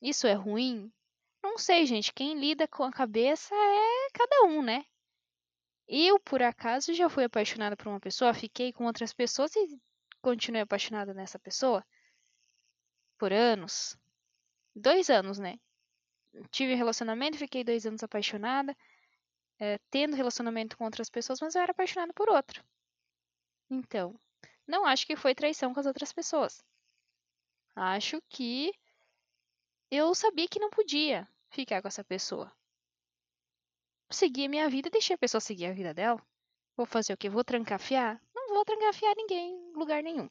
Isso 0.00 0.26
é 0.26 0.34
ruim? 0.34 0.92
Não 1.42 1.58
sei, 1.58 1.86
gente. 1.86 2.12
Quem 2.12 2.38
lida 2.38 2.66
com 2.66 2.82
a 2.82 2.92
cabeça 2.92 3.54
é 3.54 4.10
cada 4.12 4.44
um, 4.44 4.62
né? 4.62 4.84
Eu, 5.88 6.18
por 6.18 6.42
acaso, 6.42 6.92
já 6.94 7.08
fui 7.08 7.24
apaixonada 7.24 7.76
por 7.76 7.88
uma 7.88 8.00
pessoa, 8.00 8.34
fiquei 8.34 8.72
com 8.72 8.84
outras 8.86 9.12
pessoas 9.12 9.54
e 9.54 9.80
continuei 10.20 10.62
apaixonada 10.62 11.14
nessa 11.14 11.38
pessoa 11.38 11.84
por 13.18 13.32
anos. 13.32 13.96
Dois 14.74 15.08
anos, 15.08 15.38
né? 15.38 15.58
Tive 16.50 16.74
relacionamento, 16.74 17.38
fiquei 17.38 17.62
dois 17.64 17.86
anos 17.86 18.02
apaixonada, 18.02 18.76
é, 19.58 19.78
tendo 19.90 20.16
relacionamento 20.16 20.76
com 20.76 20.84
outras 20.84 21.10
pessoas, 21.10 21.40
mas 21.40 21.54
eu 21.54 21.62
era 21.62 21.72
apaixonada 21.72 22.12
por 22.12 22.28
outro. 22.28 22.64
Então, 23.70 24.18
não 24.66 24.84
acho 24.86 25.06
que 25.06 25.16
foi 25.16 25.34
traição 25.34 25.72
com 25.74 25.80
as 25.80 25.86
outras 25.86 26.12
pessoas. 26.12 26.62
Acho 27.74 28.22
que 28.28 28.72
eu 29.90 30.14
sabia 30.14 30.48
que 30.48 30.58
não 30.58 30.70
podia 30.70 31.28
ficar 31.50 31.82
com 31.82 31.88
essa 31.88 32.04
pessoa 32.04 32.52
seguir 34.10 34.46
a 34.46 34.48
minha 34.48 34.68
vida 34.68 34.90
deixei 34.90 35.14
a 35.14 35.18
pessoa 35.18 35.40
seguir 35.40 35.66
a 35.66 35.72
vida 35.72 35.92
dela. 35.92 36.22
Vou 36.76 36.86
fazer 36.86 37.12
o 37.12 37.16
quê? 37.16 37.28
Vou 37.28 37.44
trancafiar? 37.44 38.20
Não 38.34 38.54
vou 38.54 38.64
trancafiar 38.64 39.14
ninguém 39.16 39.54
em 39.54 39.72
lugar 39.72 40.02
nenhum. 40.02 40.28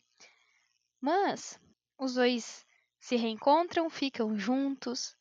Mas 1.01 1.59
os 1.97 2.13
dois 2.13 2.65
se 2.99 3.15
reencontram, 3.15 3.89
ficam 3.89 4.37
juntos. 4.37 5.15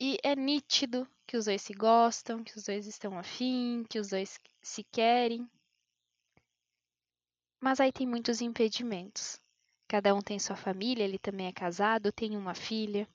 E 0.00 0.18
é 0.22 0.34
nítido 0.36 1.08
que 1.26 1.36
os 1.36 1.46
dois 1.46 1.62
se 1.62 1.72
gostam, 1.72 2.44
que 2.44 2.56
os 2.56 2.64
dois 2.64 2.86
estão 2.86 3.18
afim, 3.18 3.84
que 3.88 3.98
os 3.98 4.08
dois 4.08 4.38
se 4.62 4.84
querem. 4.84 5.48
Mas 7.60 7.80
aí 7.80 7.92
tem 7.92 8.06
muitos 8.06 8.40
impedimentos. 8.40 9.40
Cada 9.88 10.14
um 10.14 10.20
tem 10.20 10.38
sua 10.38 10.56
família, 10.56 11.04
ele 11.04 11.18
também 11.18 11.46
é 11.46 11.52
casado, 11.52 12.12
tem 12.12 12.36
uma 12.36 12.54
filha 12.54 13.08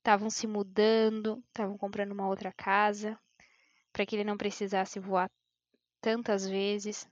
estavam 0.00 0.30
se 0.30 0.46
mudando, 0.46 1.42
estavam 1.48 1.78
comprando 1.78 2.12
uma 2.12 2.26
outra 2.26 2.52
casa, 2.52 3.18
para 3.92 4.04
que 4.04 4.16
ele 4.16 4.24
não 4.24 4.36
precisasse 4.36 4.98
voar 4.98 5.30
tantas 6.00 6.46
vezes. 6.46 7.08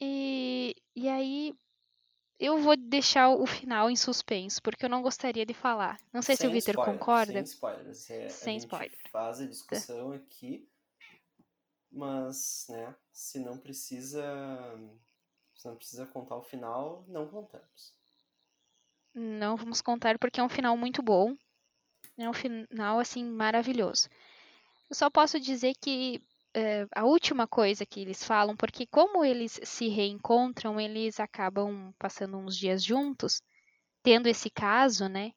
E, 0.00 0.74
e 0.94 1.08
aí 1.08 1.54
eu 2.38 2.58
vou 2.58 2.76
deixar 2.76 3.30
o 3.30 3.46
final 3.46 3.90
em 3.90 3.96
suspenso, 3.96 4.62
porque 4.62 4.84
eu 4.84 4.90
não 4.90 5.02
gostaria 5.02 5.46
de 5.46 5.54
falar. 5.54 5.98
Não 6.12 6.20
sei 6.20 6.36
sem 6.36 6.46
se 6.46 6.50
o 6.50 6.52
Victor 6.52 6.84
concorda. 6.84 7.32
Sem 7.32 7.42
spoilers. 7.42 8.10
É, 8.10 8.28
sem 8.28 8.56
spoiler. 8.58 8.98
faz 9.10 9.40
a 9.40 9.46
discussão 9.46 10.10
tá. 10.10 10.16
aqui, 10.16 10.68
mas, 11.90 12.66
né, 12.68 12.94
se 13.10 13.38
não 13.38 13.56
precisa. 13.56 14.22
Se 15.54 15.66
não 15.66 15.76
precisa 15.76 16.06
contar 16.06 16.36
o 16.36 16.42
final, 16.42 17.04
não 17.08 17.26
contamos. 17.26 17.94
Não 19.14 19.56
vamos 19.56 19.80
contar 19.80 20.18
porque 20.18 20.38
é 20.38 20.42
um 20.42 20.48
final 20.48 20.76
muito 20.76 21.02
bom. 21.02 21.34
É 22.18 22.28
um 22.28 22.34
final, 22.34 22.98
assim, 22.98 23.24
maravilhoso. 23.24 24.10
Eu 24.90 24.94
só 24.94 25.08
posso 25.08 25.40
dizer 25.40 25.74
que 25.80 26.22
uh, 26.56 26.88
a 26.94 27.04
última 27.04 27.46
coisa 27.46 27.84
que 27.84 28.00
eles 28.00 28.24
falam, 28.24 28.56
porque 28.56 28.86
como 28.86 29.24
eles 29.24 29.60
se 29.62 29.88
reencontram, 29.88 30.80
eles 30.80 31.20
acabam 31.20 31.92
passando 31.98 32.38
uns 32.38 32.56
dias 32.56 32.82
juntos, 32.82 33.42
tendo 34.02 34.26
esse 34.28 34.48
caso, 34.50 35.08
né? 35.08 35.32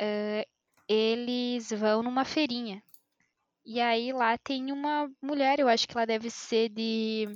Uh, 0.00 0.46
eles 0.88 1.70
vão 1.70 2.02
numa 2.02 2.24
feirinha. 2.24 2.82
E 3.64 3.80
aí 3.80 4.12
lá 4.12 4.36
tem 4.38 4.70
uma 4.70 5.10
mulher, 5.22 5.58
eu 5.58 5.68
acho 5.68 5.88
que 5.88 5.96
ela 5.96 6.06
deve 6.06 6.30
ser 6.30 6.68
de 6.68 7.28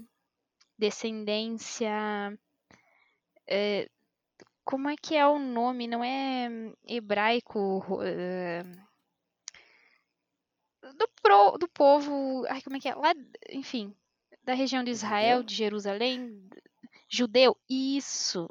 descendência. 0.78 1.90
Uh, 3.50 3.90
como 4.64 4.88
é 4.88 4.96
que 4.96 5.16
é 5.16 5.26
o 5.26 5.38
nome? 5.38 5.86
Não 5.86 6.04
é 6.04 6.48
hebraico. 6.86 7.78
Uh, 7.94 8.87
do, 10.94 11.08
pro, 11.22 11.58
do 11.58 11.68
povo. 11.68 12.44
Ai, 12.48 12.62
como 12.62 12.76
é 12.76 12.80
que 12.80 12.88
é? 12.88 12.94
Lá, 12.94 13.14
enfim, 13.50 13.94
da 14.44 14.54
região 14.54 14.82
de 14.82 14.90
Israel, 14.90 15.42
de 15.42 15.54
Jerusalém. 15.54 16.48
Judeu, 17.08 17.56
isso. 17.68 18.48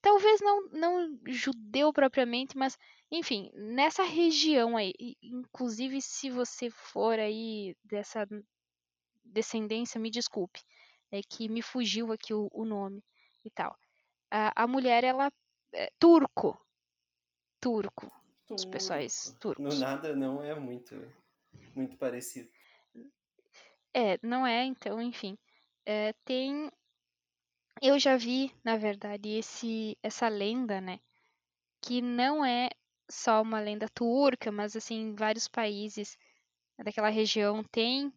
Talvez 0.00 0.40
não, 0.40 0.68
não 0.68 1.18
judeu 1.26 1.92
propriamente, 1.92 2.56
mas 2.56 2.78
enfim, 3.10 3.50
nessa 3.54 4.02
região 4.02 4.76
aí, 4.76 4.94
inclusive 5.22 6.00
se 6.00 6.30
você 6.30 6.70
for 6.70 7.18
aí 7.18 7.76
dessa 7.84 8.26
descendência, 9.22 10.00
me 10.00 10.10
desculpe, 10.10 10.60
é 11.10 11.20
que 11.22 11.48
me 11.48 11.60
fugiu 11.60 12.10
aqui 12.10 12.32
o, 12.32 12.48
o 12.52 12.64
nome 12.64 13.04
e 13.44 13.50
tal. 13.50 13.76
A, 14.30 14.64
a 14.64 14.66
mulher, 14.66 15.04
ela 15.04 15.30
é 15.74 15.92
turco. 15.98 16.58
Turco. 17.60 18.10
Os 18.48 18.64
pessoais 18.64 19.34
turcos. 19.38 19.74
No 19.74 19.80
nada 19.80 20.16
não 20.16 20.42
é 20.42 20.54
muito 20.58 20.94
muito 21.74 21.96
parecido. 21.96 22.48
É, 23.94 24.18
não 24.22 24.46
é, 24.46 24.64
então, 24.64 25.00
enfim. 25.00 25.36
É, 25.84 26.12
tem. 26.24 26.70
Eu 27.80 27.98
já 27.98 28.16
vi, 28.16 28.52
na 28.64 28.76
verdade, 28.76 29.28
esse, 29.30 29.98
essa 30.02 30.28
lenda, 30.28 30.80
né? 30.80 31.00
Que 31.80 32.00
não 32.00 32.44
é 32.44 32.70
só 33.10 33.42
uma 33.42 33.60
lenda 33.60 33.88
turca, 33.88 34.52
mas 34.52 34.76
assim, 34.76 35.14
vários 35.14 35.48
países 35.48 36.16
daquela 36.78 37.08
região 37.08 37.62
tem 37.64 38.12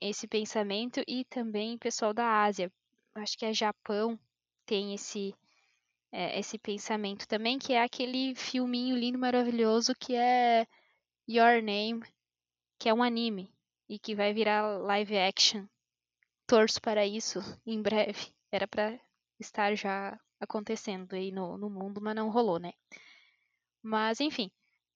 esse 0.00 0.26
pensamento 0.26 1.02
e 1.06 1.24
também 1.24 1.78
pessoal 1.78 2.12
da 2.12 2.42
Ásia. 2.44 2.70
Acho 3.14 3.38
que 3.38 3.46
é 3.46 3.52
Japão 3.52 4.18
tem 4.66 4.94
esse 4.94 5.34
é, 6.12 6.38
esse 6.38 6.58
pensamento 6.58 7.26
também, 7.26 7.58
que 7.58 7.72
é 7.72 7.82
aquele 7.82 8.34
filminho 8.34 8.96
lindo, 8.96 9.18
maravilhoso 9.18 9.94
que 9.94 10.14
é 10.14 10.66
Your 11.28 11.62
Name, 11.62 12.02
que 12.78 12.88
é 12.88 12.94
um 12.94 13.02
anime 13.02 13.52
e 13.88 13.98
que 13.98 14.14
vai 14.14 14.32
virar 14.32 14.78
live 14.78 15.18
action. 15.18 15.66
Torço 16.46 16.80
para 16.80 17.06
isso 17.06 17.40
em 17.66 17.80
breve. 17.82 18.32
Era 18.50 18.66
para 18.66 18.98
estar 19.38 19.74
já 19.74 20.18
acontecendo 20.40 21.14
aí 21.14 21.32
no, 21.32 21.58
no 21.58 21.68
mundo, 21.68 22.00
mas 22.00 22.14
não 22.14 22.30
rolou, 22.30 22.58
né? 22.58 22.72
Mas 23.82 24.20
enfim, 24.20 24.50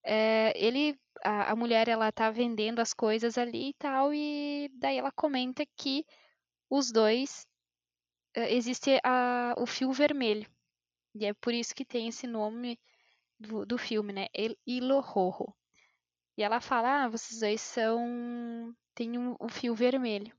é, 0.04 0.52
ele, 0.56 0.98
a, 1.24 1.52
a, 1.52 1.56
mulher, 1.56 1.88
ela 1.88 2.10
tá 2.12 2.30
vendendo 2.30 2.80
as 2.80 2.92
coisas 2.92 3.38
ali 3.38 3.70
e 3.70 3.74
tal, 3.74 4.12
e 4.12 4.68
daí 4.74 4.98
ela 4.98 5.12
comenta 5.12 5.64
que 5.76 6.04
os 6.70 6.90
dois 6.90 7.46
é, 8.34 8.54
existe 8.54 8.98
a, 9.04 9.54
o 9.58 9.66
fio 9.66 9.92
vermelho. 9.92 10.50
E 11.14 11.26
é 11.26 11.34
por 11.34 11.52
isso 11.52 11.74
que 11.74 11.84
tem 11.84 12.08
esse 12.08 12.26
nome 12.26 12.78
do, 13.38 13.66
do 13.66 13.78
filme, 13.78 14.12
né? 14.12 14.28
El 14.32 14.56
Hilo 14.66 15.00
Rojo. 15.00 15.54
E 16.36 16.42
ela 16.42 16.60
fala: 16.60 17.04
Ah, 17.04 17.08
vocês 17.08 17.40
dois 17.40 17.60
são. 17.60 18.74
tem 18.94 19.18
um, 19.18 19.36
um 19.40 19.48
fio 19.48 19.74
vermelho. 19.74 20.34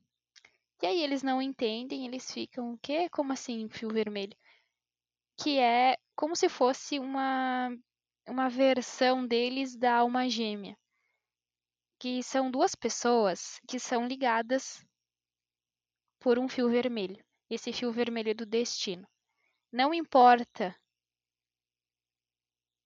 E 0.81 0.87
aí 0.87 1.01
eles 1.01 1.23
não 1.23 1.41
entendem, 1.41 2.05
eles 2.05 2.31
ficam: 2.31 2.73
O 2.73 2.77
quê? 2.79 3.09
Como 3.09 3.33
assim 3.33 3.69
fio 3.69 3.89
vermelho? 3.89 4.35
Que 5.37 5.59
é 5.59 5.97
como 6.15 6.35
se 6.35 6.49
fosse 6.49 6.99
uma, 6.99 7.69
uma 8.27 8.49
versão 8.49 9.25
deles 9.25 9.75
da 9.75 9.97
alma 9.97 10.29
gêmea. 10.29 10.77
Que 11.99 12.21
são 12.23 12.51
duas 12.51 12.75
pessoas 12.75 13.59
que 13.67 13.79
são 13.79 14.07
ligadas 14.07 14.85
por 16.19 16.39
um 16.39 16.49
fio 16.49 16.69
vermelho. 16.69 17.23
Esse 17.49 17.71
fio 17.71 17.91
vermelho 17.91 18.31
é 18.31 18.33
do 18.33 18.45
destino. 18.45 19.07
Não 19.71 19.93
importa 19.93 20.75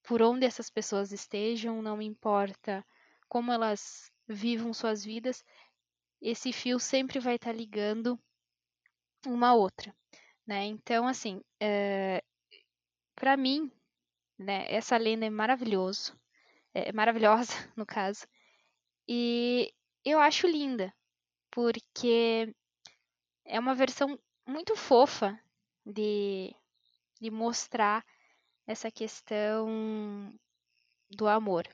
por 0.03 0.22
onde 0.22 0.45
essas 0.45 0.70
pessoas 0.70 1.12
estejam, 1.12 1.82
não 1.82 2.01
importa 2.01 2.86
como 3.28 3.52
elas 3.52 4.12
vivam 4.28 4.74
suas 4.74 5.04
vidas, 5.04 5.44
esse 6.22 6.52
fio 6.52 6.80
sempre 6.80 7.20
vai 7.20 7.36
estar 7.36 7.52
tá 7.52 7.58
ligando 7.58 8.20
uma 9.26 9.54
outra, 9.54 9.96
né? 10.46 10.66
Então, 10.66 11.08
assim, 11.08 11.42
é, 11.60 12.24
para 13.16 13.38
mim, 13.38 13.72
né, 14.38 14.66
essa 14.72 14.98
lenda 14.98 15.26
é 15.26 15.30
maravilhoso, 15.30 16.18
é 16.74 16.92
maravilhosa 16.92 17.54
no 17.76 17.86
caso, 17.86 18.28
e 19.08 19.74
eu 20.06 20.20
acho 20.20 20.48
linda, 20.48 20.94
porque 21.52 22.54
é 23.46 23.60
uma 23.60 23.76
versão 23.76 24.20
muito 24.48 24.76
fofa 24.76 25.40
de, 25.86 26.54
de 27.20 27.32
mostrar 27.32 28.06
essa 28.66 28.92
questão 28.92 30.34
do 31.10 31.28
amor. 31.28 31.68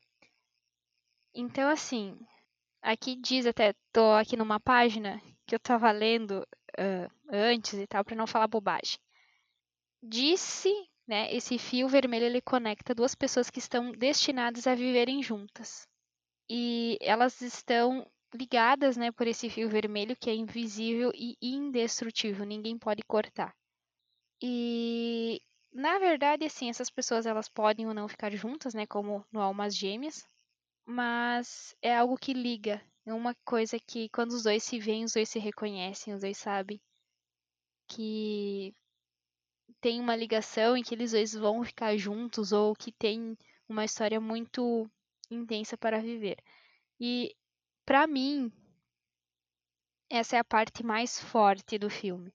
Então, 1.36 1.70
assim, 1.70 2.18
aqui 2.82 3.16
diz 3.16 3.46
até, 3.46 3.74
tô 3.92 4.12
aqui 4.14 4.38
numa 4.38 4.60
página 4.60 5.22
que 5.48 5.56
eu 5.56 5.60
tava 5.60 5.92
lendo 5.92 6.46
uh, 6.80 7.12
antes 7.32 7.74
e 7.74 7.88
tal, 7.88 8.04
para 8.04 8.16
não 8.16 8.28
falar 8.28 8.48
bobagem. 8.48 9.00
Disse, 10.02 10.70
né, 11.08 11.34
esse 11.34 11.58
fio 11.58 11.88
vermelho 11.88 12.26
ele 12.26 12.42
conecta 12.42 12.94
duas 12.94 13.16
pessoas 13.16 13.50
que 13.50 13.60
estão 13.60 13.92
destinadas 13.92 14.68
a 14.68 14.76
viverem 14.76 15.24
juntas. 15.24 15.88
E 16.50 16.98
elas 17.02 17.42
estão 17.42 18.06
ligadas, 18.34 18.98
né, 18.98 19.12
por 19.12 19.28
esse 19.28 19.50
fio 19.50 19.70
vermelho 19.70 20.16
que 20.16 20.30
é 20.30 20.36
invisível 20.36 21.12
e 21.16 21.38
indestrutível, 21.42 22.46
ninguém 22.46 22.78
pode 22.78 23.02
cortar. 23.04 23.56
E 24.42 25.42
na 25.72 25.98
verdade, 25.98 26.46
assim, 26.46 26.70
essas 26.70 26.90
pessoas 26.90 27.26
elas 27.26 27.50
podem 27.50 27.88
ou 27.88 27.94
não 27.94 28.08
ficar 28.08 28.32
juntas, 28.36 28.74
né, 28.76 28.86
como 28.86 29.26
no 29.32 29.42
Almas 29.42 29.76
Gêmeas, 29.76 30.28
mas 30.86 31.76
é 31.82 31.96
algo 31.98 32.18
que 32.18 32.34
liga. 32.34 32.82
É 33.06 33.14
uma 33.14 33.36
coisa 33.46 33.78
que 33.80 34.10
quando 34.10 34.32
os 34.32 34.44
dois 34.44 34.64
se 34.64 34.80
veem, 34.80 35.04
os 35.04 35.14
dois 35.14 35.30
se 35.30 35.40
reconhecem, 35.40 36.14
os 36.14 36.22
dois 36.22 36.38
sabem 36.38 36.80
que 37.88 38.74
tem 39.82 40.00
uma 40.00 40.16
ligação 40.16 40.78
e 40.78 40.84
que 40.84 40.96
eles 40.96 41.12
dois 41.12 41.34
vão 41.34 41.64
ficar 41.64 41.98
juntos 41.98 42.52
ou 42.52 42.74
que 42.74 42.92
tem 42.92 43.38
uma 43.68 43.84
história 43.86 44.20
muito 44.20 44.90
intensa 45.30 45.78
para 45.78 46.02
viver. 46.02 46.38
E 47.00 47.36
para 47.86 48.08
mim 48.08 48.52
essa 50.10 50.36
é 50.36 50.40
a 50.40 50.44
parte 50.44 50.84
mais 50.84 51.20
forte 51.20 51.78
do 51.78 51.90
filme. 51.90 52.32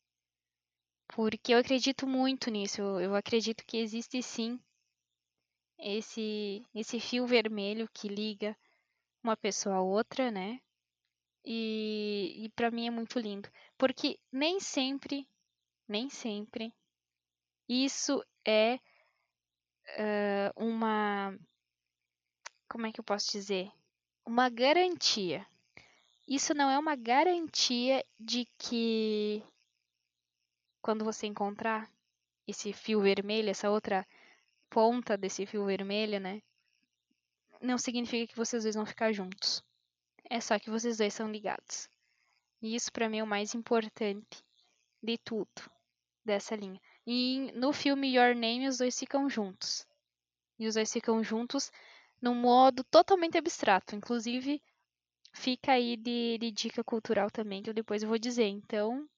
Porque 1.14 1.55
eu 1.55 1.59
acredito 1.59 2.07
muito 2.07 2.51
nisso. 2.51 2.82
Eu 2.82 3.14
acredito 3.14 3.64
que 3.64 3.76
existe 3.76 4.22
sim 4.22 4.61
esse 5.79 6.64
esse 6.74 7.01
fio 7.01 7.26
vermelho 7.26 7.89
que 7.93 8.09
liga 8.09 8.57
uma 9.22 9.37
pessoa 9.37 9.76
a 9.76 9.83
outra, 9.83 10.31
né? 10.31 10.61
E, 11.45 12.45
e 12.45 12.49
para 12.51 12.70
mim 12.70 12.87
é 12.87 12.91
muito 12.91 13.18
lindo, 13.18 13.49
porque 13.76 14.18
nem 14.31 14.61
sempre, 14.61 15.26
nem 15.89 16.11
sempre 16.11 16.74
isso 17.68 18.24
é 18.47 18.79
uh, 19.99 20.53
uma 20.57 21.39
como 22.68 22.87
é 22.87 22.93
que 22.93 23.01
eu 23.01 23.05
posso 23.05 23.33
dizer? 23.33 23.70
Uma 24.26 24.51
garantia. 24.51 25.47
Isso 26.26 26.53
não 26.53 26.70
é 26.70 26.79
uma 26.79 26.95
garantia 26.95 28.05
de 28.20 28.47
que 28.59 29.43
quando 30.83 31.05
você 31.05 31.26
encontrar 31.26 31.91
esse 32.47 32.72
fio 32.72 33.01
vermelho, 33.01 33.49
essa 33.49 33.70
outra 33.70 34.07
ponta 34.71 35.16
desse 35.16 35.47
fio 35.47 35.64
vermelho, 35.64 36.21
né? 36.21 36.43
Não 37.61 37.79
significa 37.79 38.27
que 38.27 38.37
vocês 38.37 38.62
dois 38.62 38.75
vão 38.75 38.87
ficar 38.87 39.12
juntos. 39.12 39.62
É 40.31 40.41
só 40.41 40.59
que 40.59 40.71
vocês 40.71 40.99
dois 40.99 41.14
são 41.14 41.31
ligados. 41.31 41.89
E 42.61 42.75
isso 42.75 42.93
para 42.93 43.09
mim 43.09 43.19
é 43.19 43.23
o 43.23 43.27
mais 43.27 43.55
importante 43.55 44.45
de 45.03 45.19
tudo 45.19 45.49
dessa 46.25 46.55
linha. 46.55 46.81
E 47.07 47.51
no 47.55 47.73
filme 47.73 48.14
Your 48.14 48.35
Name 48.35 48.69
os 48.69 48.79
dois 48.79 48.99
ficam 48.99 49.29
juntos. 49.29 49.87
E 50.59 50.66
os 50.66 50.75
dois 50.75 50.93
ficam 50.93 51.23
juntos 51.23 51.71
num 52.21 52.35
modo 52.35 52.85
totalmente 52.85 53.39
abstrato. 53.39 53.95
Inclusive, 53.95 54.61
fica 55.33 55.73
aí 55.73 55.97
de, 55.97 56.37
de 56.39 56.51
dica 56.51 56.85
cultural 56.85 57.31
também, 57.31 57.62
que 57.62 57.71
eu 57.71 57.75
depois 57.75 58.03
vou 58.03 58.19
dizer. 58.19 58.47
Então, 58.47 59.09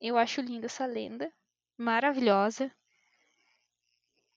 eu 0.00 0.16
acho 0.16 0.40
linda 0.40 0.66
essa 0.66 0.86
lenda. 0.86 1.32
Maravilhosa. 1.76 2.72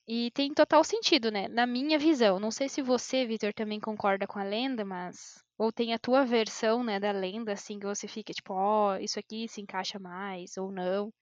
E 0.08 0.30
tem 0.32 0.54
total 0.54 0.84
sentido, 0.84 1.32
né? 1.32 1.48
Na 1.48 1.66
minha 1.66 1.98
visão. 1.98 2.40
Não 2.40 2.52
sei 2.52 2.70
se 2.70 2.82
você, 2.82 3.26
Vitor, 3.26 3.54
também 3.54 3.80
concorda 3.80 4.28
com 4.28 4.38
a 4.40 4.44
lenda, 4.44 4.86
mas. 4.86 5.44
Ou 5.58 5.72
tem 5.72 5.94
a 5.94 6.00
tua 6.00 6.26
versão, 6.26 6.84
né, 6.84 7.00
da 7.00 7.12
lenda, 7.12 7.54
assim, 7.54 7.80
que 7.80 7.86
você 7.86 8.08
fica 8.08 8.34
tipo, 8.34 8.54
ó, 8.54 8.94
oh, 8.94 8.98
isso 8.98 9.18
aqui 9.18 9.48
se 9.48 9.62
encaixa 9.62 9.98
mais, 9.98 10.58
ou 10.58 10.70
não, 10.70 11.14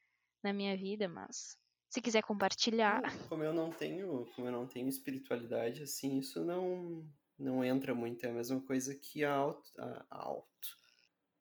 na 0.43 0.51
minha 0.51 0.75
vida, 0.75 1.07
mas. 1.07 1.55
Se 1.89 2.01
quiser 2.01 2.23
compartilhar. 2.23 3.01
Como 3.29 3.43
eu 3.43 3.53
não 3.53 3.69
tenho, 3.69 4.25
como 4.35 4.47
eu 4.47 4.51
não 4.51 4.67
tenho 4.67 4.89
espiritualidade, 4.89 5.83
assim, 5.83 6.17
isso 6.17 6.43
não 6.43 7.07
não 7.37 7.63
entra 7.63 7.93
muito. 7.93 8.25
É 8.25 8.29
a 8.29 8.33
mesma 8.33 8.59
coisa 8.61 8.95
que 8.95 9.23
a 9.23 9.33
alto, 9.33 9.71
a, 9.77 10.05
a 10.09 10.17
alto 10.23 10.77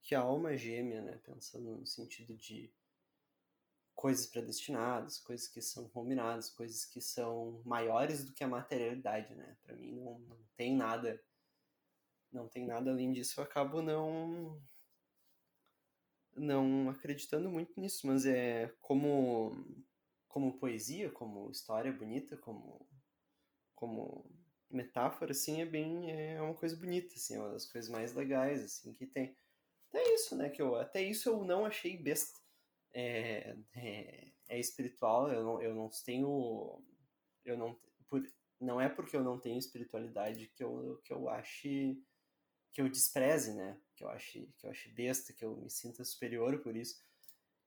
que 0.02 0.14
a 0.14 0.20
alma 0.20 0.56
gêmea, 0.56 1.00
né? 1.00 1.18
Pensando 1.24 1.76
no 1.76 1.86
sentido 1.86 2.36
de 2.36 2.70
coisas 3.94 4.26
predestinadas, 4.26 5.18
coisas 5.18 5.48
que 5.48 5.60
são 5.60 5.88
combinadas, 5.88 6.50
coisas 6.50 6.84
que 6.84 7.00
são 7.00 7.62
maiores 7.64 8.24
do 8.24 8.32
que 8.32 8.42
a 8.44 8.48
materialidade, 8.48 9.34
né? 9.34 9.56
Para 9.62 9.76
mim 9.76 9.92
não, 9.94 10.18
não 10.20 10.38
tem 10.56 10.76
nada 10.76 11.22
não 12.32 12.48
tem 12.48 12.66
nada 12.66 12.90
além 12.90 13.12
disso. 13.12 13.40
Eu 13.40 13.44
acabo 13.44 13.82
não 13.82 14.60
não 16.34 16.88
acreditando 16.88 17.50
muito 17.50 17.78
nisso, 17.78 18.06
mas 18.06 18.24
é 18.26 18.74
como 18.80 19.52
como 20.28 20.58
poesia, 20.58 21.10
como 21.10 21.50
história 21.50 21.92
bonita, 21.92 22.36
como 22.38 22.86
como 23.74 24.24
metáfora 24.70 25.32
assim 25.32 25.60
é 25.60 25.66
bem 25.66 26.10
é 26.10 26.40
uma 26.40 26.54
coisa 26.54 26.74
bonita, 26.76 27.14
assim, 27.14 27.34
é 27.36 27.38
uma 27.38 27.50
das 27.52 27.66
coisas 27.66 27.90
mais 27.90 28.14
legais 28.14 28.64
assim 28.64 28.94
que 28.94 29.06
tem. 29.06 29.36
É 29.94 30.14
isso, 30.14 30.34
né? 30.36 30.48
Que 30.50 30.62
eu 30.62 30.76
até 30.76 31.02
isso 31.02 31.28
eu 31.28 31.44
não 31.44 31.66
achei 31.66 31.96
besta 31.96 32.40
é, 32.92 33.56
é, 33.74 34.28
é 34.48 34.58
espiritual, 34.58 35.30
eu 35.30 35.42
não, 35.42 35.62
eu 35.62 35.74
não 35.74 35.90
tenho. 36.04 36.82
Eu 37.44 37.56
não, 37.56 37.78
por, 38.08 38.22
não 38.60 38.80
é 38.80 38.88
porque 38.88 39.16
eu 39.16 39.24
não 39.24 39.38
tenho 39.38 39.58
espiritualidade 39.58 40.48
que 40.48 40.62
eu, 40.62 41.00
que 41.04 41.12
eu 41.12 41.28
ache. 41.28 42.00
que 42.72 42.80
eu 42.80 42.88
despreze, 42.88 43.54
né? 43.54 43.78
Que 43.96 44.04
eu 44.04 44.08
ache, 44.08 44.52
que 44.58 44.66
eu 44.66 44.70
ache 44.70 44.88
besta, 44.90 45.32
que 45.32 45.44
eu 45.44 45.56
me 45.56 45.70
sinta 45.70 46.04
superior 46.04 46.58
por 46.60 46.76
isso. 46.76 47.02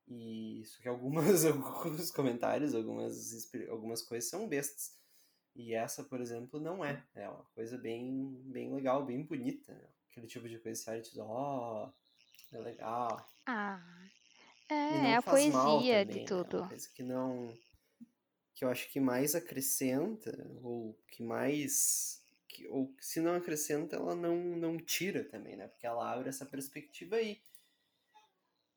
E 0.07 0.63
só 0.65 0.81
que 0.81 0.87
algumas, 0.87 1.45
alguns 1.45 2.11
comentários, 2.11 2.75
algumas, 2.75 3.51
algumas 3.69 4.01
coisas 4.01 4.29
são 4.29 4.47
bestas. 4.47 4.95
E 5.55 5.73
essa, 5.73 6.03
por 6.03 6.19
exemplo, 6.19 6.59
não 6.59 6.83
é. 6.83 7.03
É 7.15 7.29
uma 7.29 7.45
coisa 7.55 7.77
bem, 7.77 8.41
bem 8.45 8.73
legal, 8.73 9.05
bem 9.05 9.23
bonita. 9.23 9.73
Né? 9.73 9.87
Aquele 10.09 10.27
tipo 10.27 10.47
de 10.47 10.59
coisa 10.59 10.79
que 10.79 10.91
você 10.91 11.01
diz, 11.01 11.17
ó, 11.17 11.91
oh, 12.53 12.55
é 12.55 12.59
legal. 12.59 13.31
Ah, 13.45 13.81
é, 14.69 15.11
é 15.11 15.15
a 15.15 15.21
poesia 15.21 16.05
de 16.05 16.25
tudo. 16.25 16.57
Né? 16.57 16.61
Uma 16.61 16.69
coisa 16.69 16.89
que 16.89 17.03
não. 17.03 17.57
que 18.53 18.65
eu 18.65 18.69
acho 18.69 18.91
que 18.91 18.99
mais 18.99 19.35
acrescenta, 19.35 20.31
ou 20.61 20.97
que 21.07 21.23
mais. 21.23 22.23
Que, 22.47 22.67
ou 22.67 22.93
se 22.99 23.19
não 23.19 23.35
acrescenta, 23.35 23.95
ela 23.95 24.15
não, 24.15 24.37
não 24.37 24.77
tira 24.77 25.23
também, 25.23 25.55
né? 25.55 25.67
Porque 25.67 25.85
ela 25.85 26.11
abre 26.11 26.29
essa 26.29 26.45
perspectiva 26.45 27.17
aí 27.17 27.41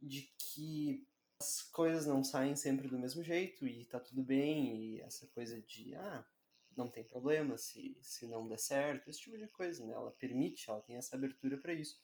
de 0.01 0.33
que 0.39 1.07
as 1.41 1.63
coisas 1.63 2.07
não 2.07 2.25
saem 2.25 2.57
sempre 2.57 2.89
do 2.89 2.99
mesmo 2.99 3.23
jeito 3.23 3.67
e 3.67 3.85
tá 3.85 4.01
tudo 4.01 4.23
bem, 4.23 4.77
e 4.77 5.01
essa 5.01 5.27
coisa 5.29 5.61
de, 5.61 5.95
ah, 5.95 6.25
não 6.77 6.89
tem 6.89 7.05
problema 7.05 7.57
se, 7.57 7.97
se 8.01 8.27
não 8.27 8.47
der 8.49 8.59
certo, 8.59 9.09
esse 9.09 9.21
tipo 9.21 9.39
de 9.39 9.47
coisa, 9.49 9.85
né? 9.85 9.93
Ela 9.93 10.11
permite, 10.13 10.69
ela 10.69 10.81
tem 10.81 10.97
essa 10.97 11.17
abertura 11.17 11.57
para 11.57 11.73
isso. 11.73 12.01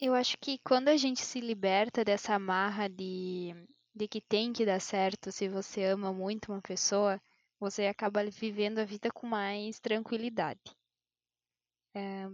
Eu 0.00 0.14
acho 0.14 0.38
que 0.38 0.58
quando 0.58 0.88
a 0.88 0.96
gente 0.96 1.20
se 1.20 1.40
liberta 1.40 2.04
dessa 2.04 2.34
amarra 2.34 2.88
de, 2.88 3.52
de 3.92 4.06
que 4.06 4.20
tem 4.20 4.52
que 4.52 4.64
dar 4.64 4.80
certo 4.80 5.32
se 5.32 5.48
você 5.48 5.84
ama 5.84 6.12
muito 6.12 6.52
uma 6.52 6.62
pessoa, 6.62 7.20
você 7.58 7.86
acaba 7.86 8.24
vivendo 8.30 8.78
a 8.78 8.84
vida 8.84 9.10
com 9.10 9.26
mais 9.26 9.80
tranquilidade. 9.80 10.60
É, 11.94 12.26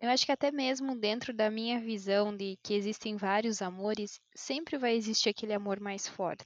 eu 0.00 0.10
acho 0.10 0.26
que 0.26 0.32
até 0.32 0.52
mesmo 0.52 0.94
dentro 0.94 1.32
da 1.32 1.50
minha 1.50 1.80
visão 1.80 2.36
de 2.36 2.58
que 2.62 2.74
existem 2.74 3.16
vários 3.16 3.62
amores, 3.62 4.20
sempre 4.34 4.76
vai 4.76 4.94
existir 4.94 5.30
aquele 5.30 5.54
amor 5.54 5.80
mais 5.80 6.06
forte. 6.06 6.44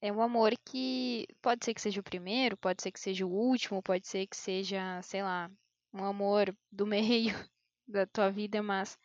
É 0.00 0.10
um 0.10 0.22
amor 0.22 0.52
que 0.64 1.26
pode 1.42 1.64
ser 1.64 1.74
que 1.74 1.80
seja 1.82 2.00
o 2.00 2.04
primeiro, 2.04 2.56
pode 2.56 2.82
ser 2.82 2.90
que 2.92 2.98
seja 3.00 3.26
o 3.26 3.30
último, 3.30 3.82
pode 3.82 4.08
ser 4.08 4.26
que 4.26 4.36
seja, 4.36 5.00
sei 5.02 5.22
lá, 5.22 5.50
um 5.92 6.04
amor 6.04 6.56
do 6.70 6.86
meio, 6.86 7.32
da 7.86 8.06
tua 8.06 8.30
vida, 8.30 8.62
mas 8.62 8.98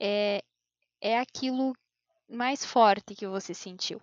é, 0.00 0.42
é 1.00 1.18
aquilo 1.18 1.74
mais 2.28 2.64
forte 2.64 3.14
que 3.14 3.26
você 3.26 3.54
sentiu. 3.54 4.00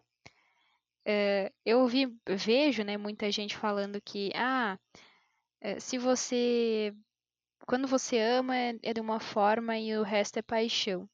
É, 1.06 1.52
eu 1.64 1.88
vejo, 1.88 2.84
né, 2.84 2.98
muita 2.98 3.32
gente 3.32 3.56
falando 3.56 4.02
que, 4.02 4.32
ah, 4.36 4.78
é, 5.62 5.80
se 5.80 5.98
você, 5.98 6.94
quando 7.68 7.88
você 7.88 8.20
ama 8.20 8.58
é, 8.58 8.76
é 8.82 8.94
de 8.94 9.02
uma 9.02 9.20
forma 9.20 9.78
e 9.78 9.96
o 9.98 10.04
resto 10.04 10.38
é 10.38 10.42
paixão. 10.42 11.08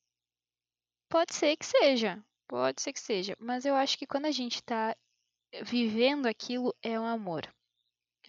Pode 1.10 1.36
ser 1.36 1.58
que 1.58 1.66
seja, 1.66 2.24
pode 2.48 2.82
ser 2.82 2.94
que 2.94 3.00
seja, 3.00 3.36
mas 3.38 3.66
eu 3.66 3.76
acho 3.76 3.98
que 3.98 4.08
quando 4.08 4.28
a 4.28 4.32
gente 4.32 4.56
está 4.56 4.96
vivendo 5.64 6.26
aquilo 6.26 6.74
é 6.82 6.98
um 6.98 7.06
amor. 7.06 7.46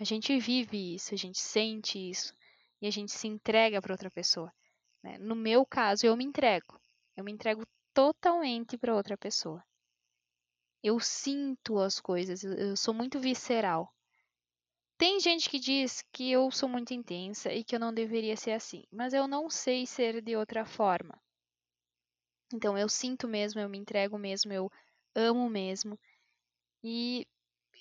A 0.00 0.04
gente 0.04 0.36
vive 0.40 0.96
isso, 0.96 1.14
a 1.14 1.16
gente 1.16 1.38
sente 1.38 1.96
isso 2.10 2.34
e 2.82 2.86
a 2.88 2.90
gente 2.90 3.12
se 3.12 3.28
entrega 3.28 3.80
para 3.80 3.94
outra 3.94 4.10
pessoa. 4.10 4.52
Né? 5.02 5.16
No 5.18 5.36
meu 5.36 5.64
caso, 5.64 6.04
eu 6.04 6.16
me 6.16 6.24
entrego. 6.24 6.80
Eu 7.16 7.22
me 7.22 7.30
entrego 7.30 7.62
totalmente 7.94 8.76
para 8.76 8.94
outra 8.94 9.16
pessoa. 9.16 9.64
Eu 10.82 10.98
sinto 10.98 11.78
as 11.78 12.00
coisas, 12.00 12.42
eu 12.42 12.76
sou 12.76 12.92
muito 12.92 13.20
visceral. 13.20 13.94
Tem 14.98 15.20
gente 15.20 15.48
que 15.48 15.60
diz 15.60 16.02
que 16.12 16.30
eu 16.30 16.50
sou 16.50 16.68
muito 16.68 16.92
intensa 16.92 17.52
e 17.52 17.62
que 17.62 17.76
eu 17.76 17.80
não 17.80 17.94
deveria 17.94 18.36
ser 18.36 18.52
assim, 18.52 18.84
mas 18.90 19.12
eu 19.12 19.28
não 19.28 19.48
sei 19.48 19.86
ser 19.86 20.20
de 20.20 20.34
outra 20.36 20.64
forma. 20.64 21.20
Então 22.52 22.76
eu 22.76 22.88
sinto 22.88 23.28
mesmo, 23.28 23.60
eu 23.60 23.68
me 23.68 23.78
entrego 23.78 24.18
mesmo, 24.18 24.52
eu 24.52 24.70
amo 25.14 25.48
mesmo 25.48 25.98
e, 26.82 27.26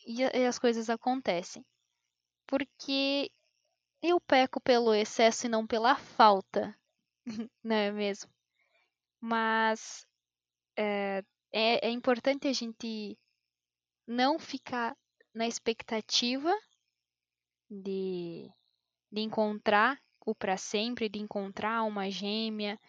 e, 0.05 0.21
e 0.21 0.45
as 0.45 0.59
coisas 0.59 0.89
acontecem. 0.89 1.65
Porque 2.47 3.31
eu 4.01 4.19
peco 4.21 4.59
pelo 4.61 4.93
excesso 4.93 5.45
e 5.45 5.49
não 5.49 5.65
pela 5.67 5.95
falta, 5.95 6.77
não 7.63 7.75
é 7.75 7.91
mesmo? 7.91 8.29
Mas 9.19 10.05
é, 10.77 11.23
é, 11.51 11.87
é 11.87 11.89
importante 11.89 12.47
a 12.47 12.53
gente 12.53 13.17
não 14.07 14.39
ficar 14.39 14.95
na 15.33 15.47
expectativa 15.47 16.53
de, 17.69 18.51
de 19.11 19.21
encontrar 19.21 19.99
o 20.25 20.35
para 20.35 20.57
sempre, 20.57 21.09
de 21.09 21.19
encontrar 21.19 21.83
uma 21.83 22.09
gêmea, 22.09 22.79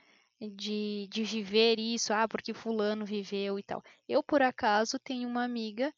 de, 0.40 1.08
de 1.10 1.24
viver 1.24 1.78
isso, 1.78 2.12
ah, 2.12 2.28
porque 2.28 2.52
fulano 2.52 3.04
viveu 3.06 3.58
e 3.58 3.62
tal. 3.62 3.82
Eu, 4.08 4.22
por 4.22 4.42
acaso, 4.42 4.98
tenho 4.98 5.28
uma 5.28 5.44
amiga 5.44 5.92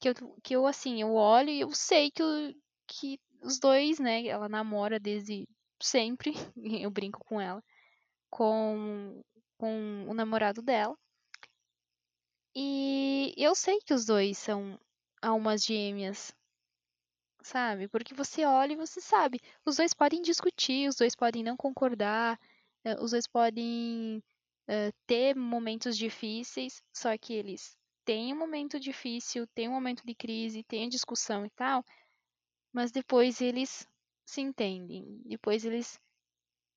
que 0.00 0.08
eu, 0.10 0.14
que 0.42 0.56
eu 0.56 0.66
assim, 0.66 1.00
eu 1.00 1.14
olho 1.14 1.50
e 1.50 1.60
eu 1.60 1.70
sei 1.72 2.10
que, 2.10 2.22
eu, 2.22 2.54
que 2.86 3.20
os 3.42 3.58
dois, 3.58 3.98
né? 3.98 4.26
Ela 4.26 4.48
namora 4.48 4.98
desde 4.98 5.48
sempre, 5.82 6.32
eu 6.86 6.90
brinco 6.90 7.24
com 7.24 7.40
ela, 7.40 7.62
com, 8.30 9.22
com 9.58 10.06
o 10.08 10.14
namorado 10.14 10.62
dela. 10.62 10.96
E 12.54 13.32
eu 13.36 13.54
sei 13.54 13.78
que 13.80 13.94
os 13.94 14.04
dois 14.04 14.36
são 14.38 14.78
almas 15.22 15.64
gêmeas, 15.64 16.34
sabe? 17.42 17.88
Porque 17.88 18.14
você 18.14 18.44
olha 18.44 18.72
e 18.72 18.76
você 18.76 19.00
sabe. 19.00 19.40
Os 19.64 19.76
dois 19.76 19.94
podem 19.94 20.20
discutir, 20.22 20.88
os 20.88 20.96
dois 20.96 21.14
podem 21.14 21.42
não 21.42 21.56
concordar, 21.56 22.38
eh, 22.84 22.96
os 23.00 23.12
dois 23.12 23.26
podem 23.26 24.22
uh, 24.68 24.92
ter 25.06 25.36
momentos 25.36 25.96
difíceis, 25.96 26.82
só 26.92 27.16
que 27.16 27.34
eles 27.34 27.76
têm 28.04 28.32
um 28.34 28.38
momento 28.38 28.80
difícil, 28.80 29.46
têm 29.54 29.68
um 29.68 29.72
momento 29.72 30.04
de 30.04 30.14
crise, 30.14 30.64
têm 30.64 30.88
discussão 30.88 31.46
e 31.46 31.50
tal, 31.50 31.84
mas 32.72 32.90
depois 32.90 33.40
eles 33.40 33.86
se 34.24 34.40
entendem, 34.40 35.20
depois 35.24 35.64
eles 35.64 36.00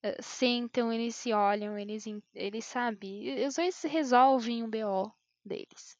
uh, 0.04 0.22
sentam, 0.22 0.91
eles 0.91 1.16
se 1.16 1.34
olham, 1.34 1.78
eles, 1.78 2.06
eles 2.34 2.66
sabem, 2.66 3.44
às 3.44 3.56
vezes 3.56 3.84
resolvem 3.84 4.64
o 4.64 4.68
BO 4.68 5.14
deles. 5.46 5.98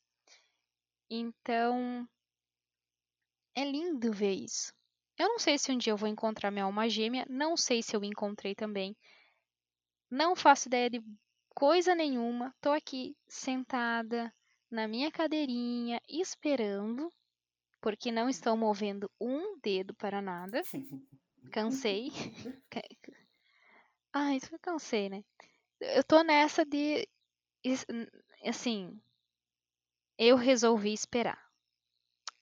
Então, 1.10 2.08
é 3.56 3.64
lindo 3.64 4.12
ver 4.12 4.34
isso. 4.34 4.74
Eu 5.18 5.28
não 5.30 5.40
sei 5.40 5.58
se 5.60 5.72
um 5.72 5.78
dia 5.78 5.94
eu 5.94 5.98
vou 5.98 6.10
encontrar 6.10 6.50
minha 6.50 6.66
alma 6.66 6.90
gêmea, 6.90 7.26
não 7.30 7.56
sei 7.56 7.84
se 7.84 7.96
eu 7.96 8.04
encontrei 8.04 8.56
também. 8.56 8.96
Não 10.10 10.36
faço 10.36 10.68
ideia 10.68 10.90
de 10.90 11.04
coisa 11.54 11.94
nenhuma. 11.94 12.54
Tô 12.60 12.72
aqui 12.72 13.16
sentada 13.28 14.34
na 14.72 14.88
minha 14.88 15.12
cadeirinha 15.12 16.02
esperando 16.10 17.12
porque 17.84 18.14
não 18.14 18.30
estão 18.30 18.56
movendo 18.56 19.12
um 19.20 19.60
dedo 19.60 19.94
para 19.94 20.22
nada. 20.22 20.64
Cansei. 21.52 22.12
Ai, 24.14 24.40
eu 24.52 24.60
cansei, 24.60 25.10
né? 25.10 25.22
Eu 25.82 26.04
tô 26.04 26.24
nessa 26.24 26.64
de. 26.64 27.06
Assim. 28.46 28.98
Eu 30.18 30.38
resolvi 30.38 30.94
esperar. 30.94 31.38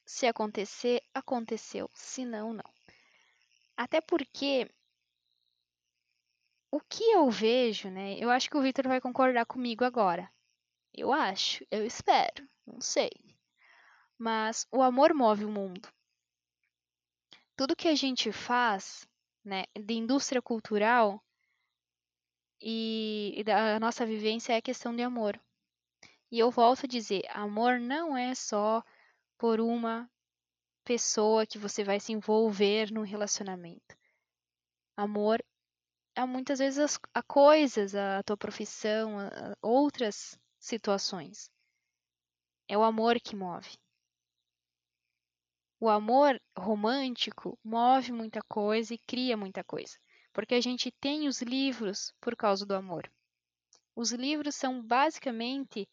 Se 0.06 0.28
acontecer, 0.28 1.02
aconteceu. 1.14 1.90
Se 1.94 2.24
não, 2.24 2.54
não. 2.54 2.70
Até 3.76 4.00
porque 4.00 4.70
o 6.70 6.80
que 6.82 7.04
eu 7.04 7.32
vejo, 7.32 7.90
né? 7.90 8.16
Eu 8.20 8.30
acho 8.30 8.48
que 8.48 8.58
o 8.58 8.62
Victor 8.62 8.88
vai 8.88 9.02
concordar 9.02 9.46
comigo 9.46 9.84
agora. 9.84 10.32
Eu 10.94 11.12
acho, 11.12 11.66
eu 11.72 11.84
espero, 11.86 12.48
não 12.68 12.80
sei. 12.80 13.10
Mas 14.24 14.68
o 14.72 14.84
amor 14.84 15.16
move 15.16 15.46
o 15.46 15.50
mundo. 15.50 15.90
Tudo 17.56 17.76
que 17.76 17.88
a 17.88 17.96
gente 17.96 18.32
faz, 18.32 19.04
né, 19.44 19.64
de 19.74 19.96
indústria 19.96 20.40
cultural 20.40 21.20
e, 22.62 23.42
da 23.44 23.80
nossa 23.80 24.06
vivência 24.06 24.54
é 24.54 24.62
questão 24.62 24.96
de 24.96 25.02
amor. 25.02 25.42
E 26.30 26.38
eu 26.38 26.52
volto 26.52 26.86
a 26.86 26.88
dizer, 26.88 27.24
amor 27.32 27.80
não 27.80 28.16
é 28.16 28.36
só 28.36 28.84
por 29.40 29.60
uma 29.60 30.08
pessoa 30.84 31.48
que 31.48 31.58
você 31.58 31.84
vai 31.84 32.00
se 32.00 32.14
envolver 32.14 32.92
num 32.92 33.02
relacionamento. 33.02 33.98
Amor 34.96 35.44
é 36.16 36.24
muitas 36.26 36.60
vezes 36.60 37.00
a 37.12 37.24
coisas, 37.24 37.96
a 37.96 38.22
tua 38.22 38.38
profissão, 38.38 39.18
a 39.18 39.58
outras 39.64 40.40
situações. 40.60 41.50
É 42.68 42.78
o 42.78 42.84
amor 42.84 43.20
que 43.20 43.36
move. 43.36 43.82
O 45.84 45.90
amor 45.90 46.40
romântico 46.56 47.58
move 47.64 48.12
muita 48.12 48.40
coisa 48.44 48.94
e 48.94 49.00
cria 49.00 49.36
muita 49.36 49.64
coisa, 49.64 49.98
porque 50.32 50.54
a 50.54 50.62
gente 50.62 50.92
tem 50.92 51.28
os 51.28 51.42
livros 51.42 52.14
por 52.22 52.36
causa 52.36 52.68
do 52.68 52.76
amor. 52.76 53.12
Os 53.96 54.12
livros 54.12 54.56
são 54.56 54.80
basicamente 54.80 55.90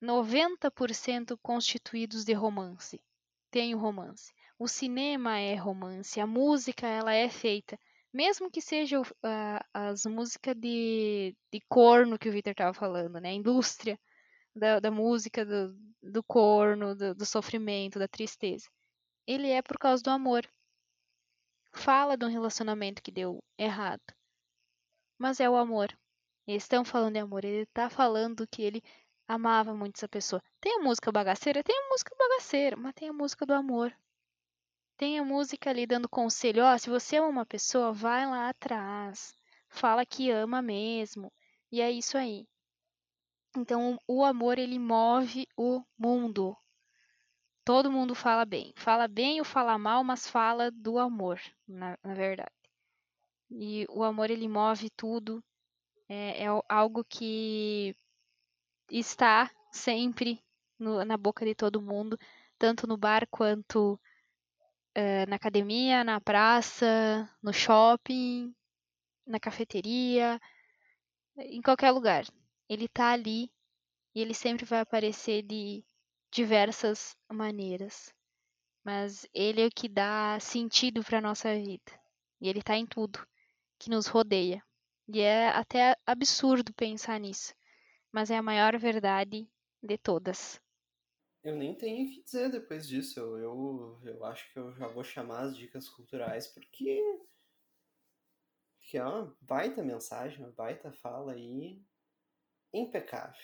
90% 0.00 1.36
constituídos 1.42 2.24
de 2.24 2.32
romance. 2.34 3.02
Tem 3.50 3.74
o 3.74 3.78
romance. 3.78 4.32
O 4.56 4.68
cinema 4.68 5.40
é 5.40 5.56
romance, 5.56 6.20
a 6.20 6.26
música 6.26 6.86
ela 6.86 7.12
é 7.12 7.28
feita, 7.28 7.76
mesmo 8.12 8.48
que 8.48 8.60
seja 8.60 9.00
uh, 9.00 9.06
as 9.74 10.06
músicas 10.06 10.54
de, 10.54 11.36
de 11.52 11.60
corno 11.68 12.16
que 12.16 12.28
o 12.28 12.32
Victor 12.32 12.52
estava 12.52 12.72
falando, 12.72 13.20
né? 13.20 13.30
A 13.30 13.34
indústria 13.34 13.98
da, 14.54 14.78
da 14.78 14.90
música 14.92 15.44
do, 15.44 15.76
do 16.00 16.22
corno, 16.22 16.94
do, 16.94 17.12
do 17.12 17.26
sofrimento, 17.26 17.98
da 17.98 18.06
tristeza. 18.06 18.68
Ele 19.32 19.48
é 19.48 19.62
por 19.62 19.78
causa 19.78 20.02
do 20.02 20.10
amor. 20.10 20.44
Fala 21.72 22.16
de 22.16 22.24
um 22.24 22.28
relacionamento 22.28 23.00
que 23.00 23.12
deu 23.12 23.40
errado. 23.56 24.02
Mas 25.16 25.38
é 25.38 25.48
o 25.48 25.54
amor. 25.54 25.96
Eles 26.48 26.64
estão 26.64 26.84
falando 26.84 27.12
de 27.12 27.20
amor. 27.20 27.44
Ele 27.44 27.62
está 27.62 27.88
falando 27.88 28.44
que 28.48 28.60
ele 28.60 28.82
amava 29.28 29.72
muito 29.72 29.98
essa 29.98 30.08
pessoa. 30.08 30.42
Tem 30.60 30.74
a 30.74 30.82
música 30.82 31.12
bagaceira? 31.12 31.62
Tem 31.62 31.78
a 31.78 31.88
música 31.90 32.12
bagaceira, 32.18 32.76
mas 32.76 32.92
tem 32.92 33.08
a 33.08 33.12
música 33.12 33.46
do 33.46 33.54
amor. 33.54 33.96
Tem 34.96 35.16
a 35.20 35.24
música 35.24 35.70
ali 35.70 35.86
dando 35.86 36.08
conselho, 36.08 36.64
ó, 36.64 36.74
oh, 36.74 36.78
se 36.80 36.90
você 36.90 37.18
ama 37.18 37.28
uma 37.28 37.46
pessoa, 37.46 37.92
vai 37.92 38.26
lá 38.26 38.48
atrás. 38.48 39.32
Fala 39.68 40.04
que 40.04 40.28
ama 40.28 40.60
mesmo. 40.60 41.32
E 41.70 41.80
é 41.80 41.88
isso 41.88 42.18
aí. 42.18 42.48
Então, 43.56 43.96
o 44.08 44.24
amor 44.24 44.58
ele 44.58 44.80
move 44.80 45.46
o 45.56 45.84
mundo. 45.96 46.56
Todo 47.64 47.90
mundo 47.90 48.14
fala 48.14 48.44
bem. 48.44 48.72
Fala 48.76 49.06
bem 49.06 49.38
ou 49.38 49.44
fala 49.44 49.78
mal, 49.78 50.02
mas 50.02 50.26
fala 50.26 50.70
do 50.70 50.98
amor, 50.98 51.40
na, 51.66 51.96
na 52.02 52.14
verdade. 52.14 52.50
E 53.50 53.86
o 53.90 54.02
amor 54.02 54.30
ele 54.30 54.48
move 54.48 54.90
tudo. 54.90 55.42
É, 56.08 56.44
é 56.44 56.46
algo 56.68 57.04
que 57.04 57.94
está 58.90 59.50
sempre 59.72 60.42
no, 60.78 61.04
na 61.04 61.16
boca 61.16 61.44
de 61.44 61.54
todo 61.54 61.82
mundo, 61.82 62.18
tanto 62.58 62.86
no 62.86 62.96
bar 62.96 63.26
quanto 63.30 63.94
uh, 64.96 65.28
na 65.28 65.36
academia, 65.36 66.02
na 66.02 66.20
praça, 66.20 67.28
no 67.42 67.52
shopping, 67.52 68.54
na 69.26 69.38
cafeteria, 69.38 70.40
em 71.36 71.62
qualquer 71.62 71.90
lugar. 71.90 72.24
Ele 72.68 72.86
está 72.86 73.12
ali 73.12 73.50
e 74.14 74.20
ele 74.20 74.34
sempre 74.34 74.64
vai 74.64 74.80
aparecer 74.80 75.42
de 75.42 75.84
diversas 76.30 77.16
maneiras. 77.30 78.12
Mas 78.84 79.26
ele 79.34 79.62
é 79.62 79.66
o 79.66 79.70
que 79.70 79.88
dá 79.88 80.38
sentido 80.40 81.04
para 81.04 81.20
nossa 81.20 81.54
vida. 81.54 81.92
E 82.40 82.48
ele 82.48 82.60
está 82.60 82.76
em 82.76 82.86
tudo 82.86 83.26
que 83.78 83.90
nos 83.90 84.06
rodeia. 84.06 84.62
E 85.08 85.20
é 85.20 85.48
até 85.48 85.96
absurdo 86.06 86.72
pensar 86.74 87.18
nisso 87.20 87.54
mas 88.12 88.30
é 88.30 88.36
a 88.36 88.42
maior 88.42 88.76
verdade 88.78 89.48
de 89.82 89.98
todas. 89.98 90.60
Eu 91.42 91.56
nem 91.56 91.74
tenho 91.74 92.06
o 92.06 92.10
que 92.10 92.22
dizer 92.22 92.50
depois 92.50 92.86
disso. 92.86 93.18
Eu, 93.18 93.38
eu, 93.38 94.00
eu 94.04 94.24
acho 94.24 94.52
que 94.52 94.58
eu 94.58 94.74
já 94.74 94.86
vou 94.88 95.02
chamar 95.02 95.42
as 95.42 95.56
dicas 95.56 95.88
culturais 95.88 96.48
porque, 96.48 97.00
porque 98.78 98.98
é 98.98 99.04
uma 99.04 99.34
baita 99.40 99.82
mensagem, 99.82 100.38
uma 100.40 100.52
baita 100.52 100.92
fala 100.92 101.32
aí 101.32 101.82
impecável. 102.74 103.40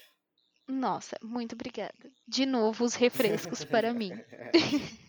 Nossa, 0.68 1.16
muito 1.22 1.54
obrigada. 1.54 1.92
De 2.26 2.44
novo, 2.44 2.84
os 2.84 2.94
refrescos 2.94 3.64
para 3.64 3.92
mim. 3.94 4.10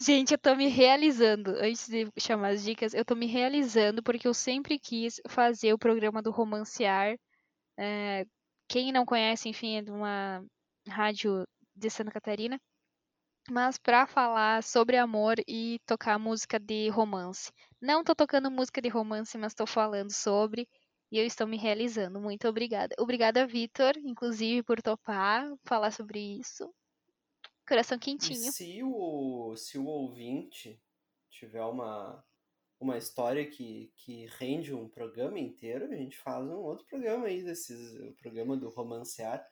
Gente, 0.00 0.32
eu 0.32 0.38
tô 0.38 0.54
me 0.54 0.68
realizando. 0.68 1.50
Antes 1.58 1.88
de 1.88 2.08
chamar 2.18 2.50
as 2.50 2.62
dicas, 2.62 2.94
eu 2.94 3.04
tô 3.04 3.14
me 3.14 3.26
realizando 3.26 4.02
porque 4.02 4.26
eu 4.28 4.34
sempre 4.34 4.78
quis 4.78 5.20
fazer 5.28 5.72
o 5.72 5.78
programa 5.78 6.22
do 6.22 6.30
Romancear 6.30 7.16
é, 7.78 8.26
quem 8.68 8.92
não 8.92 9.04
conhece, 9.04 9.48
enfim, 9.48 9.76
é 9.76 9.82
de 9.82 9.90
uma 9.90 10.44
rádio 10.88 11.46
de 11.74 11.90
Santa 11.90 12.10
Catarina, 12.10 12.58
mas 13.50 13.78
para 13.78 14.06
falar 14.06 14.62
sobre 14.62 14.96
amor 14.96 15.36
e 15.46 15.78
tocar 15.86 16.18
música 16.18 16.58
de 16.58 16.88
romance. 16.88 17.52
Não 17.80 18.02
tô 18.02 18.14
tocando 18.14 18.50
música 18.50 18.80
de 18.80 18.88
romance, 18.88 19.36
mas 19.38 19.52
estou 19.52 19.66
falando 19.66 20.12
sobre 20.12 20.68
e 21.10 21.18
eu 21.18 21.24
estou 21.24 21.46
me 21.46 21.56
realizando. 21.56 22.20
Muito 22.20 22.48
obrigada. 22.48 22.94
Obrigada, 22.98 23.46
Vitor, 23.46 23.96
inclusive, 23.98 24.62
por 24.62 24.82
topar 24.82 25.50
falar 25.64 25.90
sobre 25.90 26.18
isso. 26.18 26.72
Coração 27.66 27.98
quentinho. 27.98 28.48
E 28.48 28.52
se 28.52 28.82
o, 28.82 29.56
se 29.56 29.78
o 29.78 29.86
ouvinte 29.86 30.80
tiver 31.30 31.62
uma 31.62 32.24
uma 32.78 32.98
história 32.98 33.46
que, 33.46 33.90
que 33.96 34.26
rende 34.38 34.74
um 34.74 34.88
programa 34.88 35.38
inteiro, 35.38 35.86
a 35.86 35.96
gente 35.96 36.18
faz 36.18 36.46
um 36.46 36.58
outro 36.58 36.86
programa 36.86 37.26
aí, 37.26 37.42
desses, 37.42 37.94
o 38.00 38.12
programa 38.12 38.56
do 38.56 38.68
romancear. 38.68 39.46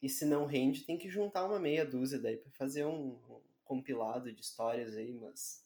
E 0.00 0.08
se 0.08 0.24
não 0.24 0.46
rende, 0.46 0.84
tem 0.84 0.96
que 0.96 1.10
juntar 1.10 1.44
uma 1.44 1.58
meia 1.58 1.84
dúzia 1.84 2.20
daí 2.20 2.36
para 2.36 2.52
fazer 2.52 2.84
um, 2.84 3.16
um, 3.28 3.40
compilado 3.64 4.32
de 4.32 4.40
histórias 4.40 4.96
aí, 4.96 5.12
mas 5.12 5.64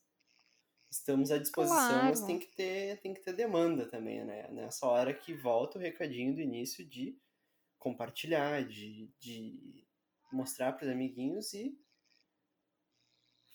estamos 0.92 1.30
à 1.30 1.38
disposição, 1.38 1.76
claro. 1.76 2.04
mas 2.06 2.22
tem 2.22 2.38
que 2.38 2.46
ter 2.48 3.00
tem 3.00 3.14
que 3.14 3.20
ter 3.20 3.32
demanda 3.32 3.86
também, 3.86 4.24
né? 4.24 4.48
Nessa 4.50 4.86
hora 4.86 5.14
que 5.14 5.32
volta 5.34 5.78
o 5.78 5.80
recadinho 5.80 6.34
do 6.34 6.40
início 6.40 6.84
de 6.84 7.18
compartilhar, 7.78 8.62
de, 8.64 9.10
de 9.18 9.84
mostrar 10.30 10.72
para 10.72 10.84
os 10.84 10.92
amiguinhos 10.92 11.52
e 11.54 11.76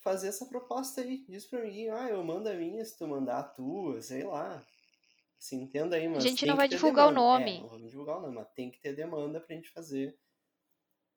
fazer 0.01 0.29
essa 0.29 0.45
proposta 0.47 1.01
aí. 1.01 1.25
Diz 1.29 1.45
pra 1.45 1.61
mim, 1.61 1.87
ah, 1.89 2.09
eu 2.09 2.23
mando 2.23 2.49
a 2.49 2.53
minha 2.53 2.83
se 2.83 2.97
tu 2.97 3.07
mandar 3.07 3.39
a 3.39 3.43
tua, 3.43 4.01
sei 4.01 4.23
lá. 4.23 4.65
Se 5.37 5.55
entenda 5.55 5.95
aí, 5.95 6.07
mas. 6.07 6.25
A 6.25 6.27
gente 6.27 6.45
não 6.45 6.55
vai 6.55 6.67
divulgar 6.67 7.09
demanda. 7.09 7.21
o 7.21 7.23
nome. 7.33 7.57
É, 7.57 7.61
não 7.61 7.69
vamos 7.69 7.91
divulgar 7.91 8.17
o 8.17 8.21
nome, 8.21 8.35
mas 8.35 8.49
tem 8.55 8.71
que 8.71 8.79
ter 8.79 8.93
demanda 8.93 9.39
pra 9.39 9.55
gente 9.55 9.69
fazer. 9.69 10.17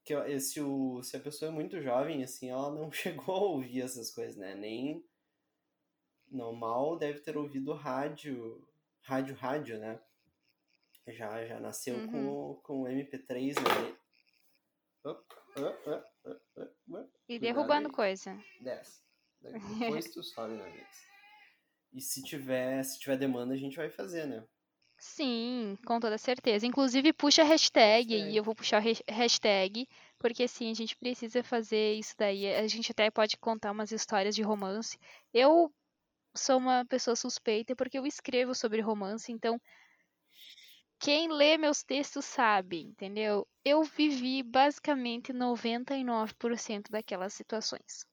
Que 0.04 0.40
se, 0.40 0.60
o, 0.60 1.02
se 1.02 1.16
a 1.16 1.20
pessoa 1.20 1.50
é 1.50 1.54
muito 1.54 1.80
jovem, 1.80 2.22
assim, 2.22 2.50
ela 2.50 2.70
não 2.70 2.92
chegou 2.92 3.34
a 3.34 3.40
ouvir 3.40 3.80
essas 3.80 4.10
coisas, 4.10 4.36
né? 4.36 4.54
Nem. 4.54 5.02
Não 6.30 6.54
mal 6.54 6.96
deve 6.96 7.20
ter 7.20 7.36
ouvido 7.36 7.72
rádio. 7.72 8.66
Rádio, 9.02 9.34
rádio, 9.34 9.78
né? 9.78 10.00
Já, 11.08 11.44
já 11.44 11.58
nasceu 11.58 11.96
uhum. 11.96 12.10
com, 12.10 12.60
com 12.62 12.82
MP3, 12.84 13.54
né? 13.56 13.96
E 17.28 17.38
derrubando 17.38 17.88
aí. 17.88 17.94
coisa. 17.94 18.38
Desce. 18.60 19.02
Depois 19.40 20.10
tu 20.12 20.22
sobe 20.22 20.54
na 20.54 20.64
vez. 20.64 21.10
E 21.92 22.00
se 22.00 22.22
tiver, 22.22 22.82
se 22.84 22.98
tiver 23.00 23.16
demanda, 23.16 23.54
a 23.54 23.56
gente 23.56 23.76
vai 23.76 23.90
fazer, 23.90 24.26
né? 24.26 24.46
Sim, 24.98 25.78
com 25.86 25.98
toda 25.98 26.18
certeza. 26.18 26.66
Inclusive, 26.66 27.12
puxa 27.14 27.40
a 27.42 27.44
hashtag, 27.44 28.12
hashtag. 28.12 28.32
e 28.32 28.36
eu 28.36 28.44
vou 28.44 28.54
puxar 28.54 28.82
a 28.82 29.12
hashtag, 29.12 29.88
porque 30.18 30.46
sim, 30.46 30.70
a 30.70 30.74
gente 30.74 30.94
precisa 30.94 31.42
fazer 31.42 31.94
isso 31.94 32.14
daí. 32.18 32.54
A 32.54 32.68
gente 32.68 32.92
até 32.92 33.10
pode 33.10 33.38
contar 33.38 33.72
umas 33.72 33.90
histórias 33.90 34.34
de 34.36 34.42
romance. 34.42 34.98
Eu 35.32 35.72
sou 36.34 36.58
uma 36.58 36.84
pessoa 36.86 37.16
suspeita 37.16 37.74
porque 37.76 37.98
eu 37.98 38.06
escrevo 38.06 38.54
sobre 38.54 38.80
romance, 38.80 39.32
então 39.32 39.60
quem 40.98 41.32
lê 41.32 41.56
meus 41.56 41.82
textos 41.82 42.26
sabe, 42.26 42.82
entendeu? 42.82 43.48
Eu 43.64 43.82
vivi 43.82 44.42
basicamente 44.42 45.32
99% 45.32 46.90
daquelas 46.90 47.32
situações. 47.32 48.04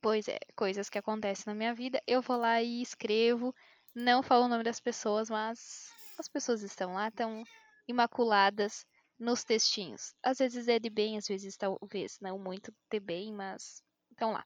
Pois 0.00 0.28
é, 0.28 0.38
coisas 0.56 0.88
que 0.88 0.98
acontecem 0.98 1.44
na 1.46 1.54
minha 1.54 1.74
vida, 1.74 2.00
eu 2.06 2.22
vou 2.22 2.36
lá 2.36 2.62
e 2.62 2.80
escrevo, 2.80 3.54
não 3.94 4.22
falo 4.22 4.44
o 4.44 4.48
nome 4.48 4.62
das 4.62 4.80
pessoas, 4.80 5.28
mas 5.28 5.92
as 6.18 6.28
pessoas 6.28 6.62
estão 6.62 6.94
lá, 6.94 7.08
estão 7.08 7.42
imaculadas 7.88 8.86
nos 9.18 9.44
textinhos. 9.44 10.14
Às 10.22 10.38
vezes 10.38 10.68
é 10.68 10.78
de 10.78 10.88
bem, 10.88 11.18
às 11.18 11.26
vezes 11.26 11.56
talvez 11.56 12.18
não 12.20 12.38
muito 12.38 12.72
de 12.90 13.00
bem, 13.00 13.32
mas 13.32 13.82
Então 14.12 14.32
lá. 14.32 14.44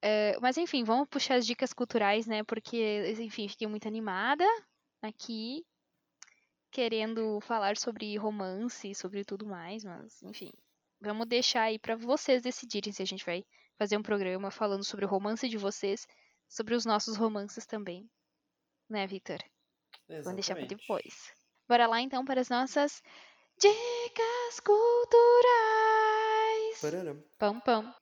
É, 0.00 0.38
mas 0.40 0.56
enfim, 0.56 0.84
vamos 0.84 1.08
puxar 1.08 1.34
as 1.34 1.46
dicas 1.46 1.72
culturais, 1.72 2.26
né? 2.26 2.42
Porque, 2.44 3.14
enfim, 3.18 3.48
fiquei 3.48 3.66
muito 3.66 3.88
animada 3.88 4.44
aqui, 5.02 5.66
querendo 6.70 7.40
falar 7.40 7.76
sobre 7.76 8.16
romance, 8.16 8.94
sobre 8.94 9.24
tudo 9.24 9.46
mais, 9.46 9.84
mas 9.84 10.22
enfim, 10.22 10.52
vamos 11.00 11.26
deixar 11.26 11.62
aí 11.62 11.78
para 11.78 11.96
vocês 11.96 12.42
decidirem 12.42 12.92
se 12.92 13.02
a 13.02 13.06
gente 13.06 13.24
vai 13.24 13.44
fazer 13.76 13.96
um 13.96 14.02
programa 14.02 14.50
falando 14.50 14.84
sobre 14.84 15.04
o 15.04 15.08
romance 15.08 15.48
de 15.48 15.56
vocês, 15.56 16.06
sobre 16.48 16.74
os 16.74 16.84
nossos 16.84 17.16
romances 17.16 17.66
também, 17.66 18.08
né, 18.88 19.06
Victor? 19.06 19.38
Vamos 20.08 20.34
deixar 20.34 20.54
para 20.54 20.66
depois. 20.66 21.32
Bora 21.68 21.86
lá 21.86 22.00
então 22.00 22.24
para 22.24 22.40
as 22.40 22.48
nossas 22.48 23.02
dicas 23.58 24.60
culturais. 24.60 24.80
Pararam. 26.80 27.22
Pam 27.38 27.60
pam. 27.60 27.94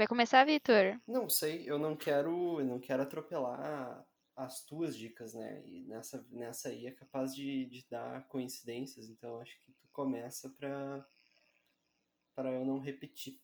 Vai 0.00 0.06
começar, 0.06 0.46
Vitor? 0.46 0.98
Não 1.06 1.28
sei, 1.28 1.70
eu 1.70 1.78
não 1.78 1.94
quero, 1.94 2.58
eu 2.58 2.64
não 2.64 2.80
quero 2.80 3.02
atropelar 3.02 4.02
as 4.34 4.64
tuas 4.64 4.96
dicas, 4.96 5.34
né? 5.34 5.62
E 5.66 5.82
nessa, 5.82 6.26
nessa 6.30 6.70
aí 6.70 6.86
é 6.86 6.90
capaz 6.90 7.34
de, 7.34 7.66
de 7.66 7.86
dar 7.86 8.26
coincidências, 8.28 9.10
então 9.10 9.38
acho 9.42 9.60
que 9.60 9.72
tu 9.72 9.86
começa 9.92 10.48
para 10.58 11.06
para 12.34 12.50
eu 12.50 12.64
não 12.64 12.78
repetir. 12.78 13.38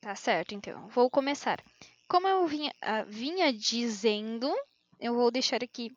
Tá 0.00 0.16
certo, 0.16 0.56
então. 0.56 0.88
Vou 0.88 1.08
começar. 1.08 1.62
Como 2.08 2.26
eu 2.26 2.44
vinha, 2.48 2.72
uh, 2.82 3.06
vinha 3.06 3.52
dizendo, 3.52 4.52
eu 4.98 5.14
vou 5.14 5.30
deixar 5.30 5.62
aqui. 5.62 5.96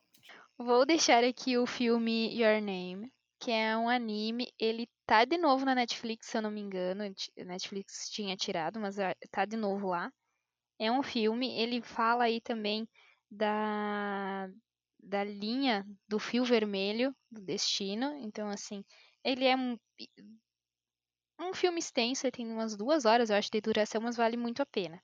Vou 0.55 0.85
deixar 0.85 1.23
aqui 1.23 1.57
o 1.57 1.65
filme 1.65 2.39
Your 2.39 2.61
Name, 2.61 3.11
que 3.41 3.51
é 3.51 3.75
um 3.75 3.89
anime. 3.89 4.53
Ele 4.59 4.87
tá 5.05 5.25
de 5.25 5.37
novo 5.37 5.65
na 5.65 5.73
Netflix, 5.73 6.27
se 6.27 6.37
eu 6.37 6.43
não 6.43 6.51
me 6.51 6.61
engano. 6.61 7.03
Netflix 7.37 8.09
tinha 8.09 8.37
tirado, 8.37 8.79
mas 8.79 8.99
ah, 8.99 9.15
tá 9.31 9.45
de 9.45 9.57
novo 9.57 9.89
lá. 9.89 10.13
É 10.79 10.91
um 10.91 11.03
filme, 11.03 11.59
ele 11.59 11.81
fala 11.81 12.25
aí 12.25 12.39
também 12.39 12.87
da, 13.29 14.47
da 14.99 15.23
linha 15.23 15.85
do 16.07 16.19
fio 16.19 16.45
vermelho 16.45 17.15
do 17.31 17.41
destino. 17.41 18.13
Então, 18.21 18.47
assim, 18.47 18.83
ele 19.23 19.45
é 19.45 19.55
um, 19.55 19.77
um 21.39 21.53
filme 21.53 21.79
extenso, 21.79 22.25
ele 22.25 22.31
tem 22.31 22.47
umas 22.47 22.77
duas 22.77 23.05
horas, 23.05 23.29
eu 23.29 23.35
acho, 23.35 23.49
de 23.51 23.59
duração, 23.61 24.01
mas 24.01 24.15
vale 24.15 24.37
muito 24.37 24.61
a 24.61 24.65
pena. 24.67 25.01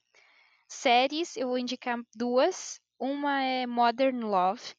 Séries, 0.68 1.36
eu 1.36 1.48
vou 1.48 1.58
indicar 1.58 1.98
duas. 2.14 2.80
Uma 3.00 3.42
é 3.42 3.66
Modern 3.66 4.24
Love, 4.24 4.74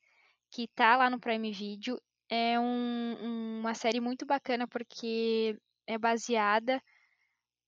que 0.51 0.67
tá 0.75 0.97
lá 0.97 1.09
no 1.09 1.19
Prime 1.19 1.51
Video. 1.51 1.99
É 2.29 2.59
um, 2.59 3.59
uma 3.59 3.73
série 3.73 3.99
muito 3.99 4.25
bacana 4.25 4.67
porque 4.67 5.57
é 5.87 5.97
baseada 5.97 6.81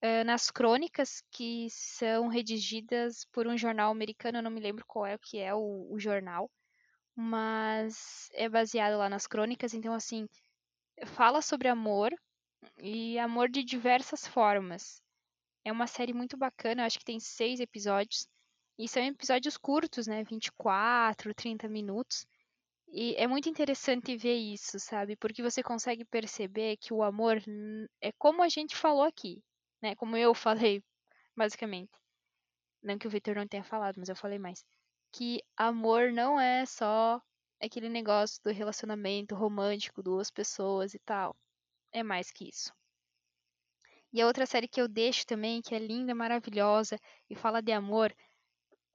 uh, 0.02 0.24
nas 0.24 0.50
crônicas 0.50 1.22
que 1.30 1.68
são 1.70 2.28
redigidas 2.28 3.24
por 3.32 3.46
um 3.46 3.56
jornal 3.58 3.90
americano, 3.90 4.38
eu 4.38 4.42
não 4.42 4.50
me 4.50 4.60
lembro 4.60 4.84
qual 4.86 5.06
é 5.06 5.14
o 5.16 5.18
que 5.18 5.38
é 5.38 5.54
o, 5.54 5.88
o 5.90 5.98
jornal, 5.98 6.50
mas 7.16 8.28
é 8.34 8.48
baseado 8.48 8.98
lá 8.98 9.08
nas 9.08 9.26
crônicas, 9.26 9.74
então 9.74 9.94
assim, 9.94 10.28
fala 11.06 11.42
sobre 11.42 11.68
amor 11.68 12.12
e 12.78 13.18
amor 13.18 13.48
de 13.48 13.64
diversas 13.64 14.26
formas. 14.26 15.02
É 15.64 15.72
uma 15.72 15.86
série 15.86 16.12
muito 16.12 16.36
bacana, 16.36 16.82
eu 16.82 16.86
acho 16.86 16.98
que 16.98 17.04
tem 17.04 17.20
seis 17.20 17.60
episódios. 17.60 18.26
E 18.78 18.88
são 18.88 19.02
episódios 19.04 19.56
curtos, 19.56 20.06
né? 20.06 20.24
24, 20.24 21.34
30 21.34 21.68
minutos. 21.68 22.26
E 22.94 23.14
é 23.16 23.26
muito 23.26 23.48
interessante 23.48 24.18
ver 24.18 24.36
isso, 24.36 24.78
sabe? 24.78 25.16
Porque 25.16 25.42
você 25.42 25.62
consegue 25.62 26.04
perceber 26.04 26.76
que 26.76 26.92
o 26.92 27.02
amor 27.02 27.42
é 28.02 28.12
como 28.12 28.42
a 28.42 28.50
gente 28.50 28.76
falou 28.76 29.02
aqui, 29.04 29.42
né? 29.80 29.94
Como 29.96 30.14
eu 30.14 30.34
falei, 30.76 30.84
basicamente. 31.34 31.90
Não 32.82 32.98
que 32.98 33.06
o 33.06 33.10
Victor 33.10 33.34
não 33.36 33.48
tenha 33.48 33.64
falado, 33.64 33.96
mas 33.98 34.10
eu 34.10 34.16
falei 34.16 34.38
mais. 34.38 34.62
Que 35.10 35.40
amor 35.56 36.12
não 36.12 36.38
é 36.38 36.66
só 36.66 37.18
aquele 37.62 37.88
negócio 37.88 38.42
do 38.44 38.52
relacionamento 38.52 39.34
romântico, 39.34 40.02
duas 40.02 40.30
pessoas 40.30 40.92
e 40.92 40.98
tal. 40.98 41.34
É 41.92 42.02
mais 42.02 42.30
que 42.30 42.46
isso. 42.46 42.74
E 44.12 44.20
a 44.20 44.26
outra 44.26 44.44
série 44.44 44.68
que 44.68 44.80
eu 44.80 44.86
deixo 44.86 45.24
também, 45.26 45.62
que 45.62 45.74
é 45.74 45.78
linda, 45.78 46.14
maravilhosa 46.14 46.98
e 47.30 47.34
fala 47.34 47.62
de 47.62 47.72
amor. 47.72 48.14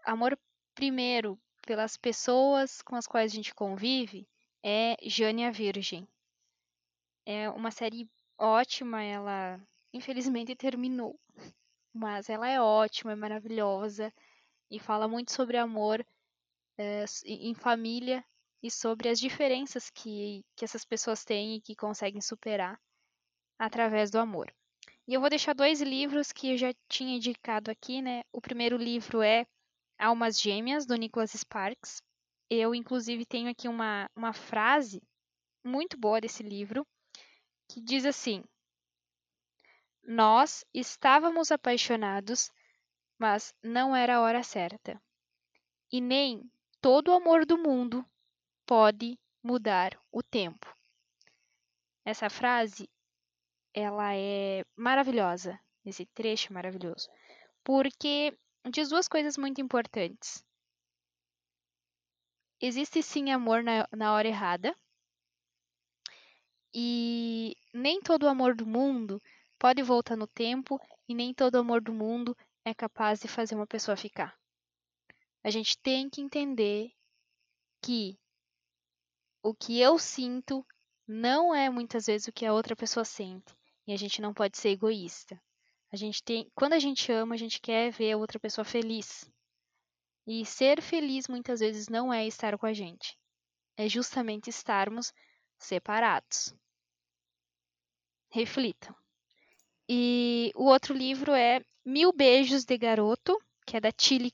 Amor, 0.05 0.37
primeiro, 0.75 1.39
pelas 1.67 1.97
pessoas 1.97 2.81
com 2.81 2.95
as 2.95 3.05
quais 3.05 3.33
a 3.33 3.35
gente 3.35 3.53
convive, 3.53 4.25
é 4.63 4.95
Jane 5.03 5.45
a 5.45 5.51
Virgem. 5.51 6.07
É 7.25 7.49
uma 7.49 7.71
série 7.71 8.09
ótima, 8.37 9.03
ela 9.03 9.61
infelizmente 9.93 10.55
terminou, 10.55 11.19
mas 11.93 12.29
ela 12.29 12.47
é 12.47 12.61
ótima, 12.61 13.11
é 13.11 13.15
maravilhosa 13.15 14.13
e 14.71 14.79
fala 14.79 15.09
muito 15.09 15.33
sobre 15.33 15.57
amor 15.57 16.05
é, 16.77 17.03
em 17.25 17.53
família 17.53 18.23
e 18.63 18.71
sobre 18.71 19.09
as 19.09 19.19
diferenças 19.19 19.89
que, 19.89 20.45
que 20.55 20.63
essas 20.63 20.85
pessoas 20.85 21.25
têm 21.25 21.55
e 21.57 21.61
que 21.61 21.75
conseguem 21.75 22.21
superar 22.21 22.79
através 23.59 24.09
do 24.09 24.19
amor. 24.19 24.53
E 25.05 25.13
eu 25.13 25.19
vou 25.19 25.29
deixar 25.29 25.53
dois 25.53 25.81
livros 25.81 26.31
que 26.31 26.51
eu 26.51 26.57
já 26.57 26.73
tinha 26.87 27.17
indicado 27.17 27.69
aqui, 27.69 28.01
né? 28.01 28.23
O 28.31 28.39
primeiro 28.39 28.77
livro 28.77 29.21
é 29.21 29.45
Almas 29.97 30.39
Gêmeas, 30.39 30.85
do 30.85 30.95
Nicholas 30.95 31.31
Sparks. 31.31 32.01
Eu, 32.49 32.73
inclusive, 32.73 33.25
tenho 33.25 33.49
aqui 33.49 33.67
uma, 33.67 34.09
uma 34.15 34.33
frase 34.33 35.01
muito 35.63 35.97
boa 35.97 36.21
desse 36.21 36.43
livro, 36.43 36.85
que 37.67 37.81
diz 37.81 38.05
assim: 38.05 38.43
Nós 40.03 40.63
estávamos 40.73 41.51
apaixonados, 41.51 42.51
mas 43.17 43.53
não 43.63 43.95
era 43.95 44.17
a 44.17 44.21
hora 44.21 44.43
certa. 44.43 45.01
E 45.91 45.99
nem 45.99 46.49
todo 46.81 47.09
o 47.09 47.15
amor 47.15 47.45
do 47.45 47.57
mundo 47.57 48.05
pode 48.65 49.17
mudar 49.43 49.99
o 50.11 50.21
tempo. 50.21 50.73
Essa 52.05 52.29
frase 52.29 52.89
ela 53.73 54.15
é 54.15 54.63
maravilhosa, 54.75 55.59
esse 55.85 56.05
trecho 56.05 56.51
é 56.51 56.53
maravilhoso, 56.53 57.09
porque 57.63 58.37
diz 58.69 58.89
duas 58.89 59.07
coisas 59.07 59.37
muito 59.37 59.61
importantes. 59.61 60.43
Existe 62.59 63.03
sim 63.03 63.31
amor 63.31 63.63
na, 63.63 63.87
na 63.95 64.13
hora 64.13 64.27
errada, 64.27 64.75
e 66.73 67.55
nem 67.73 68.01
todo 68.01 68.27
amor 68.27 68.55
do 68.55 68.65
mundo 68.65 69.21
pode 69.57 69.81
voltar 69.81 70.15
no 70.15 70.27
tempo, 70.27 70.79
e 71.07 71.15
nem 71.15 71.33
todo 71.33 71.57
amor 71.57 71.81
do 71.81 71.93
mundo 71.93 72.35
é 72.65 72.73
capaz 72.73 73.19
de 73.19 73.27
fazer 73.27 73.55
uma 73.55 73.67
pessoa 73.67 73.95
ficar. 73.95 74.37
A 75.43 75.49
gente 75.49 75.77
tem 75.79 76.09
que 76.09 76.21
entender 76.21 76.91
que 77.81 78.19
o 79.41 79.53
que 79.53 79.79
eu 79.79 79.97
sinto 79.97 80.65
não 81.07 81.55
é 81.55 81.69
muitas 81.69 82.07
vezes 82.07 82.27
o 82.27 82.33
que 82.33 82.45
a 82.45 82.53
outra 82.53 82.75
pessoa 82.75 83.05
sente. 83.05 83.55
E 83.87 83.93
a 83.93 83.97
gente 83.97 84.21
não 84.21 84.33
pode 84.33 84.57
ser 84.57 84.69
egoísta. 84.69 85.41
A 85.91 85.95
gente 85.95 86.21
tem, 86.21 86.51
quando 86.53 86.73
a 86.73 86.79
gente 86.79 87.11
ama, 87.11 87.35
a 87.35 87.37
gente 87.37 87.61
quer 87.61 87.91
ver 87.91 88.11
a 88.11 88.17
outra 88.17 88.39
pessoa 88.39 88.65
feliz. 88.65 89.29
E 90.25 90.45
ser 90.45 90.81
feliz 90.81 91.27
muitas 91.27 91.61
vezes 91.61 91.87
não 91.87 92.13
é 92.13 92.27
estar 92.27 92.57
com 92.57 92.65
a 92.65 92.73
gente. 92.73 93.17
É 93.77 93.87
justamente 93.87 94.49
estarmos 94.49 95.13
separados. 95.57 96.53
Reflitam. 98.29 98.93
E 99.87 100.51
o 100.55 100.65
outro 100.65 100.93
livro 100.93 101.31
é 101.31 101.63
Mil 101.85 102.11
Beijos 102.11 102.65
de 102.65 102.77
Garoto, 102.77 103.41
que 103.65 103.77
é 103.77 103.79
da 103.79 103.91
Tilly 103.91 104.33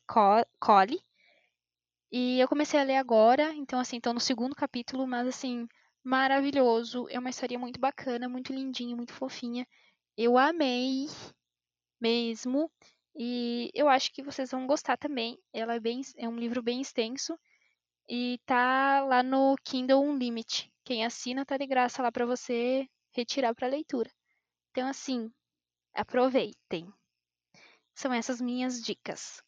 Colley. 0.60 1.00
E 2.12 2.40
eu 2.40 2.48
comecei 2.48 2.80
a 2.80 2.84
ler 2.84 2.96
agora, 2.96 3.54
então 3.54 3.80
assim, 3.80 3.98
estou 3.98 4.14
no 4.14 4.20
segundo 4.20 4.56
capítulo, 4.56 5.06
mas 5.06 5.28
assim, 5.28 5.68
maravilhoso. 6.04 7.08
É 7.10 7.20
uma 7.20 7.30
história 7.30 7.60
muito 7.60 7.80
bacana, 7.80 8.28
muito 8.28 8.52
lindinha, 8.52 8.96
muito 8.96 9.14
fofinha. 9.14 9.68
Eu 10.18 10.38
amei 10.38 11.08
mesmo. 12.04 12.70
E 13.16 13.72
eu 13.74 13.88
acho 13.88 14.12
que 14.14 14.22
vocês 14.22 14.52
vão 14.52 14.68
gostar 14.68 14.98
também. 14.98 15.40
Ela 15.54 15.76
é 15.76 15.80
bem, 15.80 16.02
é 16.18 16.28
um 16.28 16.38
livro 16.38 16.62
bem 16.62 16.82
extenso 16.82 17.40
e 18.10 18.40
tá 18.46 19.04
lá 19.06 19.24
no 19.24 19.56
Kindle 19.64 20.04
Unlimited. 20.04 20.72
Quem 20.84 21.06
assina 21.06 21.46
tá 21.46 21.58
de 21.58 21.66
graça 21.66 22.04
lá 22.04 22.12
para 22.12 22.26
você 22.26 22.88
retirar 23.12 23.56
para 23.56 23.68
leitura. 23.68 24.12
Então 24.72 24.88
assim, 24.88 25.32
aproveitem. 25.94 26.92
São 27.96 28.14
essas 28.14 28.42
minhas 28.42 28.82
dicas 28.84 29.42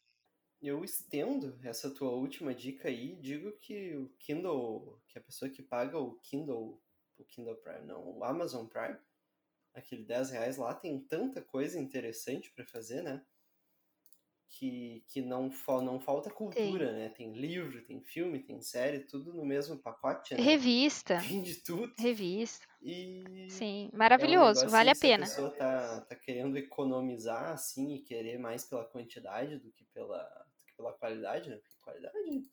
eu 0.62 0.82
estendo 0.82 1.58
essa 1.62 1.90
tua 1.90 2.10
última 2.10 2.54
dica 2.54 2.88
aí, 2.88 3.16
digo 3.16 3.52
que 3.52 3.94
o 3.94 4.08
Kindle, 4.18 5.00
que 5.06 5.18
a 5.18 5.22
pessoa 5.22 5.50
que 5.50 5.62
paga 5.62 5.98
o 5.98 6.18
Kindle, 6.20 6.82
o 7.18 7.24
Kindle 7.24 7.56
Prime, 7.56 7.86
não, 7.86 8.18
o 8.18 8.24
Amazon 8.24 8.66
Prime, 8.66 8.98
aquele 9.76 10.04
10 10.04 10.30
reais 10.30 10.56
lá, 10.56 10.74
tem 10.74 10.98
tanta 11.00 11.42
coisa 11.42 11.78
interessante 11.78 12.50
para 12.52 12.66
fazer, 12.66 13.02
né? 13.02 13.22
que, 14.58 15.04
que 15.08 15.20
não, 15.20 15.50
não 15.82 16.00
falta 16.00 16.30
cultura, 16.30 16.86
tem. 16.86 16.96
né? 16.96 17.08
Tem 17.10 17.32
livro, 17.32 17.84
tem 17.84 18.00
filme, 18.00 18.42
tem 18.42 18.60
série, 18.62 19.00
tudo 19.00 19.34
no 19.34 19.44
mesmo 19.44 19.76
pacote, 19.78 20.34
né? 20.34 20.40
Revista. 20.40 21.20
Tem 21.20 21.42
de 21.42 21.56
tudo. 21.56 21.92
Revista. 21.98 22.66
E 22.82 23.48
Sim, 23.50 23.90
maravilhoso, 23.92 24.64
é 24.64 24.66
um 24.66 24.70
vale 24.70 24.90
a 24.90 24.94
pena. 24.94 25.26
Se 25.26 25.32
a 25.32 25.36
pessoa 25.36 25.50
tá, 25.50 26.00
tá 26.02 26.16
querendo 26.16 26.56
economizar, 26.56 27.52
assim, 27.52 27.94
e 27.94 28.02
querer 28.02 28.38
mais 28.38 28.64
pela 28.64 28.84
quantidade 28.84 29.58
do 29.58 29.70
que 29.72 29.84
pela, 29.86 30.22
do 30.58 30.64
que 30.64 30.74
pela 30.76 30.92
qualidade, 30.94 31.50
né? 31.50 31.56
Porque 31.56 31.76
qualidade, 31.82 32.48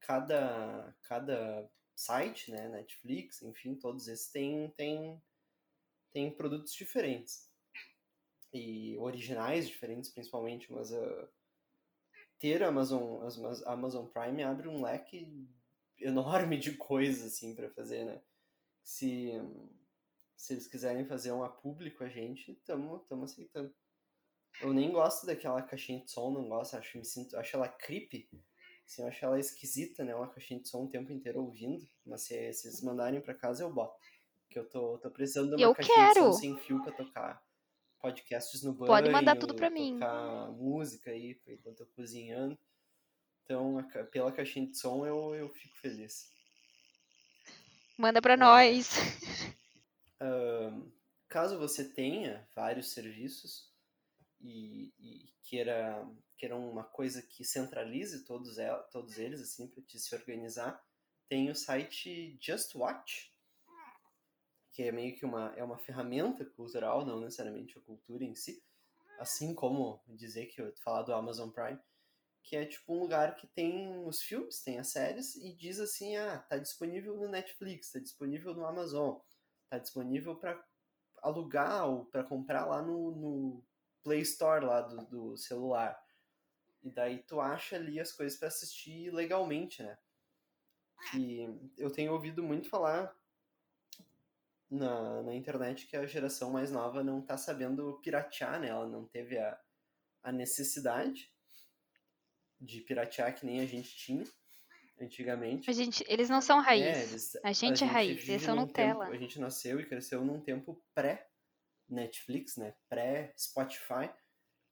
cada, 0.00 0.94
cada 1.02 1.68
site, 1.94 2.50
né? 2.50 2.68
Netflix, 2.68 3.42
enfim, 3.42 3.74
todos 3.74 4.08
esses 4.08 4.30
têm, 4.30 4.70
têm, 4.70 5.20
têm 6.12 6.30
produtos 6.30 6.74
diferentes. 6.74 7.50
E 8.52 8.96
originais 8.98 9.66
diferentes, 9.66 10.10
principalmente, 10.10 10.70
mas 10.70 10.92
uh, 10.92 11.28
ter 12.38 12.62
Amazon, 12.62 13.22
Amazon 13.66 14.06
Prime 14.06 14.42
abre 14.42 14.68
um 14.68 14.82
leque 14.82 15.48
enorme 15.98 16.58
de 16.58 16.76
coisas, 16.76 17.32
assim, 17.32 17.54
para 17.54 17.70
fazer, 17.70 18.04
né? 18.04 18.20
Se, 18.82 19.32
se 20.36 20.54
eles 20.54 20.66
quiserem 20.66 21.06
fazer 21.06 21.32
um 21.32 21.42
a 21.44 21.48
público, 21.48 22.04
a 22.04 22.08
gente, 22.08 22.52
estamos 22.52 23.00
aceitando. 23.22 23.74
Eu 24.60 24.72
nem 24.72 24.90
gosto 24.90 25.24
daquela 25.24 25.62
caixinha 25.62 26.04
de 26.04 26.10
som, 26.10 26.30
não 26.30 26.48
gosto, 26.48 26.76
acho, 26.76 26.98
me 26.98 27.04
sinto, 27.04 27.36
acho 27.36 27.56
ela 27.56 27.68
creepy. 27.68 28.28
Assim, 28.84 29.02
eu 29.02 29.08
acho 29.08 29.24
ela 29.24 29.38
esquisita, 29.38 30.04
né? 30.04 30.14
Uma 30.14 30.28
caixinha 30.28 30.60
de 30.60 30.68
som 30.68 30.84
o 30.84 30.90
tempo 30.90 31.12
inteiro 31.12 31.40
ouvindo. 31.42 31.88
Mas 32.04 32.22
se, 32.22 32.52
se 32.52 32.68
eles 32.68 32.82
mandarem 32.82 33.20
para 33.20 33.34
casa, 33.34 33.62
eu 33.62 33.72
boto. 33.72 33.96
Porque 34.52 34.58
eu 34.58 34.68
tô, 34.68 34.98
tô 34.98 35.10
precisando 35.10 35.56
de 35.56 35.64
uma 35.64 35.70
eu 35.70 35.74
caixinha 35.74 35.96
quero. 35.96 36.26
de 36.26 36.34
som 36.34 36.40
sem 36.40 36.58
fio 36.58 36.82
pra 36.82 36.92
tocar 36.92 37.42
podcasts 37.98 38.62
no 38.62 38.74
banho. 38.74 38.86
Pode 38.86 39.08
mandar 39.08 39.34
tudo 39.34 39.54
pra 39.54 39.70
mim. 39.70 39.94
Tocar 39.94 40.50
música 40.52 41.10
aí 41.10 41.40
enquanto 41.46 41.80
eu 41.80 41.86
tô 41.86 41.92
cozinhando. 41.94 42.58
Então, 43.42 43.78
pela 44.10 44.30
caixinha 44.30 44.66
de 44.66 44.76
som, 44.76 45.06
eu, 45.06 45.34
eu 45.34 45.48
fico 45.48 45.74
feliz. 45.76 46.30
Manda 47.96 48.20
pra 48.20 48.34
é. 48.34 48.36
nós. 48.36 48.90
Uh, 50.24 50.88
caso 51.28 51.58
você 51.58 51.84
tenha 51.84 52.48
vários 52.54 52.92
serviços 52.92 53.68
e, 54.40 54.94
e 55.00 55.32
queira, 55.42 56.08
queira 56.38 56.56
uma 56.56 56.84
coisa 56.84 57.20
que 57.20 57.44
centralize 57.44 58.24
todos, 58.24 58.54
todos 58.92 59.18
eles, 59.18 59.40
assim, 59.40 59.66
para 59.66 59.82
te 59.82 59.98
se 59.98 60.14
organizar, 60.14 60.80
tem 61.28 61.50
o 61.50 61.56
site 61.56 62.38
Just 62.40 62.76
Watch, 62.76 63.31
que 64.72 64.82
é 64.82 64.90
meio 64.90 65.14
que 65.14 65.24
uma, 65.24 65.52
é 65.54 65.62
uma 65.62 65.78
ferramenta 65.78 66.44
cultural, 66.44 67.04
não 67.04 67.20
necessariamente 67.20 67.78
a 67.78 67.82
cultura 67.82 68.24
em 68.24 68.34
si, 68.34 68.64
assim 69.18 69.54
como 69.54 70.02
dizer 70.08 70.46
que 70.46 70.60
eu 70.60 70.74
falar 70.82 71.02
do 71.02 71.12
Amazon 71.12 71.50
Prime, 71.50 71.78
que 72.42 72.56
é 72.56 72.64
tipo 72.64 72.94
um 72.94 72.98
lugar 72.98 73.36
que 73.36 73.46
tem 73.46 74.04
os 74.04 74.22
filmes, 74.22 74.62
tem 74.62 74.78
as 74.78 74.88
séries 74.88 75.36
e 75.36 75.54
diz 75.54 75.78
assim, 75.78 76.16
ah, 76.16 76.38
tá 76.38 76.56
disponível 76.56 77.16
no 77.16 77.28
Netflix, 77.28 77.92
tá 77.92 78.00
disponível 78.00 78.54
no 78.54 78.66
Amazon, 78.66 79.18
tá 79.68 79.78
disponível 79.78 80.34
para 80.36 80.60
alugar 81.18 81.86
ou 81.88 82.06
para 82.06 82.24
comprar 82.24 82.64
lá 82.64 82.82
no, 82.82 83.12
no, 83.12 83.64
Play 84.02 84.22
Store 84.22 84.64
lá 84.64 84.80
do, 84.80 85.06
do 85.06 85.36
celular. 85.36 85.96
E 86.82 86.90
daí 86.90 87.22
tu 87.22 87.40
acha 87.40 87.76
ali 87.76 88.00
as 88.00 88.10
coisas 88.10 88.36
para 88.36 88.48
assistir 88.48 89.12
legalmente, 89.12 89.80
né? 89.80 89.96
Que 91.10 91.46
eu 91.78 91.92
tenho 91.92 92.12
ouvido 92.12 92.42
muito 92.42 92.68
falar 92.68 93.14
na, 94.72 95.22
na 95.22 95.34
internet 95.34 95.86
que 95.86 95.96
a 95.96 96.06
geração 96.06 96.50
mais 96.50 96.72
nova 96.72 97.04
não 97.04 97.20
tá 97.20 97.36
sabendo 97.36 98.00
piratear, 98.02 98.58
né? 98.58 98.68
Ela 98.68 98.88
não 98.88 99.04
teve 99.06 99.38
a, 99.38 99.60
a 100.22 100.32
necessidade 100.32 101.30
de 102.58 102.80
piratear 102.80 103.34
que 103.34 103.44
nem 103.44 103.60
a 103.60 103.66
gente 103.66 103.94
tinha 103.94 104.24
antigamente. 104.98 105.68
A 105.68 105.74
gente, 105.74 106.02
eles 106.08 106.30
não 106.30 106.40
são 106.40 106.60
raiz. 106.60 106.84
É, 106.84 107.02
eles, 107.02 107.36
a, 107.36 107.52
gente 107.52 107.64
a 107.64 107.68
gente 107.68 107.84
é 107.84 107.86
raiz, 107.86 108.28
eles 108.28 108.42
são 108.42 108.56
Nutella. 108.56 109.04
Tempo, 109.04 109.16
a 109.16 109.18
gente 109.18 109.38
nasceu 109.38 109.78
e 109.78 109.86
cresceu 109.86 110.24
num 110.24 110.40
tempo 110.40 110.82
pré-Netflix, 110.94 112.56
né? 112.56 112.74
Pré-Spotify. 112.88 114.10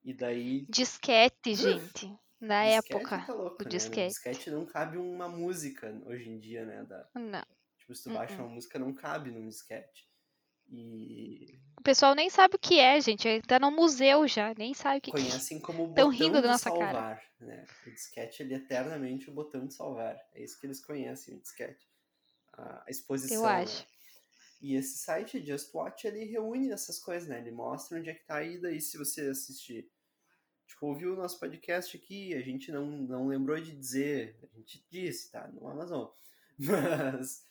E 0.03 0.15
daí. 0.15 0.65
Disquete, 0.71 1.55
gente. 1.55 2.11
Na 2.41 2.65
disquete 2.65 2.95
época. 2.95 3.19
Tá 3.27 3.35
louco, 3.35 3.61
o 3.61 3.65
né? 3.65 3.71
disquete. 3.71 4.01
No 4.01 4.09
disquete 4.09 4.51
não 4.51 4.65
cabe 4.65 4.97
uma 4.97 5.29
música 5.29 5.93
hoje 6.07 6.31
em 6.31 6.39
dia, 6.39 6.65
né? 6.65 6.85
Da... 6.85 7.07
Não. 7.15 7.60
Tipo, 7.91 7.95
se 7.97 8.05
tu 8.05 8.11
baixa 8.11 8.35
uh 8.35 8.39
-uh. 8.39 8.43
uma 8.43 8.55
música, 8.55 8.79
não 8.79 8.93
cabe 8.93 9.31
num 9.31 9.49
disquete. 9.49 10.09
E... 10.69 11.61
O 11.77 11.83
pessoal 11.83 12.15
nem 12.15 12.31
sabe 12.31 12.55
o 12.55 12.59
que 12.59 12.79
é, 12.79 13.01
gente. 13.01 13.43
Tá 13.43 13.59
no 13.59 13.71
museu 13.71 14.29
já, 14.29 14.55
nem 14.55 14.73
sabe 14.75 14.99
o 14.99 15.01
que 15.01 15.11
Conhecem 15.11 15.59
que... 15.59 15.65
como 15.65 15.85
o 15.85 15.95
Tão 15.95 16.07
botão 16.07 16.09
rindo 16.11 16.37
de 16.37 16.43
da 16.43 16.49
nossa 16.53 16.71
salvar, 16.71 16.93
cara. 16.93 17.23
né? 17.41 17.65
O 17.87 17.91
disquete, 17.91 18.43
ele 18.43 18.55
é 18.55 18.59
eternamente 18.59 19.29
o 19.29 19.33
botão 19.33 19.67
de 19.67 19.75
salvar. 19.75 20.17
É 20.33 20.43
isso 20.43 20.61
que 20.61 20.67
eles 20.67 20.85
conhecem, 20.85 21.35
o 21.35 21.41
disquete. 21.41 21.89
A 22.53 22.85
exposição, 22.89 23.39
Eu 23.39 23.47
acho. 23.47 23.81
Né? 23.81 23.87
E 24.63 24.77
esse 24.77 24.99
site, 24.99 25.45
Just 25.45 25.75
Watch, 25.75 26.07
ele 26.07 26.25
reúne 26.25 26.71
essas 26.71 26.99
coisas, 26.99 27.29
né? 27.29 27.41
Ele 27.41 27.51
mostra 27.51 27.99
onde 27.99 28.11
é 28.11 28.15
que 28.15 28.25
tá 28.25 28.37
aí, 28.37 28.61
daí 28.61 28.81
se 28.81 28.97
você 28.99 29.23
assistir... 29.23 29.91
Tipo, 30.67 30.87
ouviu 30.87 31.15
o 31.15 31.17
nosso 31.17 31.41
podcast 31.41 31.97
aqui, 31.97 32.35
a 32.35 32.41
gente 32.41 32.71
não, 32.71 32.87
não 32.87 33.27
lembrou 33.27 33.61
de 33.61 33.75
dizer, 33.75 34.39
a 34.45 34.59
gente 34.59 34.87
disse, 34.89 35.33
tá? 35.33 35.49
No 35.49 35.67
Amazon. 35.67 36.07
Mas 36.57 37.43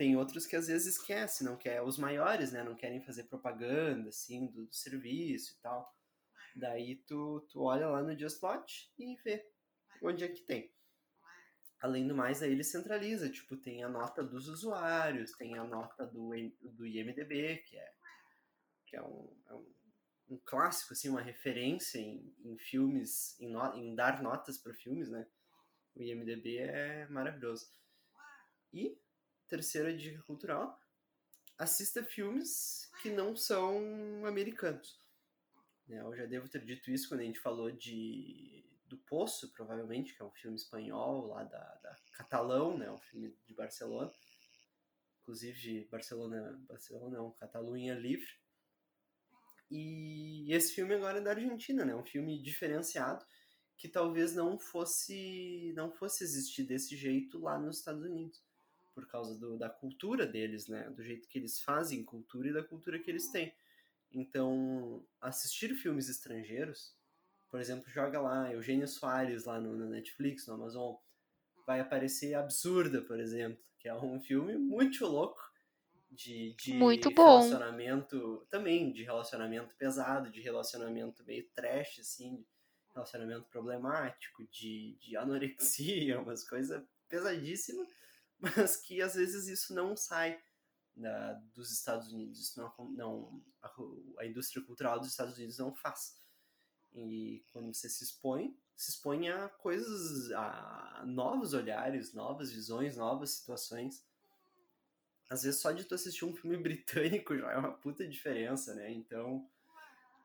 tem 0.00 0.16
outros 0.16 0.46
que 0.46 0.56
às 0.56 0.66
vezes 0.66 0.96
esquecem, 0.96 1.46
não 1.46 1.58
quer 1.58 1.82
os 1.82 1.98
maiores, 1.98 2.52
né? 2.52 2.62
Não 2.64 2.74
querem 2.74 3.02
fazer 3.02 3.24
propaganda 3.24 4.08
assim 4.08 4.46
do, 4.46 4.64
do, 4.64 4.74
serviço 4.74 5.52
e 5.52 5.60
tal. 5.60 5.94
Daí 6.56 6.96
tu, 7.06 7.46
tu 7.50 7.64
olha 7.64 7.86
lá 7.86 8.02
no 8.02 8.18
Just 8.18 8.42
Watch 8.42 8.90
e 8.98 9.14
vê 9.16 9.46
onde 10.02 10.24
é 10.24 10.28
que 10.28 10.40
tem. 10.40 10.74
Além 11.82 12.08
do 12.08 12.14
mais, 12.14 12.42
aí 12.42 12.50
ele 12.50 12.64
centraliza, 12.64 13.28
tipo, 13.28 13.58
tem 13.58 13.84
a 13.84 13.90
nota 13.90 14.24
dos 14.24 14.48
usuários, 14.48 15.32
tem 15.32 15.58
a 15.58 15.64
nota 15.64 16.06
do, 16.06 16.30
do 16.62 16.86
IMDB, 16.86 17.58
que 17.58 17.76
é, 17.76 17.92
que 18.86 18.96
é, 18.96 19.02
um, 19.02 19.36
é 19.50 19.52
um, 19.52 19.74
um 20.30 20.40
clássico, 20.46 20.94
assim, 20.94 21.10
uma 21.10 21.20
referência 21.20 21.98
em, 21.98 22.34
em 22.42 22.56
filmes, 22.56 23.38
em, 23.38 23.50
no, 23.50 23.74
em 23.74 23.94
dar 23.94 24.22
notas 24.22 24.56
para 24.56 24.72
filmes, 24.72 25.10
né? 25.10 25.26
O 25.94 26.02
IMDB 26.02 26.56
é 26.56 27.06
maravilhoso. 27.08 27.70
E 28.72 28.98
terceira 29.50 29.94
dica 29.94 30.22
cultural, 30.22 30.80
assista 31.58 32.02
filmes 32.02 32.88
que 33.02 33.10
não 33.10 33.34
são 33.34 34.24
americanos. 34.24 34.98
Né, 35.86 36.00
eu 36.00 36.16
já 36.16 36.24
devo 36.24 36.48
ter 36.48 36.64
dito 36.64 36.90
isso 36.90 37.08
quando 37.08 37.20
a 37.20 37.24
gente 37.24 37.40
falou 37.40 37.70
de 37.70 38.64
do 38.86 38.98
Poço, 38.98 39.52
provavelmente, 39.52 40.16
que 40.16 40.20
é 40.20 40.24
um 40.24 40.32
filme 40.32 40.56
espanhol 40.56 41.28
lá 41.28 41.44
da, 41.44 41.74
da 41.76 41.96
Catalão, 42.12 42.76
né, 42.76 42.90
um 42.90 42.98
filme 42.98 43.36
de 43.46 43.54
Barcelona. 43.54 44.10
Inclusive, 45.22 45.86
Barcelona, 45.88 46.60
Barcelona 46.66 47.18
não, 47.18 47.30
Catalunha 47.32 47.94
Livre. 47.94 48.26
E 49.70 50.52
esse 50.52 50.74
filme 50.74 50.94
agora 50.94 51.18
é 51.18 51.20
da 51.20 51.30
Argentina, 51.30 51.84
né? 51.84 51.94
Um 51.94 52.04
filme 52.04 52.42
diferenciado 52.42 53.24
que 53.76 53.88
talvez 53.88 54.34
não 54.34 54.58
fosse 54.58 55.72
não 55.76 55.92
fosse 55.92 56.24
existir 56.24 56.64
desse 56.64 56.96
jeito 56.96 57.38
lá 57.38 57.60
nos 57.60 57.78
Estados 57.78 58.02
Unidos 58.02 58.42
por 58.94 59.06
causa 59.06 59.38
do, 59.38 59.56
da 59.56 59.68
cultura 59.68 60.26
deles, 60.26 60.68
né? 60.68 60.88
Do 60.90 61.02
jeito 61.02 61.28
que 61.28 61.38
eles 61.38 61.60
fazem 61.60 62.04
cultura 62.04 62.48
e 62.48 62.52
da 62.52 62.62
cultura 62.62 62.98
que 62.98 63.10
eles 63.10 63.30
têm. 63.30 63.54
Então, 64.12 65.04
assistir 65.20 65.74
filmes 65.74 66.08
estrangeiros, 66.08 66.94
por 67.48 67.60
exemplo, 67.60 67.88
joga 67.90 68.20
lá 68.20 68.52
Eugênio 68.52 68.86
Soares 68.86 69.44
lá 69.44 69.60
no, 69.60 69.76
no 69.76 69.88
Netflix, 69.88 70.46
no 70.46 70.54
Amazon, 70.54 70.96
vai 71.66 71.80
aparecer 71.80 72.34
Absurda, 72.34 73.02
por 73.02 73.20
exemplo, 73.20 73.62
que 73.78 73.88
é 73.88 73.94
um 73.94 74.20
filme 74.20 74.56
muito 74.56 75.06
louco 75.06 75.40
de, 76.10 76.54
de 76.54 76.74
muito 76.74 77.10
bom. 77.10 77.38
relacionamento, 77.38 78.46
também 78.50 78.92
de 78.92 79.04
relacionamento 79.04 79.74
pesado, 79.76 80.30
de 80.30 80.40
relacionamento 80.40 81.24
meio 81.24 81.48
trash, 81.54 82.00
assim, 82.00 82.44
relacionamento 82.92 83.48
problemático, 83.48 84.44
de, 84.50 84.96
de 85.00 85.16
anorexia, 85.16 86.18
umas 86.20 86.46
coisas 86.48 86.84
pesadíssimas 87.08 87.88
mas 88.40 88.76
que 88.76 89.02
às 89.02 89.14
vezes 89.14 89.46
isso 89.48 89.74
não 89.74 89.96
sai 89.96 90.40
da, 90.96 91.34
dos 91.54 91.70
Estados 91.70 92.12
Unidos, 92.12 92.40
isso 92.40 92.60
não, 92.60 92.88
não 92.90 93.42
a, 93.62 93.72
a, 94.18 94.26
indústria 94.26 94.64
cultural 94.64 94.98
dos 94.98 95.10
Estados 95.10 95.36
Unidos 95.36 95.58
não 95.58 95.74
faz. 95.74 96.18
E 96.92 97.44
quando 97.52 97.72
você 97.72 97.88
se 97.88 98.02
expõe, 98.02 98.56
se 98.76 98.90
expõe 98.90 99.28
a 99.28 99.48
coisas, 99.48 100.32
a 100.32 101.04
novos 101.06 101.54
olhares, 101.54 102.12
novas 102.12 102.50
visões, 102.50 102.96
novas 102.96 103.30
situações. 103.30 104.04
Às 105.28 105.44
vezes 105.44 105.60
só 105.60 105.70
de 105.70 105.84
tu 105.84 105.94
assistir 105.94 106.24
um 106.24 106.34
filme 106.34 106.56
britânico 106.58 107.36
já 107.36 107.52
é 107.52 107.56
uma 107.56 107.72
puta 107.72 108.06
diferença, 108.08 108.74
né? 108.74 108.90
Então, 108.90 109.48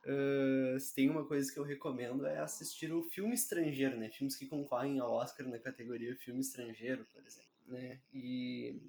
uh, 0.06 0.80
se 0.80 0.96
tem 0.96 1.10
uma 1.10 1.26
coisa 1.26 1.52
que 1.54 1.60
eu 1.60 1.64
recomendo 1.64 2.26
é 2.26 2.40
assistir 2.40 2.92
o 2.92 3.04
filme 3.04 3.36
estrangeiro, 3.36 3.98
né? 3.98 4.10
Filmes 4.10 4.36
que 4.36 4.48
concorrem 4.48 5.00
ao 5.00 5.12
Oscar 5.12 5.48
na 5.48 5.60
categoria 5.60 6.16
filme 6.16 6.42
estrangeiro, 6.42 7.06
por 7.14 7.24
exemplo 7.24 7.55
né? 7.66 8.00
E, 8.14 8.82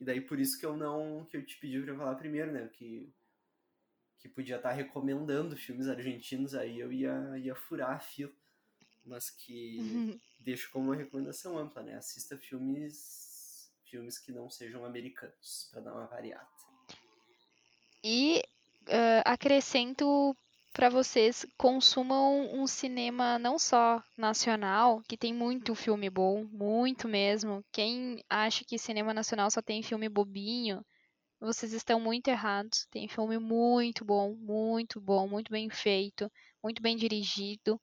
e 0.00 0.04
daí 0.04 0.20
por 0.20 0.38
isso 0.38 0.58
que 0.58 0.66
eu 0.66 0.76
não 0.76 1.24
que 1.26 1.36
eu 1.36 1.44
te 1.44 1.58
pedi 1.58 1.80
para 1.80 1.96
falar 1.96 2.14
primeiro, 2.14 2.52
né? 2.52 2.68
Que 2.72 3.12
que 4.18 4.28
podia 4.28 4.56
estar 4.56 4.70
tá 4.70 4.74
recomendando 4.74 5.56
filmes 5.56 5.86
argentinos 5.86 6.54
aí 6.54 6.80
eu 6.80 6.92
ia 6.92 7.38
ia 7.38 7.54
furar 7.54 7.90
a 7.90 8.00
fila. 8.00 8.32
mas 9.04 9.30
que 9.30 9.78
uhum. 9.80 10.20
deixo 10.40 10.70
como 10.70 10.86
uma 10.86 10.96
recomendação 10.96 11.58
ampla, 11.58 11.82
né? 11.82 11.96
Assista 11.96 12.36
filmes, 12.38 13.70
filmes 13.84 14.18
que 14.18 14.32
não 14.32 14.48
sejam 14.48 14.84
americanos, 14.84 15.68
para 15.70 15.82
dar 15.82 15.92
uma 15.92 16.06
variada. 16.06 16.48
E 18.02 18.42
uh, 18.88 19.22
acrescento 19.24 20.36
para 20.74 20.90
vocês 20.90 21.46
consumam 21.56 22.52
um 22.52 22.66
cinema 22.66 23.38
não 23.38 23.58
só 23.60 24.02
nacional, 24.18 25.00
que 25.08 25.16
tem 25.16 25.32
muito 25.32 25.72
filme 25.74 26.10
bom, 26.10 26.44
muito 26.50 27.06
mesmo. 27.06 27.64
Quem 27.72 28.22
acha 28.28 28.64
que 28.64 28.76
cinema 28.76 29.14
nacional 29.14 29.48
só 29.52 29.62
tem 29.62 29.84
filme 29.84 30.08
bobinho, 30.08 30.84
vocês 31.40 31.72
estão 31.72 32.00
muito 32.00 32.26
errados. 32.28 32.86
Tem 32.90 33.06
filme 33.06 33.38
muito 33.38 34.04
bom, 34.04 34.34
muito 34.34 35.00
bom, 35.00 35.28
muito 35.28 35.50
bem 35.52 35.70
feito, 35.70 36.30
muito 36.62 36.82
bem 36.82 36.96
dirigido. 36.96 37.80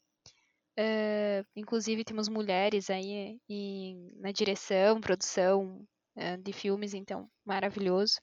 Uh, 0.77 1.47
inclusive 1.55 2.03
temos 2.03 2.27
mulheres 2.27 2.89
aí 2.89 3.39
em, 3.47 4.11
na 4.17 4.33
direção, 4.33 4.99
produção 4.99 5.87
uh, 6.17 6.37
de 6.43 6.51
filmes, 6.51 6.93
então 6.93 7.29
maravilhoso 7.45 8.19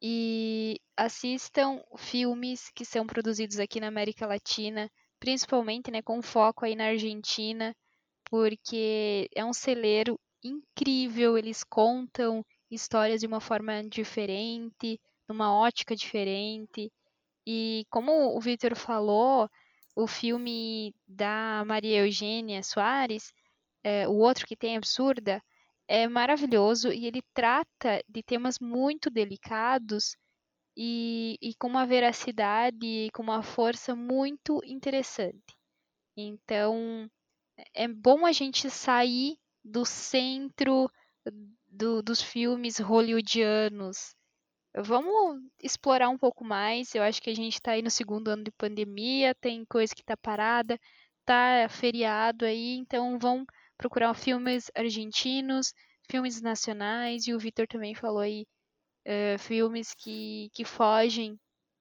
e 0.00 0.80
assistam 0.96 1.82
filmes 1.96 2.70
que 2.74 2.84
são 2.84 3.06
produzidos 3.06 3.58
aqui 3.58 3.80
na 3.80 3.88
América 3.88 4.26
Latina, 4.26 4.90
principalmente, 5.18 5.90
né, 5.90 6.02
com 6.02 6.22
foco 6.22 6.64
aí 6.64 6.76
na 6.76 6.86
Argentina, 6.86 7.74
porque 8.30 9.28
é 9.34 9.44
um 9.44 9.52
celeiro 9.52 10.18
incrível, 10.42 11.36
eles 11.36 11.64
contam 11.64 12.44
histórias 12.70 13.20
de 13.20 13.26
uma 13.26 13.40
forma 13.40 13.82
diferente, 13.84 15.00
numa 15.28 15.54
ótica 15.54 15.96
diferente. 15.96 16.92
E 17.46 17.84
como 17.90 18.36
o 18.36 18.40
Victor 18.40 18.76
falou, 18.76 19.48
o 19.96 20.06
filme 20.06 20.94
da 21.06 21.64
Maria 21.66 22.04
Eugênia 22.04 22.62
Soares, 22.62 23.32
é, 23.82 24.06
o 24.06 24.14
outro 24.14 24.46
que 24.46 24.56
tem 24.56 24.76
Absurda, 24.76 25.42
é 25.88 26.06
maravilhoso 26.06 26.92
e 26.92 27.06
ele 27.06 27.22
trata 27.32 28.04
de 28.06 28.22
temas 28.22 28.58
muito 28.60 29.08
delicados 29.08 30.16
e, 30.76 31.38
e 31.40 31.54
com 31.54 31.66
uma 31.66 31.86
veracidade 31.86 32.86
e 32.86 33.10
com 33.10 33.22
uma 33.22 33.42
força 33.42 33.96
muito 33.96 34.60
interessante. 34.64 35.56
Então, 36.14 37.10
é 37.74 37.88
bom 37.88 38.26
a 38.26 38.32
gente 38.32 38.70
sair 38.70 39.38
do 39.64 39.84
centro 39.84 40.90
do, 41.66 42.02
dos 42.02 42.20
filmes 42.20 42.78
hollywoodianos. 42.78 44.14
Vamos 44.76 45.40
explorar 45.62 46.10
um 46.10 46.18
pouco 46.18 46.44
mais. 46.44 46.94
Eu 46.94 47.02
acho 47.02 47.20
que 47.22 47.30
a 47.30 47.34
gente 47.34 47.54
está 47.54 47.72
aí 47.72 47.82
no 47.82 47.90
segundo 47.90 48.28
ano 48.28 48.44
de 48.44 48.50
pandemia, 48.52 49.34
tem 49.34 49.64
coisa 49.64 49.94
que 49.94 50.02
está 50.02 50.16
parada, 50.16 50.78
tá 51.24 51.66
feriado 51.70 52.44
aí, 52.44 52.76
então 52.76 53.18
vão 53.18 53.46
procurar 53.78 54.12
filmes 54.12 54.70
argentinos, 54.74 55.72
filmes 56.10 56.42
nacionais, 56.42 57.26
e 57.26 57.32
o 57.32 57.38
Vitor 57.38 57.66
também 57.66 57.94
falou 57.94 58.18
aí 58.18 58.44
uh, 59.06 59.38
filmes 59.38 59.94
que, 59.94 60.50
que 60.52 60.64
fogem 60.64 61.38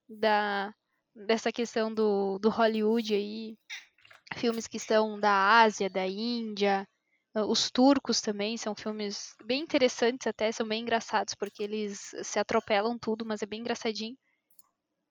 da, 0.07 0.74
dessa 1.15 1.52
questão 1.52 1.94
do, 1.94 2.38
do 2.40 2.49
Hollywood 2.49 3.14
aí, 3.14 3.57
filmes 4.36 4.68
que 4.68 4.80
são 4.80 5.19
da 5.19 5.61
Ásia, 5.61 5.90
da 5.90 6.06
Índia, 6.07 6.88
uh, 7.36 7.41
os 7.41 7.72
turcos 7.72 8.22
também 8.22 8.57
são 8.57 8.76
filmes 8.76 9.36
bem 9.44 9.64
interessantes 9.64 10.28
até, 10.28 10.52
são 10.52 10.68
bem 10.68 10.84
engraçados, 10.84 11.34
porque 11.34 11.64
eles 11.64 12.11
se 12.24 12.40
atropelam 12.40 12.98
tudo, 12.99 13.26
mas 13.26 13.41
é 13.41 13.45
bem 13.45 13.61
engraçadinho. 13.61 14.15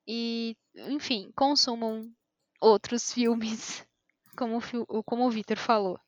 E, 0.07 0.57
enfim, 0.77 1.33
consumam 1.35 2.09
outros 2.61 3.13
filmes, 3.13 3.85
como, 4.39 4.61
como 5.05 5.27
o 5.27 5.31
Vitor 5.31 5.59
falou. 5.59 5.99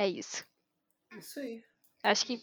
É 0.00 0.08
isso. 0.08 0.46
Isso 1.18 1.38
aí. 1.40 1.62
Acho 2.02 2.24
que 2.24 2.42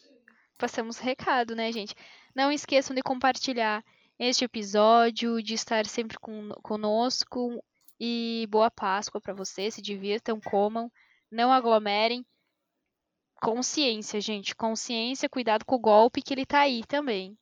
passamos 0.59 0.99
recado, 0.99 1.55
né, 1.55 1.71
gente? 1.71 1.95
Não 2.35 2.51
esqueçam 2.51 2.95
de 2.95 3.01
compartilhar 3.01 3.83
este 4.19 4.45
episódio, 4.45 5.41
de 5.41 5.55
estar 5.55 5.87
sempre 5.87 6.19
com, 6.19 6.49
conosco 6.61 7.59
e 7.99 8.45
boa 8.51 8.69
Páscoa 8.69 9.19
para 9.19 9.33
vocês. 9.33 9.73
Se 9.73 9.81
divirtam, 9.81 10.39
comam, 10.39 10.91
não 11.31 11.51
aglomerem. 11.51 12.23
Consciência, 13.41 14.21
gente, 14.21 14.55
consciência, 14.55 15.27
cuidado 15.27 15.65
com 15.65 15.77
o 15.77 15.79
golpe 15.79 16.21
que 16.21 16.35
ele 16.35 16.45
tá 16.45 16.59
aí 16.59 16.83
também, 16.85 17.35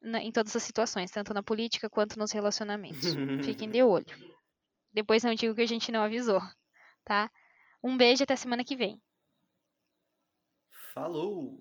na, 0.00 0.22
em 0.22 0.32
todas 0.32 0.56
as 0.56 0.62
situações, 0.62 1.10
tanto 1.10 1.34
na 1.34 1.42
política 1.42 1.90
quanto 1.90 2.18
nos 2.18 2.32
relacionamentos. 2.32 3.04
Fiquem 3.44 3.68
de 3.68 3.82
olho. 3.82 4.06
Depois 4.94 5.22
não 5.22 5.34
digo 5.34 5.54
que 5.54 5.60
a 5.60 5.68
gente 5.68 5.92
não 5.92 6.00
avisou, 6.00 6.40
tá? 7.04 7.30
Um 7.84 7.98
beijo 7.98 8.22
até 8.22 8.34
semana 8.34 8.64
que 8.64 8.74
vem. 8.74 8.98
Falou! 10.98 11.54